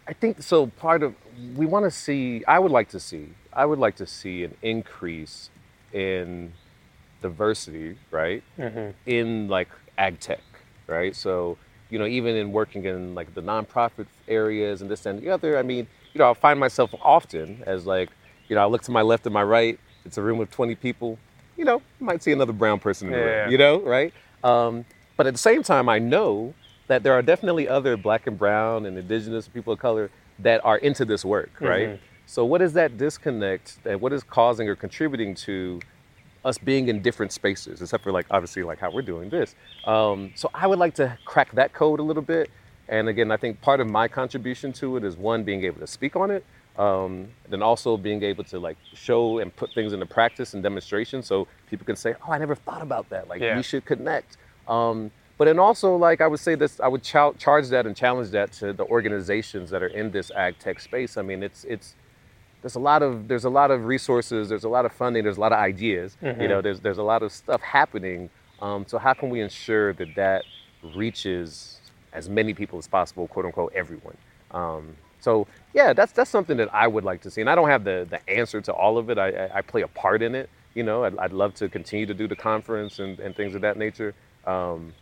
I 0.07 0.13
think 0.13 0.43
so. 0.43 0.67
Part 0.67 1.03
of 1.03 1.15
we 1.57 1.67
want 1.67 1.85
to 1.85 1.91
see. 1.91 2.45
I 2.47 2.59
would 2.59 2.71
like 2.73 2.89
to 2.91 3.01
see. 3.01 3.29
I 3.53 3.67
would 3.67 3.79
like 3.79 3.97
to 3.97 4.07
see 4.07 4.45
an 4.45 4.57
increase 4.63 5.51
in 5.93 6.53
diversity, 7.21 7.97
right? 8.11 8.43
Mhm. 8.59 8.95
In 9.07 9.49
like 9.49 9.69
ag 9.99 10.21
tech, 10.21 10.41
right? 10.87 11.15
So, 11.15 11.59
you 11.91 11.99
know, 11.99 12.07
even 12.07 12.37
in 12.37 12.53
working 12.53 12.85
in 12.85 13.15
like 13.15 13.35
the 13.35 13.43
nonprofit 13.43 14.07
areas 14.29 14.83
and 14.83 14.91
this 14.91 15.07
and 15.07 15.21
the 15.21 15.31
other, 15.31 15.59
I 15.59 15.63
mean, 15.63 15.87
you 16.15 16.19
know, 16.19 16.31
I 16.31 16.35
find 16.35 16.59
myself 16.59 16.95
often 17.03 17.63
as 17.67 17.87
like, 17.87 18.11
you 18.49 18.57
know, 18.57 18.63
I 18.63 18.67
look 18.67 18.83
to 18.83 18.91
my 18.93 19.03
left 19.03 19.27
and 19.27 19.35
my 19.35 19.43
right, 19.43 19.79
it's 20.05 20.17
a 20.19 20.23
room 20.23 20.41
of 20.41 20.51
20 20.51 20.75
people, 20.77 21.19
you 21.57 21.65
know, 21.65 21.83
you 22.01 22.07
might 22.07 22.23
see 22.23 22.33
another 22.33 22.53
brown 22.53 22.79
person 22.79 23.09
in 23.09 23.15
the 23.15 23.21
Yeah. 23.21 23.43
room, 23.43 23.53
you 23.53 23.59
know, 23.59 23.81
right? 23.81 24.13
Um, 24.42 24.85
but 25.16 25.26
at 25.26 25.35
the 25.35 25.38
same 25.38 25.62
time, 25.62 25.88
I 25.88 25.98
know 25.98 26.55
that 26.88 27.03
there 27.03 27.12
are 27.12 27.22
definitely 27.22 27.68
other 27.68 27.96
black 27.96 28.26
and 28.26 28.38
brown 28.38 28.87
and 28.87 28.96
indigenous 28.98 29.46
people 29.48 29.72
of 29.72 29.79
color 29.79 30.11
that 30.40 30.64
are 30.64 30.79
into 30.79 31.05
this 31.05 31.24
work, 31.24 31.50
right? 31.61 31.90
Mhm. 31.90 31.98
So 32.26 32.44
what 32.44 32.62
is 32.62 32.72
that 32.74 32.96
disconnect 32.96 33.79
and 33.85 34.00
what 34.00 34.12
is 34.12 34.22
causing 34.22 34.68
or 34.68 34.76
contributing 34.76 35.35
to 35.46 35.81
us 36.44 36.57
being 36.59 36.88
in 36.88 37.03
different 37.03 37.33
spaces, 37.33 37.83
except 37.83 38.03
for 38.03 38.12
like 38.12 38.26
obviously 38.31 38.62
like 38.62 38.79
how 38.79 38.90
we're 38.90 39.03
doing 39.03 39.29
this. 39.29 39.55
Um, 39.85 40.33
so 40.35 40.50
I 40.55 40.66
would 40.66 40.79
like 40.79 40.94
to 40.94 41.18
crack 41.24 41.53
that 41.53 41.72
code 41.72 42.00
a 42.00 42.03
little 42.03 42.22
bit. 42.22 42.50
And 42.88 43.09
again, 43.09 43.31
I 43.31 43.37
think 43.37 43.61
part 43.61 43.79
of 43.81 43.88
my 43.88 44.09
contribution 44.09 44.72
to 44.74 44.96
it 44.96 45.05
is 45.05 45.16
one 45.16 45.44
being 45.44 45.64
able 45.64 45.81
to 45.81 45.87
speak 45.87 46.16
on 46.16 46.31
it, 46.31 46.44
um, 46.85 47.29
then 47.53 47.62
also 47.62 47.97
being 47.97 48.23
able 48.23 48.45
to 48.45 48.59
like 48.59 48.79
show 48.95 49.38
and 49.40 49.55
put 49.55 49.69
things 49.75 49.93
into 49.93 50.07
practice 50.07 50.55
and 50.55 50.62
demonstration, 50.62 51.23
so 51.23 51.47
people 51.71 51.85
can 51.90 51.97
say, 51.97 52.14
"Oh, 52.27 52.33
I 52.33 52.38
never 52.38 52.55
thought 52.66 52.83
about 52.83 53.07
that. 53.11 53.29
Like 53.29 53.40
Yeah. 53.43 53.57
we 53.57 53.62
should 53.71 53.85
connect." 53.85 54.31
Um, 54.66 55.11
but 55.38 55.45
then 55.47 55.59
also 55.59 55.88
like 55.97 56.21
I 56.21 56.27
would 56.27 56.40
say 56.40 56.55
this, 56.55 56.81
I 56.81 56.88
would 56.88 57.03
chal- 57.03 57.35
charge 57.35 57.66
that 57.75 57.85
and 57.87 57.95
challenge 57.97 58.31
that 58.31 58.49
to 58.61 58.73
the 58.81 58.85
organizations 58.97 59.66
that 59.72 59.83
are 59.83 59.93
in 60.01 60.11
this 60.11 60.31
ag 60.45 60.59
tech 60.59 60.81
space. 60.81 61.16
I 61.16 61.22
mean, 61.22 61.43
it's 61.43 61.64
it's 61.64 61.89
there's 62.62 62.76
a 62.83 62.85
lot 62.91 63.03
of 63.03 63.28
there's 63.28 63.45
a 63.45 63.51
lot 63.61 63.70
of 63.70 63.78
resources, 63.87 64.49
there's 64.51 64.64
a 64.64 64.68
lot 64.76 64.85
of 64.89 64.93
funding, 64.93 65.22
there's 65.24 65.39
a 65.43 65.45
lot 65.49 65.53
of 65.53 65.59
ideas. 65.72 66.16
You 66.22 66.28
Mhm. 66.28 66.49
know, 66.49 66.61
there's 66.62 66.81
there's 66.81 66.99
a 66.99 67.09
lot 67.12 67.22
of 67.22 67.31
stuff 67.33 67.61
happening. 67.62 68.31
Um, 68.61 68.87
so 68.87 68.99
how 68.99 69.14
can 69.14 69.28
we 69.35 69.41
ensure 69.41 69.93
that 70.01 70.14
that 70.16 70.45
reaches 70.95 71.81
as 72.12 72.28
many 72.28 72.53
people 72.55 72.78
as 72.78 72.87
possible, 72.89 73.26
quote 73.28 73.47
unquote, 73.47 73.72
everyone? 73.74 74.16
So 75.21 75.47
yeah, 75.75 75.93
that's 75.93 76.12
that's 76.12 76.31
something 76.31 76.57
that 76.59 76.73
I 76.75 76.87
would 76.89 77.05
like 77.05 77.23
to 77.23 77.31
see, 77.31 77.41
and 77.41 77.51
I 77.51 77.55
don't 77.55 77.68
have 77.68 77.85
the 77.85 78.07
the 78.09 78.29
answer 78.31 78.61
to 78.62 78.73
all 78.73 78.99
of 78.99 79.11
it. 79.11 79.18
I, 79.18 79.29
I, 79.31 79.59
I 79.59 79.62
play 79.62 79.83
a 79.83 79.89
part 79.89 80.23
in 80.23 80.35
it. 80.35 80.51
You 80.75 80.83
know, 80.85 81.05
I'd, 81.05 81.16
I'd 81.18 81.33
love 81.33 81.55
to 81.57 81.68
continue 81.68 82.07
to 82.07 82.14
do 82.14 82.29
the 82.29 82.37
conference 82.37 82.99
and, 83.01 83.18
and 83.21 83.35
things 83.35 83.55
of 83.55 83.62
that 83.62 83.77
nature. 83.77 84.14
Um, 84.47 84.95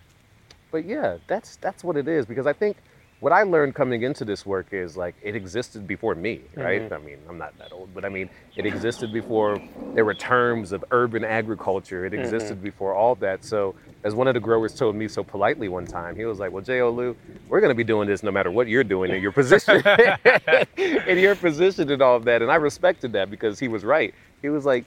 but 0.71 0.85
yeah, 0.85 1.19
that's 1.27 1.57
that's 1.57 1.85
what 1.85 1.97
it 1.97 2.09
is 2.09 2.27
because 2.27 2.47
I 2.47 2.53
think 2.53 2.79
what 3.21 3.33
I 3.33 3.43
learned 3.43 3.75
coming 3.75 4.03
into 4.03 4.25
this 4.25 4.47
work 4.47 4.69
is 4.73 4.97
like 4.97 5.17
it 5.23 5.35
existed 5.35 5.87
before 5.89 6.15
me, 6.15 6.41
right? 6.57 6.89
Mhm. 6.89 6.93
I 6.93 6.99
mean, 6.99 7.19
I'm 7.29 7.37
not 7.39 7.57
that 7.59 7.73
old, 7.73 7.93
but 7.93 8.05
I 8.05 8.09
mean, 8.09 8.31
it 8.57 8.65
existed 8.65 9.13
before 9.13 9.61
there 9.95 10.05
were 10.05 10.15
terms 10.15 10.71
of 10.71 10.85
urban 10.93 11.25
agriculture. 11.25 12.05
It 12.05 12.15
existed 12.15 12.59
Mhm. 12.59 12.63
before 12.63 12.95
all 12.95 13.17
that. 13.17 13.45
So, 13.45 13.75
as 14.05 14.15
one 14.15 14.29
of 14.29 14.35
the 14.35 14.41
growers 14.41 14.73
told 14.75 14.95
me 14.95 15.09
so 15.09 15.25
politely 15.25 15.69
one 15.69 15.85
time, 15.85 16.15
he 16.15 16.25
was 16.27 16.39
like, 16.39 16.53
"Well, 16.53 16.63
J. 16.63 16.79
Olu, 16.79 17.17
we're 17.49 17.61
going 17.61 17.71
to 17.71 17.75
be 17.75 17.83
doing 17.85 18.07
this 18.09 18.23
no 18.23 18.31
matter 18.31 18.51
what 18.53 18.69
you're 18.69 18.85
doing 18.85 19.11
in 19.13 19.21
your 19.21 19.33
position, 19.33 19.83
in 20.77 21.19
your 21.19 21.35
position 21.35 21.91
and 21.91 22.01
all 22.01 22.15
of 22.17 22.25
that." 22.27 22.41
And 22.43 22.51
I 22.53 22.57
respected 22.57 23.13
that 23.15 23.31
because 23.31 23.59
he 23.59 23.67
was 23.67 23.85
right. 23.85 24.15
He 24.43 24.49
was 24.49 24.65
like, 24.65 24.85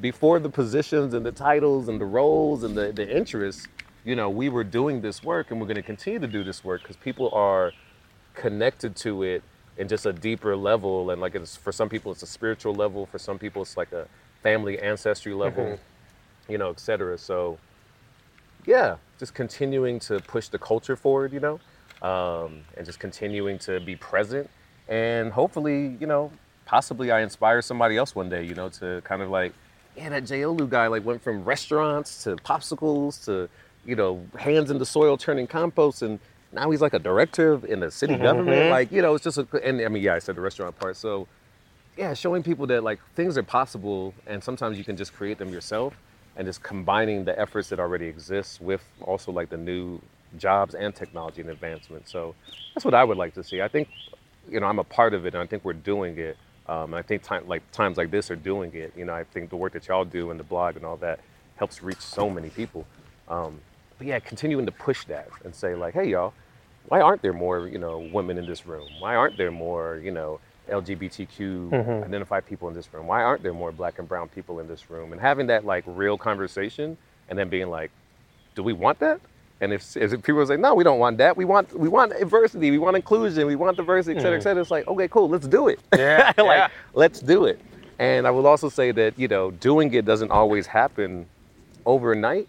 before 0.00 0.38
the 0.40 0.50
positions 0.50 1.14
and 1.14 1.24
the 1.24 1.32
titles 1.32 1.88
and 1.88 2.00
the 2.00 2.04
roles 2.04 2.62
and 2.64 2.76
the, 2.76 2.92
the 2.92 3.08
interests, 3.16 3.66
you 4.08 4.16
know, 4.16 4.30
we 4.30 4.48
were 4.48 4.64
doing 4.64 5.02
this 5.02 5.22
work 5.22 5.50
and 5.50 5.60
we're 5.60 5.66
going 5.66 5.76
to 5.76 5.82
continue 5.82 6.18
to 6.18 6.26
do 6.26 6.42
this 6.42 6.64
work 6.64 6.80
because 6.80 6.96
people 6.96 7.28
are 7.34 7.72
connected 8.32 8.96
to 8.96 9.22
it 9.22 9.42
in 9.76 9.86
just 9.86 10.06
a 10.06 10.14
deeper 10.14 10.56
level. 10.56 11.10
And 11.10 11.20
like 11.20 11.34
it's 11.34 11.56
for 11.56 11.72
some 11.72 11.90
people, 11.90 12.10
it's 12.12 12.22
a 12.22 12.26
spiritual 12.26 12.74
level. 12.74 13.04
For 13.04 13.18
some 13.18 13.38
people, 13.38 13.60
it's 13.60 13.76
like 13.76 13.92
a 13.92 14.08
family 14.42 14.78
ancestry 14.78 15.34
level, 15.34 15.64
Mhm. 15.64 15.78
you 16.48 16.56
know, 16.56 16.70
et 16.70 16.80
cetera. 16.80 17.18
So, 17.18 17.58
yeah, 18.64 18.96
just 19.18 19.34
continuing 19.34 19.98
to 20.00 20.20
push 20.20 20.48
the 20.48 20.58
culture 20.58 20.96
forward, 20.96 21.30
you 21.34 21.40
know, 21.40 21.60
um, 22.00 22.62
and 22.78 22.86
just 22.86 22.98
continuing 22.98 23.58
to 23.58 23.78
be 23.78 23.94
present. 23.94 24.48
And 24.88 25.30
hopefully, 25.32 25.98
you 26.00 26.06
know, 26.06 26.32
possibly 26.64 27.10
I 27.10 27.20
inspire 27.20 27.60
somebody 27.60 27.98
else 27.98 28.14
one 28.14 28.30
day, 28.30 28.42
you 28.42 28.54
know, 28.54 28.70
to 28.70 29.02
kind 29.04 29.20
of 29.20 29.28
like, 29.28 29.52
yeah, 29.98 30.08
that 30.08 30.24
J. 30.24 30.42
Olu 30.42 30.66
guy 30.66 30.86
like 30.86 31.04
went 31.04 31.20
from 31.22 31.44
restaurants 31.44 32.24
to 32.24 32.36
popsicles 32.36 33.22
to, 33.26 33.50
you 33.88 33.96
know, 33.96 34.22
hands 34.38 34.70
in 34.70 34.76
the 34.78 34.84
soil 34.84 35.16
turning 35.16 35.46
compost 35.46 36.02
and 36.02 36.20
now 36.52 36.70
he's 36.70 36.82
like 36.82 36.92
a 36.92 36.98
director 36.98 37.64
in 37.66 37.80
the 37.80 37.90
city 37.90 38.16
government. 38.16 38.56
Mhm. 38.56 38.70
Like, 38.70 38.92
you 38.92 39.00
know, 39.00 39.14
it's 39.14 39.24
just 39.24 39.38
a, 39.38 39.46
and 39.64 39.80
I 39.80 39.88
mean, 39.88 40.02
yeah, 40.02 40.14
I 40.14 40.18
said 40.18 40.36
the 40.36 40.42
restaurant 40.42 40.78
part. 40.78 40.96
So, 40.96 41.26
yeah, 41.96 42.12
showing 42.12 42.42
people 42.42 42.66
that 42.66 42.84
like 42.84 43.00
things 43.14 43.38
are 43.38 43.42
possible 43.42 44.12
and 44.26 44.44
sometimes 44.44 44.76
you 44.76 44.84
can 44.84 44.96
just 44.96 45.14
create 45.14 45.38
them 45.38 45.48
yourself 45.48 45.94
and 46.36 46.46
just 46.46 46.62
combining 46.62 47.24
the 47.24 47.38
efforts 47.40 47.70
that 47.70 47.80
already 47.80 48.06
exist 48.06 48.60
with 48.60 48.82
also 49.00 49.32
like 49.32 49.48
the 49.48 49.56
new 49.56 50.00
jobs 50.36 50.74
and 50.74 50.94
technology 50.94 51.40
and 51.40 51.48
advancement. 51.50 52.06
So 52.08 52.34
that's 52.74 52.84
what 52.84 52.94
I 52.94 53.04
would 53.04 53.16
like 53.16 53.32
to 53.34 53.42
see. 53.42 53.62
I 53.62 53.68
think, 53.68 53.88
you 54.50 54.60
know, 54.60 54.66
I'm 54.66 54.78
a 54.78 54.84
part 54.84 55.14
of 55.14 55.24
it 55.24 55.34
and 55.34 55.42
I 55.42 55.46
think 55.46 55.64
we're 55.64 55.72
doing 55.72 56.18
it. 56.18 56.36
Um, 56.66 56.92
and 56.92 56.96
I 56.96 57.02
think 57.02 57.22
time, 57.22 57.48
like 57.48 57.62
times 57.72 57.96
like 57.96 58.10
this 58.10 58.30
are 58.30 58.36
doing 58.36 58.74
it. 58.74 58.92
You 58.94 59.06
know, 59.06 59.14
I 59.14 59.24
think 59.24 59.48
the 59.48 59.56
work 59.56 59.72
that 59.72 59.88
y'all 59.88 60.04
do 60.04 60.30
and 60.30 60.38
the 60.38 60.44
blog 60.44 60.76
and 60.76 60.84
all 60.84 60.98
that 60.98 61.20
helps 61.56 61.82
reach 61.82 62.00
so 62.00 62.28
many 62.28 62.50
people. 62.50 62.86
Um, 63.28 63.58
but 63.98 64.06
yeah, 64.06 64.18
continuing 64.20 64.64
to 64.66 64.72
push 64.72 65.04
that 65.06 65.28
and 65.44 65.54
say 65.54 65.74
like, 65.74 65.94
hey 65.94 66.08
y'all, 66.08 66.32
why 66.88 67.00
aren't 67.00 67.20
there 67.22 67.32
more, 67.32 67.68
you 67.68 67.78
know, 67.78 67.98
women 68.12 68.38
in 68.38 68.46
this 68.46 68.64
room? 68.64 68.88
Why 69.00 69.14
aren't 69.14 69.36
there 69.36 69.50
more, 69.50 70.00
you 70.02 70.10
know, 70.10 70.40
LGBTQ 70.70 71.70
Mhm. 71.70 72.04
identified 72.04 72.46
people 72.46 72.68
in 72.68 72.74
this 72.74 72.92
room? 72.94 73.06
Why 73.06 73.22
aren't 73.22 73.42
there 73.42 73.52
more 73.52 73.72
black 73.72 73.98
and 73.98 74.08
brown 74.08 74.28
people 74.28 74.60
in 74.60 74.68
this 74.68 74.88
room? 74.90 75.12
And 75.12 75.20
having 75.20 75.48
that 75.48 75.64
like 75.64 75.84
real 75.86 76.16
conversation 76.16 76.96
and 77.28 77.38
then 77.38 77.48
being 77.48 77.68
like, 77.68 77.90
do 78.54 78.62
we 78.62 78.72
want 78.72 78.98
that? 79.00 79.20
And 79.60 79.72
if, 79.72 79.96
if 79.96 80.22
people 80.22 80.46
say, 80.46 80.56
no, 80.56 80.74
we 80.74 80.84
don't 80.84 81.00
want 81.00 81.18
that. 81.18 81.36
We 81.36 81.44
want 81.44 81.76
we 81.78 81.88
want 81.88 82.12
diversity. 82.16 82.70
We 82.70 82.78
want 82.78 82.96
inclusion. 82.96 83.46
We 83.46 83.56
want 83.56 83.76
diversity, 83.76 84.16
et 84.18 84.22
cetera, 84.22 84.36
et 84.36 84.40
Mhm. 84.40 84.42
cetera. 84.44 84.62
It's 84.62 84.70
like, 84.70 84.86
okay, 84.86 85.08
cool, 85.08 85.28
let's 85.28 85.48
do 85.48 85.66
it. 85.68 85.80
Yeah, 85.96 86.32
like, 86.38 86.38
yeah. 86.38 86.68
let's 86.94 87.18
do 87.20 87.44
it. 87.44 87.60
And 87.98 88.26
I 88.28 88.30
will 88.30 88.46
also 88.46 88.68
say 88.68 88.92
that, 88.92 89.18
you 89.18 89.26
know, 89.26 89.50
doing 89.50 89.92
it 89.94 90.04
doesn't 90.04 90.30
always 90.30 90.68
happen 90.68 91.26
overnight, 91.84 92.48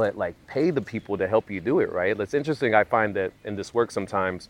but 0.00 0.16
like 0.16 0.34
pay 0.46 0.70
the 0.70 0.80
people 0.80 1.18
to 1.18 1.28
help 1.28 1.50
you 1.50 1.60
do 1.60 1.80
it, 1.80 1.92
right? 1.92 2.18
It's 2.18 2.32
interesting. 2.32 2.74
I 2.74 2.84
find 2.84 3.14
that 3.16 3.34
in 3.44 3.54
this 3.54 3.74
work 3.74 3.90
sometimes 3.90 4.48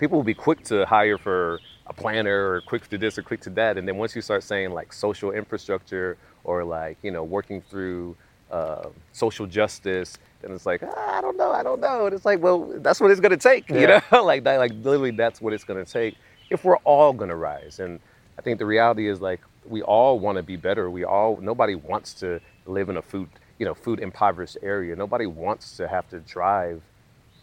people 0.00 0.18
will 0.18 0.24
be 0.24 0.34
quick 0.34 0.64
to 0.64 0.84
hire 0.84 1.16
for 1.16 1.60
a 1.86 1.92
planner 1.92 2.50
or 2.50 2.60
quick 2.60 2.88
to 2.88 2.98
this 2.98 3.16
or 3.16 3.22
quick 3.22 3.40
to 3.42 3.50
that. 3.50 3.78
And 3.78 3.86
then 3.86 3.96
once 3.98 4.16
you 4.16 4.20
start 4.20 4.42
saying 4.42 4.72
like 4.72 4.92
social 4.92 5.30
infrastructure 5.30 6.16
or 6.42 6.64
like, 6.64 6.98
you 7.04 7.12
know, 7.12 7.22
working 7.22 7.62
through 7.62 8.16
uh, 8.50 8.88
social 9.12 9.46
justice, 9.46 10.18
then 10.42 10.50
it's 10.50 10.66
like, 10.66 10.82
ah, 10.82 11.18
I 11.18 11.20
don't 11.20 11.36
know, 11.36 11.52
I 11.52 11.62
don't 11.62 11.80
know. 11.80 12.06
And 12.06 12.12
it's 12.16 12.24
like, 12.24 12.42
well, 12.42 12.72
that's 12.78 13.00
what 13.00 13.12
it's 13.12 13.20
gonna 13.20 13.36
take, 13.36 13.70
you 13.70 13.86
know? 13.86 14.00
like 14.24 14.42
that, 14.42 14.56
like 14.56 14.72
literally 14.82 15.12
that's 15.12 15.40
what 15.40 15.52
it's 15.52 15.62
gonna 15.62 15.84
take 15.84 16.16
if 16.50 16.64
we're 16.64 16.78
all 16.78 17.12
gonna 17.12 17.36
rise. 17.36 17.78
And 17.78 18.00
I 18.36 18.42
think 18.42 18.58
the 18.58 18.66
reality 18.66 19.06
is 19.06 19.20
like 19.20 19.40
we 19.64 19.82
all 19.82 20.18
wanna 20.18 20.42
be 20.42 20.56
better. 20.56 20.90
We 20.90 21.04
all 21.04 21.36
nobody 21.40 21.76
wants 21.76 22.12
to 22.14 22.40
live 22.66 22.88
in 22.88 22.96
a 22.96 23.02
food, 23.02 23.28
you 23.58 23.66
know, 23.66 23.74
food 23.74 24.00
impoverished 24.00 24.58
area. 24.62 24.96
Nobody 24.96 25.26
wants 25.26 25.76
to 25.76 25.88
have 25.88 26.08
to 26.10 26.20
drive 26.20 26.82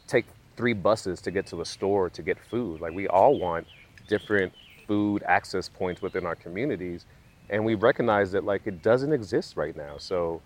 take 0.07 0.25
three 0.57 0.73
buses 0.73 1.21
to 1.21 1.31
get 1.31 1.45
to 1.47 1.61
a 1.61 1.65
store 1.65 2.09
to 2.09 2.21
get 2.21 2.37
food. 2.37 2.81
Like 2.81 2.93
we 2.93 3.07
all 3.07 3.39
want 3.39 3.65
different 4.07 4.53
food 4.87 5.23
access 5.23 5.69
points 5.69 6.01
within 6.01 6.25
our 6.25 6.35
communities. 6.35 7.05
And 7.49 7.63
we 7.65 7.75
recognize 7.75 8.31
that 8.33 8.43
like 8.43 8.63
it 8.65 8.81
doesn't 8.81 9.13
exist 9.13 9.55
right 9.55 9.75
now. 9.75 9.97
So 9.97 10.41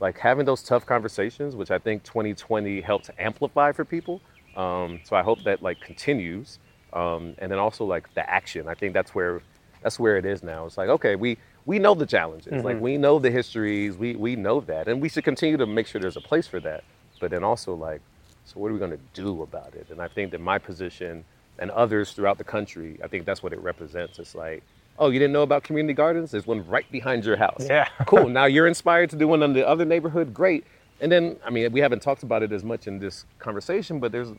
like 0.00 0.18
having 0.18 0.46
those 0.46 0.62
tough 0.62 0.86
conversations, 0.86 1.54
which 1.54 1.70
I 1.70 1.78
think 1.78 2.02
2020 2.02 2.80
helped 2.80 3.10
amplify 3.18 3.72
for 3.72 3.84
people. 3.84 4.20
Um, 4.56 5.00
so 5.04 5.14
I 5.14 5.22
hope 5.22 5.42
that 5.44 5.62
like 5.62 5.80
continues. 5.80 6.58
Um, 6.92 7.34
and 7.38 7.52
then 7.52 7.58
also 7.58 7.84
like 7.84 8.12
the 8.14 8.28
action. 8.28 8.66
I 8.66 8.74
think 8.74 8.94
that's 8.94 9.14
where 9.14 9.40
that's 9.82 9.98
where 9.98 10.16
it 10.18 10.26
is 10.26 10.42
now. 10.42 10.66
It's 10.66 10.76
like, 10.76 10.88
okay, 10.88 11.16
we 11.16 11.38
we 11.66 11.78
know 11.78 11.94
the 11.94 12.06
challenges. 12.06 12.64
Like 12.64 12.76
Mhm. 12.76 12.80
we 12.80 12.96
know 12.98 13.18
the 13.18 13.30
histories, 13.30 13.96
we 13.96 14.14
we 14.16 14.36
know 14.36 14.60
that. 14.60 14.88
And 14.88 15.00
we 15.00 15.08
should 15.08 15.24
continue 15.24 15.56
to 15.56 15.66
make 15.66 15.86
sure 15.86 16.00
there's 16.00 16.16
a 16.16 16.20
place 16.20 16.46
for 16.46 16.60
that. 16.60 16.84
But 17.20 17.30
then 17.30 17.44
also 17.44 17.74
like, 17.74 18.00
so 18.44 18.58
what 18.58 18.70
are 18.70 18.74
we 18.74 18.80
gonna 18.80 18.96
do 19.14 19.42
about 19.42 19.74
it? 19.74 19.86
And 19.90 20.00
I 20.00 20.08
think 20.08 20.30
that 20.32 20.40
my 20.40 20.58
position 20.58 21.24
and 21.58 21.70
others 21.72 22.12
throughout 22.12 22.38
the 22.38 22.44
country, 22.44 22.98
I 23.04 23.08
think 23.08 23.26
that's 23.26 23.42
what 23.42 23.52
it 23.52 23.60
represents. 23.60 24.18
It's 24.18 24.34
like, 24.34 24.62
oh, 24.98 25.10
you 25.10 25.18
didn't 25.18 25.32
know 25.34 25.42
about 25.42 25.62
community 25.62 25.92
gardens? 25.94 26.30
There's 26.30 26.46
one 26.46 26.66
right 26.66 26.90
behind 26.90 27.24
your 27.24 27.36
house. 27.36 27.66
Yeah. 27.68 27.88
cool. 28.06 28.28
Now 28.28 28.46
you're 28.46 28.66
inspired 28.66 29.10
to 29.10 29.16
do 29.16 29.28
one 29.28 29.42
in 29.42 29.52
the 29.52 29.66
other 29.68 29.84
neighborhood. 29.84 30.32
Great. 30.32 30.64
And 31.02 31.10
then, 31.12 31.36
I 31.44 31.50
mean, 31.50 31.70
we 31.72 31.80
haven't 31.80 32.00
talked 32.02 32.22
about 32.22 32.42
it 32.42 32.52
as 32.52 32.64
much 32.64 32.86
in 32.86 32.98
this 32.98 33.24
conversation, 33.38 34.00
but 34.00 34.12
there's 34.12 34.30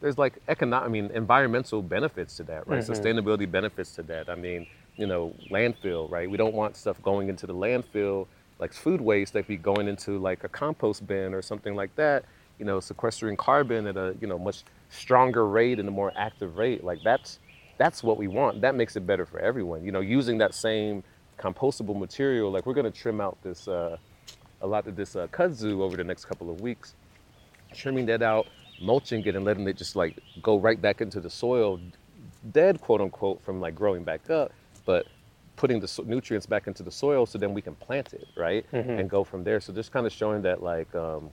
there's 0.00 0.18
like 0.18 0.34
economic, 0.48 0.84
I 0.86 0.88
mean, 0.90 1.10
environmental 1.14 1.80
benefits 1.80 2.36
to 2.36 2.42
that, 2.44 2.68
right? 2.68 2.82
Mhm. 2.82 2.90
Sustainability 2.94 3.50
benefits 3.50 3.94
to 3.94 4.02
that. 4.02 4.28
I 4.28 4.34
mean, 4.34 4.66
you 4.96 5.06
know, 5.06 5.34
landfill, 5.50 6.10
right? 6.10 6.30
We 6.30 6.36
don't 6.36 6.54
want 6.54 6.76
stuff 6.76 7.00
going 7.02 7.28
into 7.28 7.46
the 7.46 7.54
landfill, 7.54 8.26
like 8.58 8.72
food 8.72 9.00
waste, 9.00 9.32
that 9.34 9.46
be 9.46 9.56
going 9.56 9.88
into 9.88 10.18
like 10.18 10.44
a 10.44 10.48
compost 10.48 11.06
bin 11.06 11.34
or 11.34 11.42
something 11.42 11.74
like 11.74 11.94
that. 11.96 12.24
You 12.58 12.64
know, 12.64 12.80
sequestering 12.80 13.36
carbon 13.36 13.86
at 13.86 13.96
a 13.96 14.14
you 14.20 14.28
know 14.28 14.38
much 14.38 14.64
stronger 14.90 15.46
rate 15.46 15.80
and 15.80 15.88
a 15.88 15.92
more 15.92 16.12
active 16.16 16.56
rate. 16.56 16.84
Like 16.84 17.02
that's 17.02 17.40
that's 17.78 18.02
what 18.02 18.16
we 18.16 18.28
want. 18.28 18.60
That 18.60 18.74
makes 18.76 18.96
it 18.96 19.06
better 19.06 19.26
for 19.26 19.40
everyone. 19.40 19.84
You 19.84 19.92
know, 19.92 20.00
using 20.00 20.38
that 20.38 20.54
same 20.54 21.02
compostable 21.38 21.98
material. 21.98 22.50
Like 22.52 22.66
we're 22.66 22.74
gonna 22.74 22.90
trim 22.92 23.20
out 23.20 23.36
this 23.42 23.66
uh, 23.66 23.96
a 24.62 24.66
lot 24.66 24.86
of 24.86 24.96
this 24.96 25.16
uh, 25.16 25.26
kudzu 25.28 25.80
over 25.80 25.96
the 25.96 26.04
next 26.04 26.26
couple 26.26 26.50
of 26.50 26.60
weeks 26.60 26.94
trimming 27.74 28.06
that 28.06 28.22
out, 28.22 28.46
mulching 28.80 29.24
it, 29.26 29.36
and 29.36 29.44
letting 29.44 29.66
it 29.68 29.76
just 29.76 29.96
like 29.96 30.18
go 30.42 30.58
right 30.58 30.80
back 30.80 31.00
into 31.00 31.20
the 31.20 31.30
soil, 31.30 31.80
dead 32.52 32.80
quote 32.80 33.00
unquote 33.00 33.42
from 33.44 33.60
like 33.60 33.74
growing 33.74 34.04
back 34.04 34.30
up, 34.30 34.52
but 34.84 35.06
putting 35.56 35.80
the 35.80 36.02
nutrients 36.04 36.46
back 36.46 36.66
into 36.66 36.82
the 36.82 36.90
soil 36.90 37.26
so 37.26 37.38
then 37.38 37.54
we 37.54 37.62
can 37.62 37.74
plant 37.76 38.12
it 38.12 38.26
right 38.36 38.66
Mhm. 38.72 38.98
and 38.98 39.08
go 39.10 39.22
from 39.24 39.44
there. 39.44 39.60
So 39.60 39.72
just 39.72 39.92
kind 39.92 40.04
of 40.06 40.12
showing 40.12 40.42
that 40.42 40.62
like 40.62 40.92
um, 40.94 41.30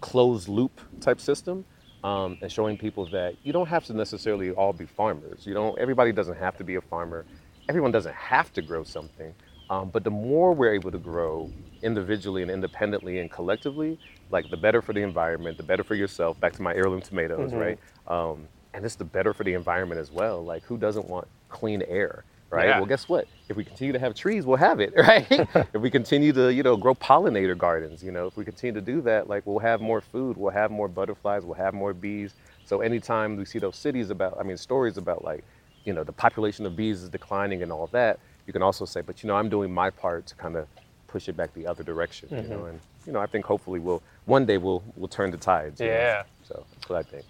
closed 0.00 0.48
loop 0.48 0.80
type 1.00 1.20
system. 1.20 1.64
Um, 2.04 2.36
and 2.42 2.50
showing 2.50 2.76
people 2.76 3.06
that 3.06 3.36
you 3.44 3.52
don't 3.52 3.68
have 3.68 3.84
to 3.84 3.92
necessarily 3.94 4.50
all 4.50 4.72
be 4.72 4.86
farmers. 4.86 5.46
You 5.46 5.54
don't. 5.54 5.78
Everybody 5.78 6.10
doesn't 6.10 6.36
have 6.36 6.56
to 6.56 6.64
be 6.64 6.74
a 6.74 6.80
farmer. 6.80 7.24
Everyone 7.68 7.92
doesn't 7.92 8.16
have 8.16 8.52
to 8.54 8.60
grow 8.60 8.82
something. 8.82 9.32
Um, 9.70 9.88
but 9.88 10.02
the 10.02 10.10
more 10.10 10.52
we're 10.52 10.74
able 10.74 10.90
to 10.90 10.98
grow 10.98 11.48
individually 11.80 12.42
and 12.42 12.50
independently 12.50 13.20
and 13.20 13.30
collectively, 13.30 14.00
like 14.32 14.50
the 14.50 14.56
better 14.56 14.82
for 14.82 14.92
the 14.92 15.00
environment, 15.02 15.56
the 15.58 15.62
better 15.62 15.84
for 15.84 15.94
yourself. 15.94 16.40
Back 16.40 16.54
to 16.54 16.62
my 16.62 16.74
heirloom 16.74 17.02
tomatoes, 17.02 17.52
Mhm. 17.52 17.60
right? 17.60 17.78
Um, 18.08 18.48
and 18.74 18.84
it's 18.84 18.96
the 18.96 19.04
better 19.04 19.32
for 19.32 19.44
the 19.44 19.54
environment 19.54 20.00
as 20.00 20.10
well. 20.10 20.42
Like 20.44 20.64
who 20.64 20.76
doesn't 20.78 21.06
want 21.08 21.28
clean 21.50 21.82
air, 21.82 22.24
right? 22.52 22.68
Yeah. 22.68 22.76
Well, 22.78 22.86
guess 22.86 23.08
what? 23.08 23.26
If 23.48 23.56
we 23.56 23.64
continue 23.64 23.92
to 23.92 23.98
have 23.98 24.14
trees, 24.14 24.44
we'll 24.46 24.56
have 24.58 24.78
it, 24.80 24.92
right? 24.96 25.26
if 25.30 25.74
we 25.80 25.90
continue 25.90 26.32
to, 26.34 26.52
you 26.52 26.62
know, 26.62 26.76
grow 26.76 26.94
pollinator 26.94 27.56
gardens, 27.56 28.02
you 28.02 28.12
know, 28.12 28.26
if 28.26 28.36
we 28.36 28.44
continue 28.44 28.74
to 28.74 28.80
do 28.80 29.00
that, 29.02 29.28
like 29.28 29.46
we'll 29.46 29.58
have 29.58 29.80
more 29.80 30.00
food, 30.00 30.36
we'll 30.36 30.52
have 30.52 30.70
more 30.70 30.88
butterflies, 30.88 31.44
we'll 31.44 31.54
have 31.54 31.74
more 31.74 31.92
bees. 31.94 32.34
So 32.64 32.80
anytime 32.80 33.36
we 33.36 33.44
see 33.44 33.58
those 33.58 33.76
cities 33.76 34.10
about, 34.10 34.36
I 34.38 34.42
mean, 34.42 34.56
stories 34.56 34.96
about 34.98 35.24
like, 35.24 35.44
you 35.84 35.92
know, 35.92 36.04
the 36.04 36.12
population 36.12 36.64
of 36.66 36.76
bees 36.76 37.02
is 37.02 37.08
declining 37.08 37.62
and 37.62 37.72
all 37.72 37.88
that, 37.88 38.18
you 38.46 38.52
can 38.52 38.62
also 38.62 38.84
say, 38.84 39.00
but 39.00 39.22
you 39.22 39.28
know, 39.28 39.36
I'm 39.36 39.48
doing 39.48 39.72
my 39.72 39.90
part 39.90 40.26
to 40.26 40.34
kind 40.36 40.56
of 40.56 40.66
push 41.08 41.28
it 41.28 41.36
back 41.36 41.52
the 41.54 41.66
other 41.66 41.82
direction, 41.82 42.28
you 42.30 42.42
know, 42.48 42.60
Mhm. 42.60 42.68
and 42.70 42.80
you 43.06 43.12
know, 43.12 43.18
I 43.18 43.26
think 43.26 43.44
hopefully 43.44 43.80
we'll 43.80 44.00
one 44.26 44.46
day 44.46 44.58
we'll 44.58 44.82
we'll 44.96 45.08
turn 45.08 45.30
the 45.32 45.36
tides. 45.36 45.80
you 45.80 45.88
know? 45.88 45.92
Yeah. 45.92 46.22
So 46.44 46.64
that's 46.74 46.88
what 46.88 46.98
I 47.00 47.02
think. 47.02 47.24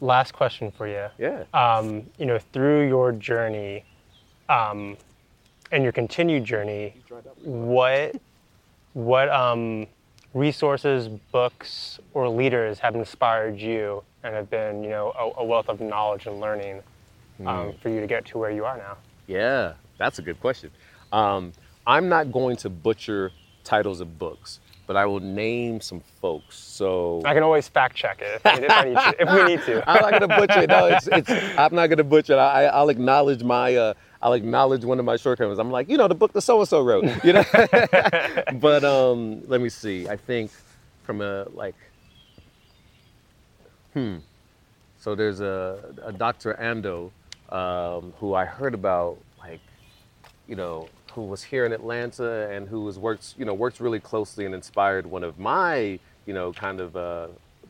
Last 0.00 0.32
question 0.32 0.70
for 0.70 0.86
you. 0.86 1.06
Yeah. 1.18 1.44
Um, 1.52 2.06
you 2.18 2.26
know, 2.26 2.38
through 2.38 2.86
your 2.86 3.10
journey, 3.12 3.84
um, 4.48 4.96
and 5.72 5.82
your 5.82 5.92
continued 5.92 6.44
journey, 6.44 6.94
what, 7.42 8.14
what, 8.92 9.28
um, 9.28 9.86
resources, 10.34 11.08
books, 11.32 11.98
or 12.12 12.28
leaders 12.28 12.78
have 12.78 12.94
inspired 12.94 13.58
you 13.58 14.02
and 14.22 14.34
have 14.34 14.50
been, 14.50 14.82
you 14.82 14.90
know, 14.90 15.12
a, 15.18 15.40
a 15.40 15.44
wealth 15.44 15.68
of 15.68 15.80
knowledge 15.80 16.26
and 16.26 16.40
learning 16.40 16.76
um, 17.40 17.46
Mm. 17.46 17.78
for 17.80 17.88
you 17.90 18.00
to 18.00 18.06
get 18.06 18.24
to 18.26 18.38
where 18.38 18.50
you 18.50 18.64
are 18.64 18.76
now? 18.78 18.96
Yeah, 19.26 19.74
that's 19.98 20.18
a 20.18 20.22
good 20.22 20.40
question. 20.40 20.70
Um, 21.12 21.52
I'm 21.86 22.08
not 22.08 22.32
going 22.32 22.56
to 22.58 22.70
butcher 22.70 23.30
titles 23.62 24.00
of 24.00 24.18
books, 24.18 24.60
but 24.86 24.96
I 24.96 25.04
will 25.04 25.20
name 25.20 25.80
some 25.82 26.00
folks. 26.22 26.56
So 26.56 27.20
I 27.26 27.34
can 27.34 27.42
always 27.42 27.68
fact 27.68 27.94
check 27.94 28.22
it 28.22 28.40
if, 28.42 28.46
I- 28.46 28.58
if 28.58 28.70
I 28.70 28.84
need 28.84 28.94
to, 28.94 29.22
if 29.22 29.32
we 29.34 29.44
need 29.54 29.62
to. 29.66 29.90
I'm 29.90 30.00
not 30.10 30.20
gonna 30.20 30.40
butcher 30.40 30.60
it. 30.62 30.70
No, 30.70 30.86
it's, 30.86 31.08
it's 31.08 31.30
I'm 31.58 31.74
not 31.74 31.88
gonna 31.88 32.04
butcher 32.04 32.32
it. 32.34 32.38
I, 32.38 32.64
I'll 32.66 32.88
acknowledge 32.88 33.42
my 33.42 33.74
uh, 33.76 33.94
I'll 34.22 34.32
acknowledge 34.32 34.84
one 34.84 34.98
of 34.98 35.04
my 35.04 35.16
shortcomings. 35.16 35.58
I'm 35.58 35.70
like, 35.70 35.88
you 35.88 35.96
know, 35.96 36.08
the 36.08 36.14
book 36.14 36.32
that 36.32 36.40
so 36.42 36.58
and 36.60 36.68
so 36.68 36.80
wrote. 36.82 37.04
You 37.24 37.34
know, 37.34 37.44
but 38.54 38.84
um, 38.84 39.42
let 39.48 39.60
me 39.60 39.68
see. 39.68 40.08
I 40.08 40.16
think 40.16 40.50
from 41.02 41.20
a 41.20 41.46
like, 41.52 41.74
hmm. 43.92 44.16
So 44.98 45.14
there's 45.14 45.40
a, 45.40 45.94
a 46.04 46.12
Dr. 46.12 46.54
Ando 46.54 47.10
um, 47.54 48.12
who 48.18 48.34
I 48.34 48.44
heard 48.44 48.74
about, 48.74 49.18
like, 49.38 49.60
you 50.48 50.56
know, 50.56 50.88
who 51.12 51.22
was 51.22 51.42
here 51.42 51.64
in 51.64 51.72
Atlanta 51.72 52.50
and 52.50 52.68
who 52.68 52.80
was 52.82 52.98
works, 52.98 53.34
you 53.38 53.44
know, 53.44 53.54
works 53.54 53.80
really 53.80 54.00
closely 54.00 54.46
and 54.46 54.54
inspired 54.54 55.06
one 55.06 55.22
of 55.22 55.38
my, 55.38 55.98
you 56.26 56.34
know, 56.34 56.52
kind 56.52 56.80
of 56.80 56.96
uh, 56.96 57.28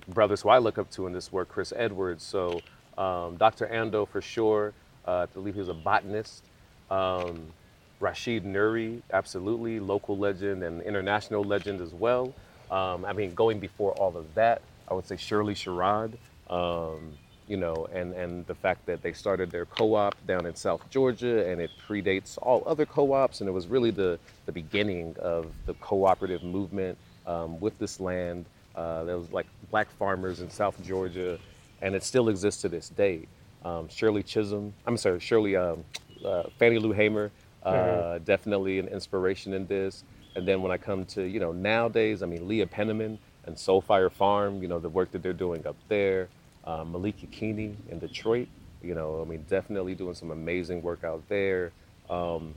brothers 0.08 0.40
who 0.42 0.48
I 0.48 0.58
look 0.58 0.78
up 0.78 0.90
to 0.92 1.06
in 1.06 1.12
this 1.12 1.30
work, 1.30 1.48
Chris 1.48 1.72
Edwards. 1.76 2.24
So 2.24 2.60
um, 2.96 3.36
Dr. 3.36 3.66
Ando 3.66 4.08
for 4.08 4.20
sure. 4.22 4.72
Uh, 5.06 5.22
I 5.22 5.26
believe 5.26 5.54
he 5.54 5.60
was 5.60 5.68
a 5.68 5.74
botanist. 5.74 6.44
Um, 6.90 7.52
Rashid 8.00 8.44
Nuri, 8.44 9.00
absolutely, 9.12 9.80
local 9.80 10.18
legend 10.18 10.62
and 10.62 10.82
international 10.82 11.44
legend 11.44 11.80
as 11.80 11.94
well. 11.94 12.34
Um, 12.70 13.04
I 13.04 13.12
mean, 13.12 13.34
going 13.34 13.58
before 13.58 13.92
all 13.92 14.16
of 14.16 14.34
that, 14.34 14.62
I 14.88 14.94
would 14.94 15.06
say 15.06 15.16
Shirley 15.16 15.54
Sherrod, 15.54 16.12
um, 16.50 17.12
you 17.48 17.56
know, 17.56 17.86
and, 17.92 18.12
and 18.12 18.46
the 18.46 18.54
fact 18.54 18.86
that 18.86 19.02
they 19.02 19.12
started 19.12 19.50
their 19.50 19.66
co-op 19.66 20.14
down 20.26 20.46
in 20.46 20.54
South 20.54 20.88
Georgia 20.90 21.48
and 21.48 21.60
it 21.60 21.70
predates 21.88 22.38
all 22.42 22.62
other 22.66 22.84
co-ops 22.84 23.40
and 23.40 23.48
it 23.48 23.52
was 23.52 23.66
really 23.66 23.90
the, 23.90 24.18
the 24.46 24.52
beginning 24.52 25.14
of 25.20 25.46
the 25.64 25.74
cooperative 25.74 26.42
movement 26.42 26.98
um, 27.26 27.58
with 27.60 27.78
this 27.78 28.00
land. 28.00 28.46
Uh, 28.74 29.04
there 29.04 29.16
was 29.16 29.30
like 29.32 29.46
black 29.70 29.90
farmers 29.92 30.40
in 30.40 30.50
South 30.50 30.82
Georgia 30.84 31.38
and 31.82 31.94
it 31.94 32.02
still 32.02 32.28
exists 32.28 32.62
to 32.62 32.68
this 32.68 32.88
day. 32.88 33.26
Um, 33.66 33.88
Shirley 33.88 34.22
Chisholm, 34.22 34.72
I'm 34.86 34.96
sorry, 34.96 35.18
Shirley, 35.18 35.56
um, 35.56 35.82
uh, 36.24 36.44
Fannie 36.56 36.78
Lou 36.78 36.92
Hamer, 36.92 37.32
uh, 37.64 37.72
Mhm. 37.74 38.24
definitely 38.24 38.78
an 38.78 38.86
inspiration 38.86 39.52
in 39.52 39.66
this. 39.66 40.04
And 40.36 40.46
then 40.46 40.62
when 40.62 40.70
I 40.70 40.76
come 40.76 41.04
to, 41.06 41.22
you 41.24 41.40
know, 41.40 41.50
nowadays, 41.50 42.22
I 42.22 42.26
mean, 42.26 42.46
Leah 42.46 42.68
Penniman 42.68 43.18
and 43.44 43.58
Soul 43.58 43.80
Fire 43.80 44.08
Farm, 44.08 44.62
you 44.62 44.68
know, 44.68 44.78
the 44.78 44.88
work 44.88 45.10
that 45.12 45.22
they're 45.22 45.32
doing 45.32 45.66
up 45.66 45.74
there. 45.88 46.28
Um, 46.64 46.92
Malik 46.92 47.16
Yakini 47.18 47.74
in 47.88 47.98
Detroit, 47.98 48.46
you 48.82 48.94
know, 48.94 49.20
I 49.20 49.24
mean, 49.28 49.44
definitely 49.48 49.96
doing 49.96 50.14
some 50.14 50.30
amazing 50.30 50.82
work 50.82 51.02
out 51.02 51.28
there. 51.28 51.72
Um, 52.08 52.54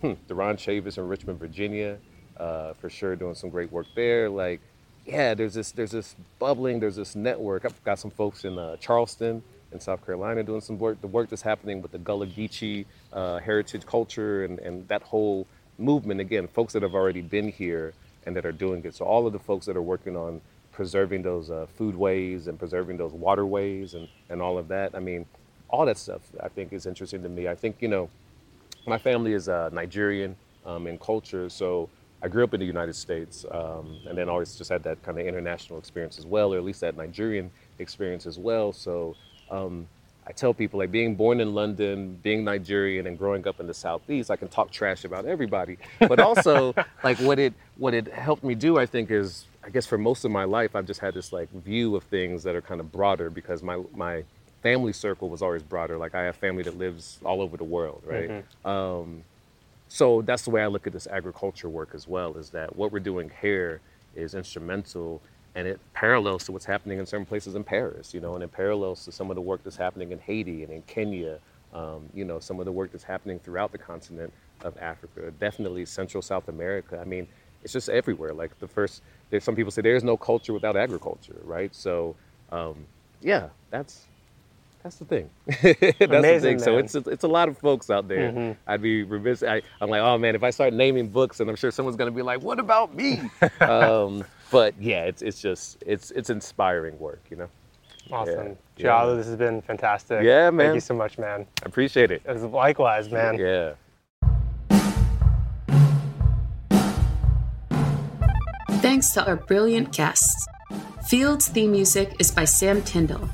hmm, 0.00 0.14
Duron 0.28 0.56
Chavis 0.56 0.98
in 0.98 1.06
Richmond, 1.06 1.38
Virginia, 1.38 1.98
uh, 2.38 2.72
for 2.74 2.90
sure 2.90 3.14
doing 3.14 3.34
some 3.36 3.50
great 3.50 3.70
work 3.70 3.86
there. 3.94 4.28
Like, 4.28 4.60
yeah, 5.06 5.34
there's 5.34 5.54
this, 5.54 5.70
there's 5.70 5.92
this 5.92 6.16
bubbling, 6.40 6.80
there's 6.80 6.96
this 6.96 7.14
network. 7.14 7.64
I've 7.64 7.84
got 7.84 8.00
some 8.00 8.10
folks 8.10 8.44
in 8.44 8.58
uh, 8.58 8.76
Charleston 8.78 9.42
in 9.72 9.80
South 9.80 10.04
Carolina 10.04 10.42
doing 10.42 10.60
some 10.60 10.78
work. 10.78 11.00
The 11.00 11.06
work 11.06 11.28
that's 11.28 11.42
happening 11.42 11.82
with 11.82 11.92
the 11.92 11.98
Gullah 11.98 12.26
Geechee 12.26 12.86
uh, 13.12 13.38
heritage 13.38 13.86
culture 13.86 14.44
and, 14.44 14.58
and 14.58 14.86
that 14.88 15.02
whole 15.02 15.46
movement. 15.78 16.20
Again, 16.20 16.48
folks 16.48 16.72
that 16.72 16.82
have 16.82 16.94
already 16.94 17.22
been 17.22 17.48
here 17.50 17.94
and 18.26 18.36
that 18.36 18.44
are 18.44 18.52
doing 18.52 18.84
it. 18.84 18.94
So 18.94 19.04
all 19.04 19.26
of 19.26 19.32
the 19.32 19.38
folks 19.38 19.66
that 19.66 19.76
are 19.76 19.82
working 19.82 20.16
on 20.16 20.40
preserving 20.72 21.22
those 21.22 21.50
uh, 21.50 21.66
foodways 21.78 22.46
and 22.46 22.58
preserving 22.58 22.96
those 22.96 23.12
waterways 23.12 23.94
and, 23.94 24.08
and 24.28 24.40
all 24.40 24.56
of 24.56 24.68
that. 24.68 24.94
I 24.94 25.00
mean, 25.00 25.26
all 25.68 25.84
that 25.86 25.98
stuff 25.98 26.22
I 26.42 26.48
think 26.48 26.72
is 26.72 26.86
interesting 26.86 27.22
to 27.22 27.28
me. 27.28 27.48
I 27.48 27.54
think, 27.54 27.76
you 27.80 27.88
know, 27.88 28.08
my 28.86 28.98
family 28.98 29.34
is 29.34 29.48
uh, 29.48 29.68
Nigerian 29.72 30.36
um, 30.64 30.86
in 30.86 30.98
culture, 30.98 31.48
so 31.50 31.90
I 32.22 32.28
grew 32.28 32.44
up 32.44 32.54
in 32.54 32.60
the 32.60 32.66
United 32.66 32.94
States 32.94 33.44
um, 33.50 33.98
and 34.08 34.16
then 34.16 34.28
always 34.28 34.56
just 34.56 34.70
had 34.70 34.82
that 34.84 35.02
kind 35.02 35.18
of 35.18 35.26
international 35.26 35.78
experience 35.78 36.18
as 36.18 36.26
well, 36.26 36.52
or 36.52 36.58
at 36.58 36.64
least 36.64 36.80
that 36.80 36.96
Nigerian 36.96 37.50
experience 37.78 38.26
as 38.26 38.38
well. 38.38 38.72
So 38.72 39.16
um, 39.50 39.86
I 40.26 40.32
tell 40.32 40.54
people, 40.54 40.78
like 40.78 40.92
being 40.92 41.16
born 41.16 41.40
in 41.40 41.54
London, 41.54 42.18
being 42.22 42.44
Nigerian, 42.44 43.06
and 43.06 43.18
growing 43.18 43.46
up 43.48 43.58
in 43.58 43.66
the 43.66 43.74
Southeast, 43.74 44.30
I 44.30 44.36
can 44.36 44.48
talk 44.48 44.70
trash 44.70 45.04
about 45.04 45.26
everybody. 45.26 45.78
But 45.98 46.20
also, 46.20 46.74
like 47.04 47.18
what 47.18 47.38
it 47.38 47.54
what 47.76 47.94
it 47.94 48.08
helped 48.08 48.44
me 48.44 48.54
do, 48.54 48.78
I 48.78 48.86
think, 48.86 49.10
is 49.10 49.46
I 49.64 49.70
guess 49.70 49.86
for 49.86 49.98
most 49.98 50.24
of 50.24 50.30
my 50.30 50.44
life, 50.44 50.76
I've 50.76 50.86
just 50.86 51.00
had 51.00 51.14
this 51.14 51.32
like 51.32 51.50
view 51.52 51.96
of 51.96 52.04
things 52.04 52.42
that 52.44 52.54
are 52.56 52.62
kind 52.62 52.80
of 52.80 52.92
broader 52.92 53.30
because 53.30 53.62
my 53.62 53.82
my 53.94 54.24
family 54.62 54.92
circle 54.92 55.28
was 55.30 55.42
always 55.42 55.62
broader. 55.62 55.98
Like 55.98 56.14
I 56.14 56.22
have 56.24 56.36
family 56.36 56.62
that 56.64 56.78
lives 56.78 57.18
all 57.24 57.40
over 57.42 57.56
the 57.56 57.64
world, 57.64 58.02
right? 58.06 58.28
Um, 58.64 59.24
so 59.88 60.22
that's 60.22 60.44
the 60.44 60.50
way 60.50 60.62
I 60.62 60.68
look 60.68 60.86
at 60.86 60.92
this 60.92 61.08
agriculture 61.08 61.68
work 61.68 61.90
as 61.94 62.06
well. 62.06 62.36
Is 62.36 62.50
that 62.50 62.76
what 62.76 62.92
we're 62.92 63.00
doing 63.00 63.30
here 63.40 63.80
is 64.14 64.34
instrumental, 64.34 65.20
and 65.54 65.66
it 65.66 65.80
parallels 65.94 66.44
to 66.44 66.52
what's 66.52 66.64
happening 66.64 66.98
in 66.98 67.06
certain 67.06 67.26
places 67.26 67.54
in 67.54 67.64
Paris, 67.64 68.14
you 68.14 68.20
know, 68.20 68.34
and 68.34 68.44
it 68.44 68.52
parallels 68.52 69.04
to 69.04 69.12
some 69.12 69.30
of 69.30 69.34
the 69.34 69.40
work 69.42 69.62
that's 69.64 69.76
happening 69.76 70.12
in 70.12 70.18
Haiti 70.18 70.62
and 70.62 70.72
in 70.72 70.82
Kenya. 70.82 71.38
Um, 71.72 72.08
you 72.14 72.24
know, 72.24 72.40
some 72.40 72.58
of 72.58 72.66
the 72.66 72.72
work 72.72 72.90
that's 72.92 73.04
happening 73.04 73.38
throughout 73.38 73.70
the 73.70 73.78
continent 73.78 74.32
of 74.64 74.76
Africa, 74.78 75.32
definitely 75.38 75.86
Central 75.86 76.20
South 76.22 76.48
America. 76.48 76.98
I 77.00 77.04
mean, 77.04 77.28
it's 77.62 77.72
just 77.72 77.88
everywhere. 77.88 78.32
Like 78.32 78.58
the 78.58 78.66
first, 78.68 79.02
there's 79.30 79.44
some 79.44 79.54
people 79.54 79.70
say 79.70 79.82
there's 79.82 80.04
no 80.04 80.16
culture 80.16 80.52
without 80.52 80.76
agriculture, 80.76 81.36
right? 81.44 81.72
So, 81.74 82.16
um, 82.50 82.74
yeah, 83.20 83.48
that's 83.70 84.06
that's 84.82 84.96
the 84.96 85.04
thing. 85.04 85.30
that's 85.46 85.98
the 85.98 86.18
Amazing, 86.18 86.58
thing. 86.58 86.58
So 86.58 86.78
it's 86.78 86.94
it's 86.94 87.24
a 87.24 87.28
lot 87.28 87.48
of 87.48 87.58
folks 87.58 87.90
out 87.90 88.08
there. 88.08 88.32
Mhm. 88.32 88.56
I'd 88.66 88.82
be 88.82 89.02
remiss. 89.02 89.42
I, 89.42 89.62
I'm 89.80 89.90
like, 89.90 90.00
oh 90.00 90.16
man, 90.18 90.34
if 90.34 90.42
I 90.42 90.50
start 90.50 90.72
naming 90.72 91.08
books, 91.08 91.40
and 91.40 91.50
I'm 91.50 91.56
sure 91.56 91.70
someone's 91.70 91.96
gonna 91.96 92.10
be 92.10 92.22
like, 92.22 92.40
what 92.42 92.58
about 92.58 92.94
me? 92.94 93.20
um, 93.60 94.24
but 94.50 94.74
yeah, 94.80 95.04
it's 95.04 95.22
it's 95.22 95.40
just 95.40 95.82
it's 95.86 96.10
it's 96.10 96.30
inspiring 96.30 96.98
work, 96.98 97.22
you 97.30 97.36
know. 97.36 97.48
Awesome. 98.10 98.48
Yeah. 98.48 98.54
J. 98.76 98.84
Olu, 98.88 99.16
this 99.16 99.26
has 99.26 99.36
been 99.36 99.62
fantastic. 99.62 100.22
Yeah, 100.22 100.50
man. 100.50 100.68
Thank 100.68 100.74
you 100.76 100.80
so 100.80 100.94
much, 100.94 101.18
man. 101.18 101.46
I 101.62 101.66
appreciate 101.66 102.10
it. 102.10 102.22
As 102.24 102.42
likewise, 102.42 103.10
man. 103.10 103.38
Yeah. 103.38 103.74
Thanks 108.80 109.12
to 109.12 109.26
our 109.26 109.36
brilliant 109.36 109.92
guests. 109.92 110.46
Field's 111.06 111.48
theme 111.48 111.72
music 111.72 112.16
is 112.18 112.30
by 112.30 112.44
Sam 112.44 112.82
Tyndall. 112.82 113.28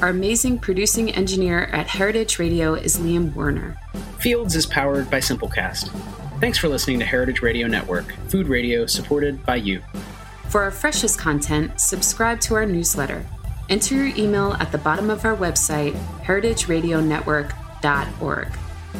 Our 0.00 0.08
amazing 0.08 0.58
producing 0.58 1.12
engineer 1.12 1.64
at 1.66 1.86
Heritage 1.86 2.38
Radio 2.38 2.74
is 2.74 2.98
Liam 2.98 3.34
Werner. 3.34 3.76
Fields 4.18 4.54
is 4.54 4.66
powered 4.66 5.10
by 5.10 5.18
Simplecast. 5.18 5.90
Thanks 6.40 6.58
for 6.58 6.68
listening 6.68 6.98
to 7.00 7.04
Heritage 7.04 7.42
Radio 7.42 7.66
Network, 7.66 8.12
food 8.28 8.46
radio 8.48 8.86
supported 8.86 9.44
by 9.44 9.56
you. 9.56 9.82
For 10.52 10.62
our 10.64 10.70
freshest 10.70 11.18
content, 11.18 11.80
subscribe 11.80 12.38
to 12.42 12.54
our 12.56 12.66
newsletter. 12.66 13.24
Enter 13.70 13.94
your 13.94 14.14
email 14.18 14.52
at 14.60 14.70
the 14.70 14.76
bottom 14.76 15.08
of 15.08 15.24
our 15.24 15.34
website, 15.34 15.94
heritageradionetwork.org. 16.24 18.48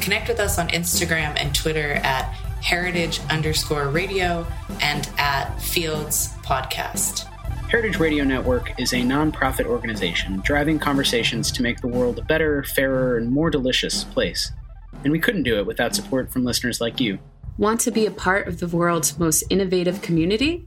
Connect 0.01 0.29
with 0.29 0.41
us 0.41 0.59
on 0.59 0.69
Instagram 0.69 1.37
and 1.37 1.55
Twitter 1.55 2.01
at 2.03 2.23
heritage 2.63 3.21
underscore 3.29 3.89
radio 3.89 4.47
and 4.81 5.11
at 5.19 5.61
Fields 5.61 6.29
Podcast. 6.39 7.25
Heritage 7.69 7.99
Radio 7.99 8.25
Network 8.25 8.81
is 8.81 8.95
a 8.95 9.03
nonprofit 9.03 9.67
organization 9.67 10.41
driving 10.47 10.79
conversations 10.79 11.53
to 11.53 11.63
make 11.63 11.83
the 11.83 11.89
world 11.89 12.19
a 12.19 12.23
better, 12.23 12.65
fairer, 12.65 13.19
and 13.19 13.31
more 13.31 13.51
delicious 13.51 14.05
place. 14.05 14.53
And 15.05 15.13
we 15.13 15.19
couldn't 15.19 15.43
do 15.43 15.59
it 15.59 15.67
without 15.67 15.95
support 15.95 16.33
from 16.33 16.47
listeners 16.47 16.81
like 16.81 16.99
you. 16.99 17.19
Want 17.59 17.83
to 17.83 17.91
be 17.91 18.07
a 18.07 18.11
part 18.11 18.49
of 18.49 18.59
the 18.59 18.69
world's 18.69 19.19
most 19.19 19.45
innovative 19.51 20.01
community? 20.01 20.67